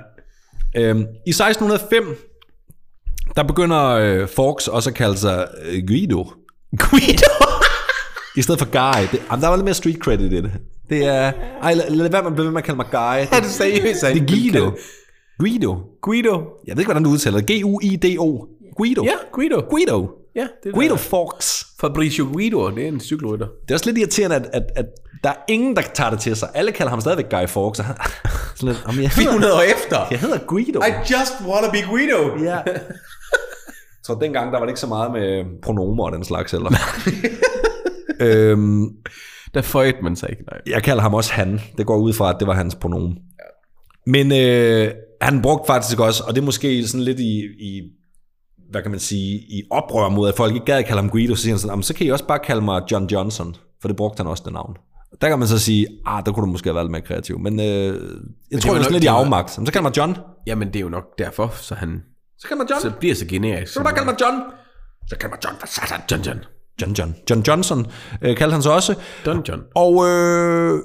[0.77, 2.15] Øhm, I 1605,
[3.35, 6.23] der begynder øh, Forks også at kalde sig øh, Guido.
[6.77, 7.45] Guido!
[8.37, 9.07] I stedet for Guy.
[9.11, 10.51] Det, jamen, der var lidt mere street credit i det.
[10.89, 11.31] Det er...
[11.61, 12.97] Ej, lad, lad være med at kalde mig Guy.
[13.37, 13.97] Er du seriøs?
[13.99, 14.71] Det er Guido.
[15.39, 15.77] Guido.
[16.01, 16.47] Guido.
[16.67, 17.61] Jeg ved ikke, hvordan du udtaler det.
[17.61, 18.45] G-U-I-D-O.
[18.75, 19.03] Guido.
[19.03, 19.61] Ja, Guido.
[19.69, 20.09] Guido.
[20.39, 20.97] Ja, det er Guido der.
[20.99, 21.65] Forks.
[21.81, 23.47] Fabricio Guido, det er en cykelrytter.
[23.61, 24.85] Det er også lidt irriterende, at, at, at
[25.23, 26.49] der er ingen, der tager det til sig.
[26.53, 27.79] Alle kalder ham stadigvæk Guy Fawkes.
[27.79, 27.95] og han-
[28.55, 30.05] Sådan lidt, "Jamen, jeg, hedder, 400 år efter.
[30.11, 30.79] jeg hedder Guido.
[30.79, 32.43] I just wanna be Guido.
[32.43, 32.57] Ja.
[34.03, 36.69] Så dengang, der var det ikke så meget med pronomer og den slags heller.
[38.19, 38.87] øhm,
[39.53, 40.61] Der føjede man sig ikke, nej.
[40.67, 41.61] jeg kalder ham også han.
[41.77, 43.17] Det går ud fra, at det var hans pronomen.
[44.05, 47.81] Men øh, han brugte faktisk også, og det er måske sådan lidt i, i
[48.71, 51.35] hvad kan man sige, i oprør mod, at folk ikke gad at kalde ham Guido,
[51.35, 53.87] så siger han sådan, "Jamen, så kan I også bare kalde mig John Johnson, for
[53.87, 54.75] det brugte han også det navn.
[55.21, 57.39] Der kan man så sige, ah, der kunne du måske have været lidt mere kreativ,
[57.39, 59.51] men øh, jeg tror, var det sådan lidt i afmagt.
[59.51, 60.17] Så kalder man John.
[60.47, 62.03] Jamen, det er jo nok derfor, så han
[62.39, 62.81] Så kalder man John.
[62.81, 63.73] så bliver så generisk.
[63.73, 64.41] Så kan du bare kalde mig John.
[65.09, 66.39] Så kan man John, hvad satan, John John.
[66.81, 67.15] John John.
[67.29, 67.87] John Johnson
[68.21, 68.95] øh, kaldte han så også.
[69.25, 69.61] Don John.
[69.75, 70.79] Og øh,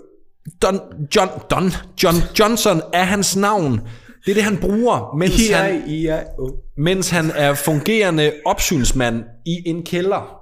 [0.63, 0.81] Don,
[1.17, 1.71] John, Don,
[2.03, 3.81] John Johnson er hans navn,
[4.25, 6.51] Det er det, han bruger, mens, han, I-I-I-O.
[6.77, 10.41] mens han er fungerende opsynsmand i en kælder.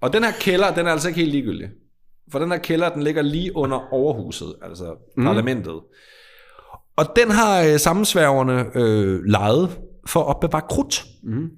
[0.00, 1.68] Og den her kælder, den er altså ikke helt ligegyldig.
[2.32, 5.24] For den her kælder, den ligger lige under overhuset, altså mm.
[5.24, 5.80] parlamentet.
[6.96, 11.04] Og den har øh, sammensværgerne øh, lejet for at opbevare krudt.
[11.22, 11.50] Mm.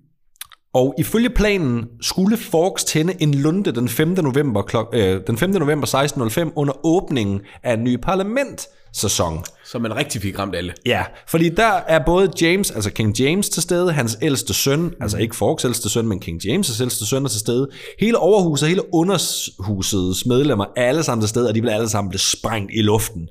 [0.74, 4.08] Og ifølge planen skulle Forks tænde en lunde den 5.
[4.08, 5.50] november, klok, øh, den 5.
[5.50, 9.44] november 1605 under åbningen af en ny parlamentsæson.
[9.64, 10.72] Så man rigtig fik ramt alle.
[10.86, 15.18] Ja, fordi der er både James, altså King James til stede, hans ældste søn, altså
[15.18, 17.68] ikke Forks ældste søn, men King James' ældste søn er til stede.
[18.00, 22.08] Hele overhuset, hele underhusets medlemmer er alle sammen til stede, og de bliver alle sammen
[22.10, 23.28] blive sprængt i luften.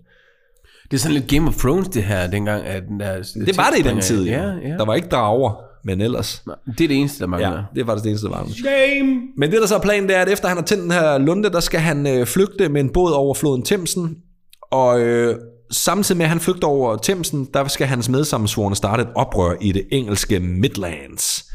[0.92, 2.66] Det er sådan lidt Game of Thrones, det her, dengang.
[2.66, 3.14] At den der,
[3.46, 4.52] Det var det i den tid, Ja, ja.
[4.70, 4.74] ja.
[4.78, 5.54] Der var ikke drager,
[5.86, 6.44] men ellers.
[6.78, 7.52] Det er det eneste, der mangler.
[7.52, 8.48] Ja, det er faktisk det eneste, der var.
[8.48, 9.22] Shame!
[9.38, 11.18] Men det, der så er planen, det er, at efter han har tændt den her
[11.18, 14.18] lunde, der skal han øh, flygte med en båd over floden Thamesen.
[14.72, 15.36] Og øh,
[15.72, 19.72] samtidig med, at han flygter over Thamesen, der skal hans medsammensvorene starte et oprør i
[19.72, 21.46] det engelske Midlands.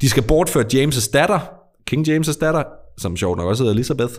[0.00, 1.40] De skal bortføre James' datter,
[1.86, 2.62] King James' datter,
[2.98, 4.14] som sjovt nok også hedder Elizabeth.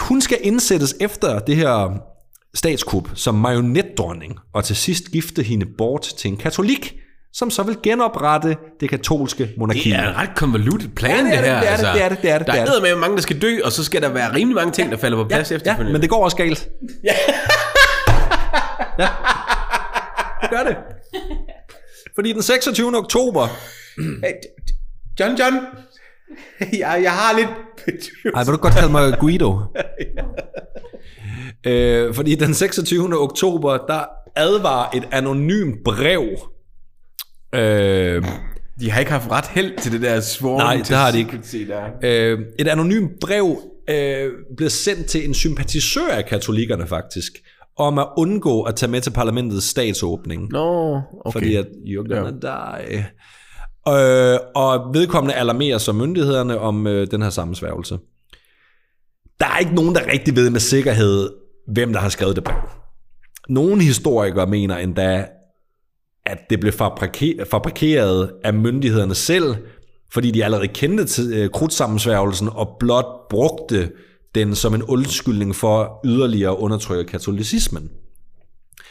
[0.00, 2.00] Hun skal indsættes efter det her
[2.54, 6.99] statskup som marionetdronning, og til sidst gifte hende bort til en katolik,
[7.32, 9.90] som så vil genoprette det katolske monarki.
[9.90, 11.60] Det er en ret konvoluted plan, Ja, det er det, her.
[11.60, 13.16] det er det, det er det, det er det, Der det er er med mange,
[13.16, 15.50] der skal dø, og så skal der være rimelig mange ting, der falder på plads
[15.50, 15.92] ja, efterfølgende.
[15.92, 16.68] men det går også galt.
[17.04, 17.12] Ja.
[18.98, 19.08] ja.
[20.50, 20.76] Gør det.
[22.14, 22.96] Fordi den 26.
[22.98, 23.46] oktober...
[25.20, 25.54] John, John.
[26.72, 27.48] jeg, jeg har lidt...
[28.36, 29.58] Ej, vil du godt kalde mig Guido?
[31.66, 33.18] øh, fordi den 26.
[33.18, 34.04] oktober, der
[34.36, 36.22] advarer et anonymt brev.
[37.54, 38.24] Øh,
[38.80, 40.58] De har ikke haft ret held til det der svorn.
[40.58, 41.40] Nej, det har de ikke.
[41.68, 41.82] Der.
[42.02, 43.58] øh, et anonymt brev
[43.90, 47.32] øh, blev sendt til en sympatisør af katolikkerne faktisk,
[47.76, 50.48] om at undgå at tage med til parlamentets statsåbning.
[50.50, 51.32] Nå, okay.
[51.32, 52.78] fordi at gonna ja.
[52.88, 53.06] die.
[53.88, 57.98] Øh, og vedkommende alarmerer så myndighederne om øh, den her sammensværgelse.
[59.40, 61.30] Der er ikke nogen, der rigtig ved med sikkerhed,
[61.68, 62.56] hvem der har skrevet det brev.
[63.48, 65.26] Nogle historikere mener endda,
[66.30, 69.56] at det blev fabrike- fabrikeret af myndighederne selv,
[70.12, 73.90] fordi de allerede kendte til øh, krudtsammensværgelsen og blot brugte
[74.34, 77.90] den som en undskyldning for yderligere at undertrykke katolicismen.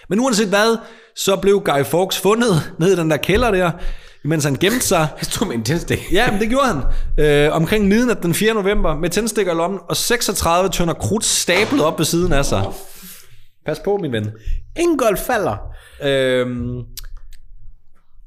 [0.10, 0.78] Men uanset hvad,
[1.16, 3.72] så blev Guy Fawkes fundet nede i den der kælder der,
[4.24, 5.08] mens han gemte sig.
[5.18, 6.00] Jeg stod med en tændstik.
[6.12, 6.84] Ja, men det gjorde han.
[7.26, 8.54] Øh, omkring midnat den 4.
[8.54, 12.64] november med tændstikker i lommen og 36 tønder krudt stablet op ved siden af sig.
[13.66, 14.30] Pas på, min ven.
[14.80, 15.58] Ingolf falder.
[16.04, 16.84] Øhm,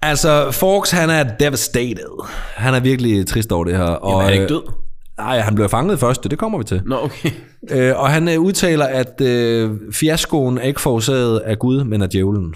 [0.03, 2.25] altså, Fawkes, han er devastated.
[2.55, 3.85] Han er virkelig trist over det her.
[3.85, 4.63] Og, Jamen, er ikke død?
[4.67, 4.73] øh,
[5.19, 6.83] Nej, han blev fanget først, det kommer vi til.
[6.87, 7.31] Nå, okay.
[7.71, 12.11] Øh, og han øh, udtaler, at øh, fiaskoen er ikke forårsaget af Gud, men af
[12.11, 12.55] djævlen.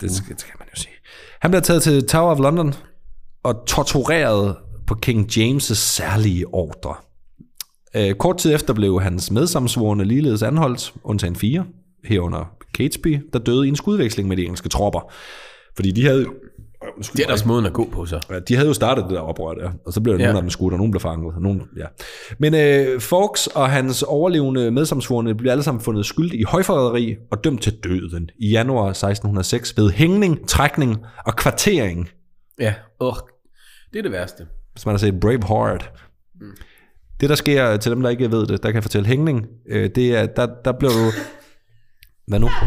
[0.00, 0.92] Det skal, det skal man jo sige.
[1.40, 2.74] Han bliver taget til Tower of London
[3.42, 4.56] og tortureret
[4.86, 6.94] på King James' særlige ordre.
[7.96, 11.64] Øh, kort tid efter blev hans medsamsvorene ligeledes anholdt, undtagen fire,
[12.04, 15.12] herunder Catesby, der døde i en skudveksling med de engelske tropper.
[15.76, 16.26] Fordi de havde,
[17.16, 18.20] Det er deres måden at gå på, så.
[18.30, 20.26] Ja, de havde jo startet det der oprør der, og så blev der ja.
[20.26, 21.34] Nogle af dem skudt, og nogle blev fanget.
[21.34, 21.86] og Nogle, ja.
[22.38, 27.44] Men øh, Fawkes og hans overlevende medsamsvorene blev alle sammen fundet skyldige i højforræderi og
[27.44, 32.08] dømt til døden i januar 1606 ved hængning, trækning og kvartering.
[32.60, 32.74] Ja.
[33.00, 33.14] Oh,
[33.92, 34.46] det er det værste.
[34.72, 35.90] Hvis man har set Braveheart.
[37.20, 39.90] Det, der sker til dem, der ikke ved det, der kan jeg fortælle hængning, øh,
[39.94, 41.10] det er, der, der blev du...
[42.26, 42.48] Hvad nu?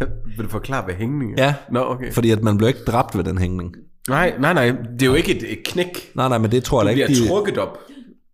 [0.00, 1.44] Ja, vil du forklare, hvad hængning er?
[1.44, 2.12] Ja, Nå, okay.
[2.12, 3.74] fordi at man blev ikke dræbt ved den hængning.
[4.08, 4.70] Nej, nej, nej.
[4.70, 6.10] Det er jo ikke et, et knæk.
[6.14, 7.78] Nej, nej, men det tror jeg Du da bliver ikke, de, trukket op.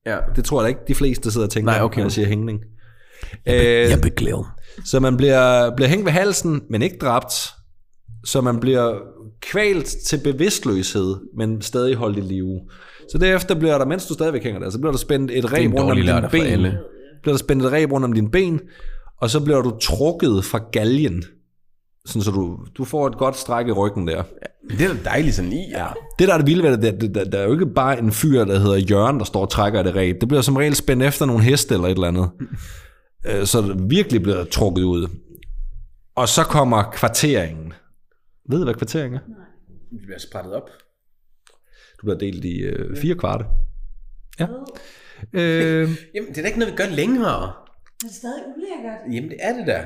[0.06, 0.18] Ja.
[0.36, 1.98] det tror jeg da ikke, de fleste sidder og tænker, Nej, okay.
[1.98, 2.60] når jeg siger hængning.
[3.48, 4.56] Øh, beklager.
[4.84, 7.32] Så man bliver, bliver hængt ved halsen, men ikke dræbt.
[8.24, 8.94] Så man bliver
[9.42, 12.60] kvalt til bevidstløshed, men stadig holdt i live.
[13.12, 15.74] Så derefter bliver der, mens du stadigvæk hænger der, så bliver der spændt et reb
[15.74, 16.60] rundt om dine ben.
[17.22, 18.60] Bliver der spændt et reb rundt om dine ben,
[19.20, 21.24] og så bliver du trukket fra galgen.
[22.06, 24.22] Sådan, så du, du får et godt stræk i ryggen der.
[24.70, 25.70] Det er da dejligt sådan i.
[25.70, 25.86] Ja.
[26.18, 27.98] Det der er det vilde ved det, det, det, der, der er jo ikke bare
[27.98, 30.20] en fyr, der hedder Jørgen, der står og trækker i det reb.
[30.20, 32.30] Det bliver som regel spændt efter nogle heste eller et eller andet.
[33.26, 35.08] Øh, så det virkelig bliver trukket ud.
[36.14, 37.72] Og så kommer kvarteringen.
[38.48, 39.18] Ved du, hvad kvartering er?
[39.90, 40.68] Det bliver sprættet op.
[42.00, 43.44] Du bliver delt i øh, fire kvarte.
[44.40, 44.46] Ja.
[45.32, 47.52] Øh, Jamen, det er da ikke noget, vi gør længere.
[48.00, 49.14] Det er stadig ulækkert.
[49.14, 49.84] Jamen, det er det da.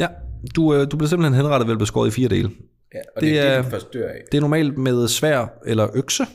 [0.00, 0.08] ja.
[0.56, 2.50] Du, øh, du bliver simpelthen henrettet ved at blive skåret i fire dele.
[2.94, 4.22] Ja, og Det det, er det, du først dør af.
[4.32, 6.26] Det er normalt med svær eller økse,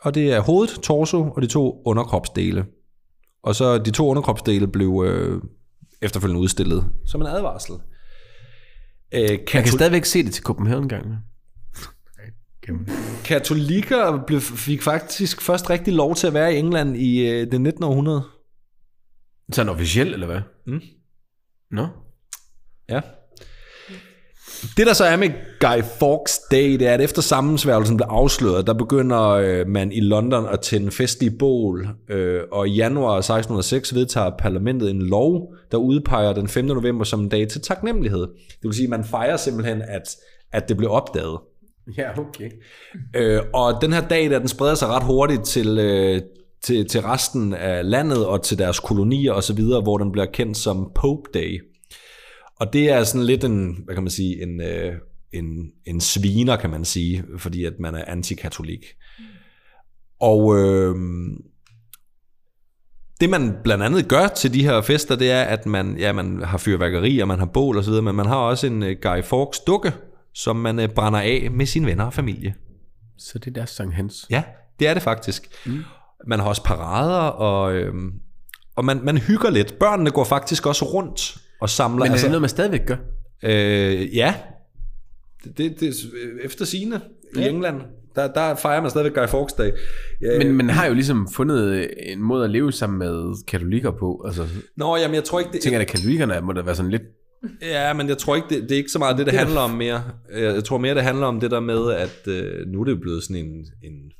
[0.00, 2.66] og det er hovedet, torso og de to underkropsdele.
[3.42, 5.42] Og så de to underkropsdele blev øh,
[6.02, 7.74] efterfølgende udstillet som en advarsel.
[9.14, 11.06] Øh, Jeg kan stadigvæk se det til Copenhagen gang.
[13.24, 17.60] katolikker blev, fik faktisk først rigtig lov til at være i England i øh, det
[17.60, 17.84] 19.
[17.84, 18.22] århundrede.
[19.52, 20.40] Sådan officielt, eller hvad?
[20.66, 20.80] Mm.
[21.70, 21.86] Nå?
[22.88, 23.00] Ja.
[24.76, 25.28] Det der så er med
[25.60, 30.00] Guy Fawkes Day, det er, at efter sammensværgelsen blev afsløret, der begynder øh, man i
[30.00, 35.78] London at tænde festlige bål, øh, og i januar 1606 vedtager parlamentet en lov, der
[35.78, 36.64] udpeger den 5.
[36.64, 38.20] november som en dag til taknemmelighed.
[38.20, 40.16] Det vil sige, at man fejrer simpelthen, at,
[40.52, 41.38] at det blev opdaget.
[41.98, 42.50] Ja, okay.
[43.16, 46.20] Øh, og den her dag, der, den spreder sig ret hurtigt til, øh,
[46.62, 50.92] til, til resten af landet og til deres kolonier osv., hvor den bliver kendt som
[50.94, 51.60] Pope Day.
[52.56, 54.94] Og det er sådan lidt en, hvad kan man sige, en, øh,
[55.32, 58.84] en, en sviner, kan man sige, fordi at man er antikatolik.
[60.20, 60.96] Og øh,
[63.20, 66.42] det man blandt andet gør til de her fester, det er, at man, ja, man
[66.42, 68.96] har fyrværkeri, og man har bål og så videre, men man har også en øh,
[69.02, 69.92] Guy Fawkes dukke,
[70.34, 72.54] som man øh, brænder af med sine venner og familie.
[73.18, 74.26] Så det er deres Sankt Hans.
[74.30, 74.42] Ja,
[74.78, 75.66] det er det faktisk.
[75.66, 75.84] Mm.
[76.26, 78.12] Man har også parader, og, øhm,
[78.76, 79.78] og man, man hygger lidt.
[79.78, 81.98] Børnene går faktisk også rundt og samler.
[81.98, 82.96] Men er altså, det noget, man stadigvæk gør?
[83.42, 84.34] øh, ja,
[85.44, 85.94] det, det, det
[86.44, 87.00] efter sine
[87.36, 87.80] i England,
[88.16, 89.70] der, der fejrer man stadigvæk Guy Fawkes Day.
[90.22, 94.24] Ja, Men man har jo ligesom fundet en måde at leve sammen med katolikker på.
[94.26, 96.90] Altså, Nå, jamen, jeg tror ikke, det, jeg tænker, at katolikkerne må da være sådan
[96.90, 97.02] lidt...
[97.62, 99.60] Ja, men jeg tror ikke, det, det er ikke så meget det, det, er handler
[99.60, 100.02] om mere.
[100.34, 103.00] Jeg jeg tror mere, det handler om det der med, at øh, nu er det
[103.00, 104.12] blevet sådan en, en,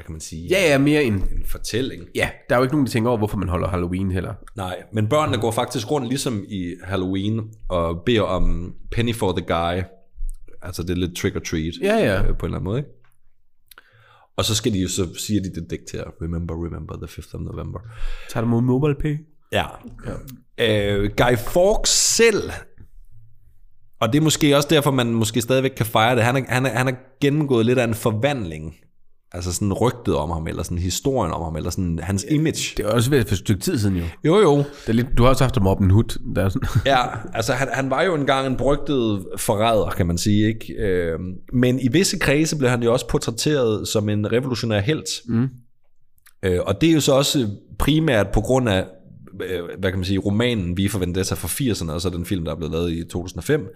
[0.00, 1.14] hvad kan man sige, Ja, ja, mere en...
[1.14, 2.04] en fortælling.
[2.14, 4.34] Ja, der er jo ikke nogen, der tænker over, hvorfor man holder Halloween heller.
[4.56, 9.46] Nej, men børnene går faktisk rundt ligesom i Halloween og beder om penny for the
[9.46, 9.82] guy.
[10.62, 12.18] Altså det er lidt trick or treat Ja, ja.
[12.22, 12.78] øh, på en eller anden måde.
[12.78, 12.90] Ikke?
[14.36, 16.04] Og så skal de jo så siger de det digt her.
[16.22, 17.80] Remember, remember the 5th of November.
[18.30, 19.16] Tager du mod MobilePay?
[19.52, 19.64] Ja.
[20.58, 20.94] ja.
[20.96, 22.50] Øh, Guy Fawkes selv,
[24.00, 26.66] og det er måske også derfor, man måske stadigvæk kan fejre det, han er, han
[26.66, 28.74] er, han er gennemgået lidt af en forvandling.
[29.32, 32.74] Altså sådan rygtet om ham, eller sådan historien om ham, eller sådan hans image.
[32.76, 34.04] Det er også ved for et stykke tid siden jo.
[34.24, 34.56] Jo, jo.
[34.56, 36.18] Det er lidt, du har også haft dem Robin Hood.
[36.34, 36.68] Der er sådan.
[36.92, 37.02] Ja,
[37.34, 40.74] altså han, han var jo engang en brygtet forræder, kan man sige, ikke?
[40.74, 41.18] Øh,
[41.52, 45.08] men i visse kredse blev han jo også portrætteret som en revolutionær helt.
[45.26, 45.48] Mm.
[46.42, 47.48] Øh, og det er jo så også
[47.78, 48.84] primært på grund af,
[49.42, 52.44] øh, hvad kan man sige, romanen Vi for Vendetta fra 80'erne, og så den film,
[52.44, 53.68] der er blevet lavet i 2005,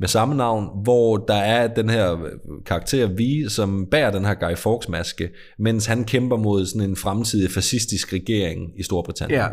[0.00, 2.28] med samme navn, hvor der er den her
[2.66, 6.96] karakter Vi, som bærer den her Guy Fawkes maske, mens han kæmper mod sådan en
[6.96, 9.40] fremtidig fascistisk regering i Storbritannien.
[9.40, 9.48] Ja.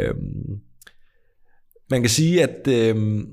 [0.00, 0.16] Øhm,
[1.90, 3.26] man kan sige, at øhm,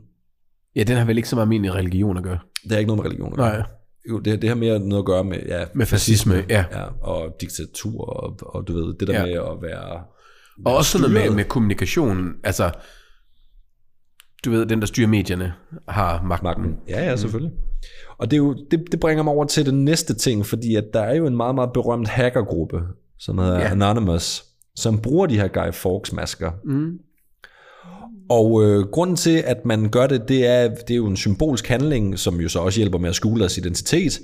[0.76, 2.40] ja, den har vel ikke så meget med religion at gøre.
[2.64, 3.50] det har ikke noget med religion at gøre.
[3.58, 3.64] Nej.
[4.10, 6.66] Jo, det, det har mere noget at gøre med, ja, Med fascisme, ja.
[6.72, 9.26] ja og diktatur, og, og du ved, det der Ja.
[9.26, 10.04] med at være...
[10.66, 12.34] Og også noget med, med kommunikation.
[12.44, 12.72] Altså,
[14.48, 15.54] du ved, den der styrer medierne
[15.88, 16.46] har magten.
[16.46, 16.78] magten.
[16.90, 17.52] Ja, ja, selvfølgelig.
[18.18, 20.84] Og det, er jo, det, det bringer mig over til den næste ting, fordi at
[20.94, 22.82] der er jo en meget, meget berømt hackergruppe,
[23.20, 23.72] som hedder Ja.
[23.72, 24.46] Anonymous,
[24.76, 26.52] som bruger de her Guy Fawkes masker.
[26.66, 27.00] Mm.
[28.30, 31.68] Og øh, grunden til, at man gør det, det er, det er jo en symbolsk
[31.68, 34.20] handling, som jo så også hjælper med at skjule deres identitet.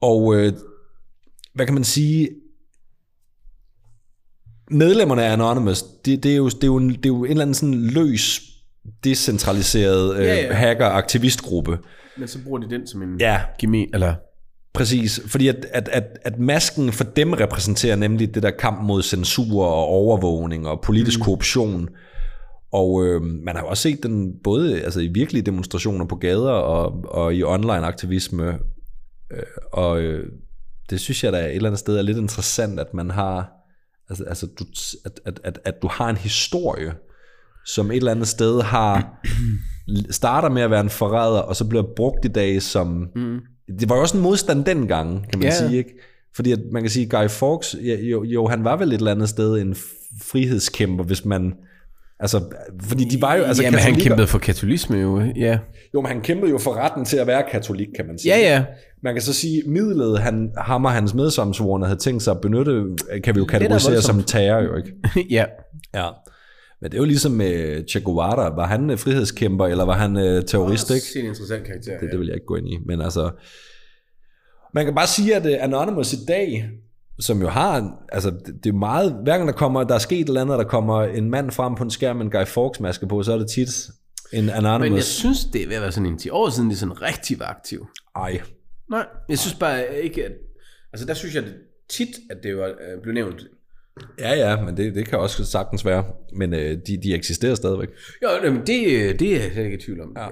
[0.00, 0.52] Og øh,
[1.54, 2.28] hvad kan man sige?
[4.70, 7.30] Medlemmerne af Anonymous, det, det, er, jo, det, er, jo en, det er jo en
[7.30, 8.40] eller anden sådan løs,
[9.04, 11.78] decentraliseret øh, Ja, ja, hacker-aktivistgruppe.
[12.18, 13.40] Men så bruger de den som en Ja.
[13.58, 14.14] gemi, eller...
[14.72, 19.02] Præcis, fordi at, at, at, at masken for dem repræsenterer nemlig det der kamp mod
[19.02, 21.24] censur og overvågning og politisk mm.
[21.24, 21.88] korruption.
[22.72, 26.50] Og øh, man har jo også set den både altså, i virkelige demonstrationer på gader
[26.50, 28.58] og, og i online aktivisme.
[29.30, 29.42] Øh,
[29.72, 30.26] og øh,
[30.90, 33.50] det synes jeg da et eller andet sted er lidt interessant, at man har
[34.08, 34.64] altså, altså du,
[35.04, 36.94] at, at, at, at du har en historie,
[37.66, 39.20] som et eller andet sted har
[40.10, 43.08] starter med at være en forræder, og så bliver brugt i dag som...
[43.16, 43.38] Mm.
[43.80, 45.52] Det var jo også en modstand dengang, kan man yeah.
[45.52, 45.90] sige, ikke?
[46.36, 49.28] Fordi at man kan sige, Guy Fawkes, jo, jo, han var vel et eller andet
[49.28, 49.76] sted en
[50.22, 51.52] frihedskæmper, hvis man...
[52.20, 52.40] Altså,
[52.82, 53.42] fordi de var jo...
[53.42, 55.58] Altså, Jamen, han kæmpede for katolisme jo, ja.
[55.94, 58.36] Jo, men han kæmpede jo for retten til at være katolik, kan man sige.
[58.36, 58.64] Ja, ja.
[59.02, 62.84] Man kan så sige, midlet, han, ham og hans medsomsvorene havde tænkt sig at benytte,
[63.24, 64.92] kan vi jo kategorisere som terror, jo ikke?
[65.36, 65.44] ja.
[65.94, 66.08] Ja.
[66.80, 68.54] Men det er jo ligesom med Che Guevara.
[68.54, 71.06] Var han øh, frihedskæmper, eller var han øh, terrorist, ikke?
[71.06, 71.98] Det er en interessant karakter.
[71.98, 72.78] Det, det vil jeg ikke gå ind i.
[72.86, 73.30] Men altså,
[74.74, 76.70] man kan bare sige, at øh, Anonymous i dag,
[77.20, 78.30] som jo har, altså
[78.64, 81.02] det, er meget, hver gang der kommer, der er sket et eller andet, der kommer
[81.02, 83.50] en mand frem på en skærm med en Guy Fawkes maske på, så er det
[83.50, 83.68] tit
[84.32, 84.88] en Anonymous.
[84.88, 87.02] Men jeg synes, det er ved at være sådan en 10 år siden, de sådan
[87.02, 87.86] rigtig var aktiv.
[88.16, 88.40] Ej,
[88.90, 90.32] Nej, jeg synes bare ikke, at...
[90.92, 91.44] Altså, der synes jeg
[91.88, 93.46] tit, at det var øh, blev nævnt.
[94.18, 96.04] Ja ja, men det, det kan også sagtens være.
[96.32, 97.88] Men øh, de, de eksisterer stadigvæk.
[98.22, 100.16] Jo, jamen, det, det er jeg slet ikke i tvivl om.
[100.16, 100.28] Ja.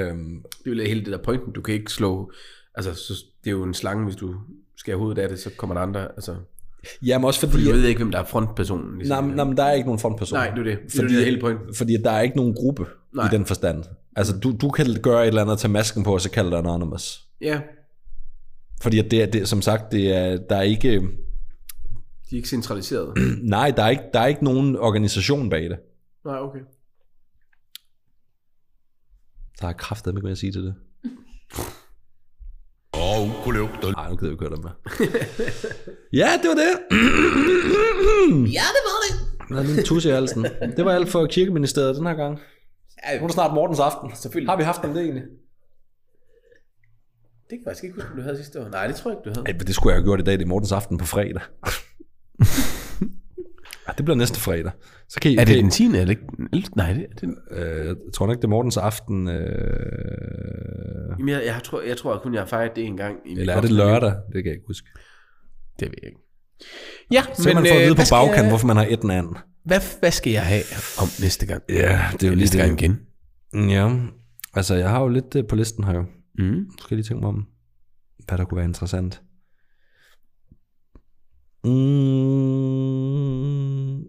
[0.00, 1.52] Øhm, Det er jo hele det der pointen.
[1.52, 2.32] Du kan ikke slå...
[2.74, 3.14] Altså, så,
[3.44, 4.34] det er jo en slange, hvis du
[4.76, 6.02] skærer hovedet af det, så kommer der andre...
[6.02, 6.34] Altså,
[7.02, 7.64] jamen også fordi fordi...
[7.64, 8.98] du ved ikke, hvem der er frontpersonen.
[8.98, 9.24] Ligesom.
[9.24, 10.38] Nej, nej, men der er ikke nogen frontperson.
[10.38, 10.78] Nej, det er det.
[10.84, 11.74] Det Fordi, det, der er hele pointen.
[11.74, 13.26] Fordi der er ikke nogen gruppe Nej.
[13.26, 13.84] i den forstand.
[14.16, 16.58] Altså, du, du kan gøre et eller andet, tage masken på, og så kalde dig
[16.58, 17.22] Anonymous.
[17.40, 17.60] Ja,
[18.82, 21.02] Fordi det er, det, som sagt, det er, der er ikke...
[22.32, 23.14] de er ikke centraliseret.
[23.56, 25.78] Nej, der er ikke, der er ikke nogen organisation bag det.
[26.24, 26.58] Nej, okay.
[29.60, 30.74] Der er kraftet ikke mere at sige til det.
[32.92, 33.92] Og ukuløgter.
[33.92, 34.70] Nej, nu gider vi køre dem med.
[36.20, 36.72] ja, det var det.
[38.58, 39.58] Ja, det var det.
[39.58, 40.46] Er lige en tusse i halsen.
[40.76, 42.38] Det var alt for kirkeministeriet den her gang.
[43.06, 44.10] Ja, Nu er det snart Mortens aften.
[44.16, 44.50] Selvfølgelig.
[44.50, 45.22] Har vi haft om det egentlig?
[45.22, 45.30] Det
[47.50, 48.68] kan jeg faktisk ikke huske, om du havde sidste år.
[48.68, 49.46] Nej, det tror jeg ikke, du havde.
[49.46, 50.34] Ej, men det skulle jeg have gjort i dag.
[50.38, 51.42] Det er Mortens aften på fredag.
[53.88, 54.72] ja, det bliver næste fredag.
[55.08, 55.84] Så kan I, Er det den 10.
[55.86, 56.68] Er det ikke den 11.
[56.76, 57.36] Nej, det er den.
[57.50, 59.28] Øh, jeg tror nok, det er Mortens aften.
[59.28, 63.16] Øh, Jamen, jeg, jeg, tror, jeg tror kun, jeg har fejret det en gang.
[63.26, 64.10] I eller er det lørdag?
[64.10, 64.88] Det kan jeg ikke huske.
[65.80, 66.20] Det ved jeg ikke.
[67.12, 69.02] Ja, Så men, man får at øh, vide på bagkant, jeg- hvorfor man har et
[69.02, 69.36] den anden.
[69.64, 70.62] Hvad, hvad skal jeg have
[71.02, 71.62] om næste gang?
[71.68, 72.84] Ja, det er jo næste lige gang det.
[72.84, 73.70] igen.
[73.70, 73.96] Ja,
[74.54, 76.04] altså jeg har jo lidt øh, på listen her jo.
[76.38, 76.66] Mm.
[76.78, 77.46] Skal jeg lige tænke mig om,
[78.28, 79.22] hvad der kunne være interessant.
[82.72, 84.02] Mm.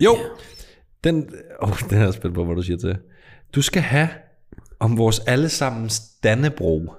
[0.00, 0.16] Jo,
[1.04, 2.96] den, oh, den er jeg spændt på, hvad du siger til.
[3.54, 4.08] Du skal have
[4.80, 6.92] om vores allesammens Dannebro.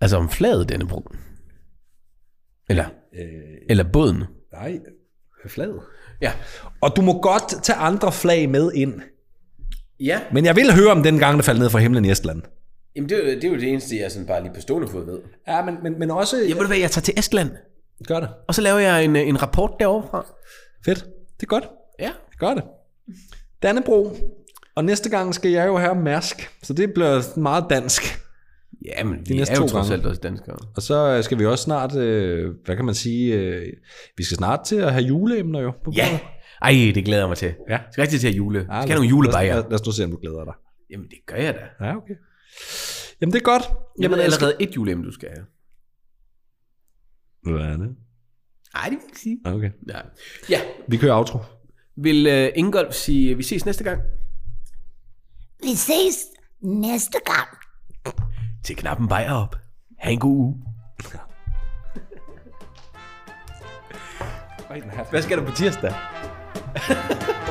[0.00, 1.08] Altså om flaget denne bro.
[2.70, 3.24] Eller, Øh,
[3.70, 4.24] eller båden.
[4.52, 4.78] nej,
[5.46, 5.80] flaget.
[6.20, 6.32] Ja.
[6.80, 9.00] Og du må godt tage andre flag med ind.
[10.00, 12.42] Ja, Men jeg vil høre om den gang, der faldt ned fra himlen i Estland.
[12.96, 14.88] Jamen, det, er, jo- det er jo det eneste, jeg sådan bare lige på stående
[14.88, 15.20] fod ved.
[15.48, 16.36] Ja, men, men, men også...
[16.36, 17.50] Jeg ved du hvad, jeg tager til Estland,
[18.06, 18.28] Gør det.
[18.48, 20.26] og så laver jeg en, en rapport derovre fra.
[20.84, 21.04] Fedt.
[21.04, 21.64] Det er godt.
[22.00, 22.10] Ja.
[22.38, 22.64] Gør det.
[23.62, 24.16] Dannebro.
[24.76, 26.50] Og næste gang skal jeg jo have Mærsk.
[26.62, 28.02] Så det bliver meget dansk.
[28.84, 29.94] Ja, men De vi næste er jo to trods gange.
[29.94, 30.56] alt også danskere.
[30.76, 33.66] Og så skal vi også snart, øh, hvad kan man sige, øh,
[34.16, 35.72] vi skal snart til at have juleemner jo.
[35.84, 36.18] På Ja.
[36.62, 37.54] Ej, det glæder jeg mig til.
[37.68, 37.72] Ja.
[37.72, 38.58] Jeg skal rigtig til at jule.
[38.58, 39.54] Jeg skal lad- have nogle julebajer.
[39.54, 40.54] Lad, lad, os nu se, om du glæder dig.
[40.90, 41.84] Jamen, det gør jeg da.
[41.86, 42.14] Ja, okay.
[43.20, 43.62] Jamen, det er godt.
[44.02, 44.44] Jamen, jeg skal...
[44.46, 45.46] allerede et juleem, du skal have.
[47.42, 47.96] Hvad er det?
[48.74, 49.40] Nej, det vil jeg ikke sige.
[49.44, 49.70] Okay.
[49.88, 50.00] Ja.
[50.50, 50.60] ja.
[50.88, 51.38] Vi kører outro.
[51.96, 54.00] Vil uh, Ingolf sige, vi ses næste gang?
[55.62, 56.16] Vi ses
[56.60, 57.48] næste gang.
[58.64, 59.56] Til knappen bajer op.
[59.98, 60.62] Ha' en god uge.
[65.10, 65.94] Hvad skal der på tirsdag?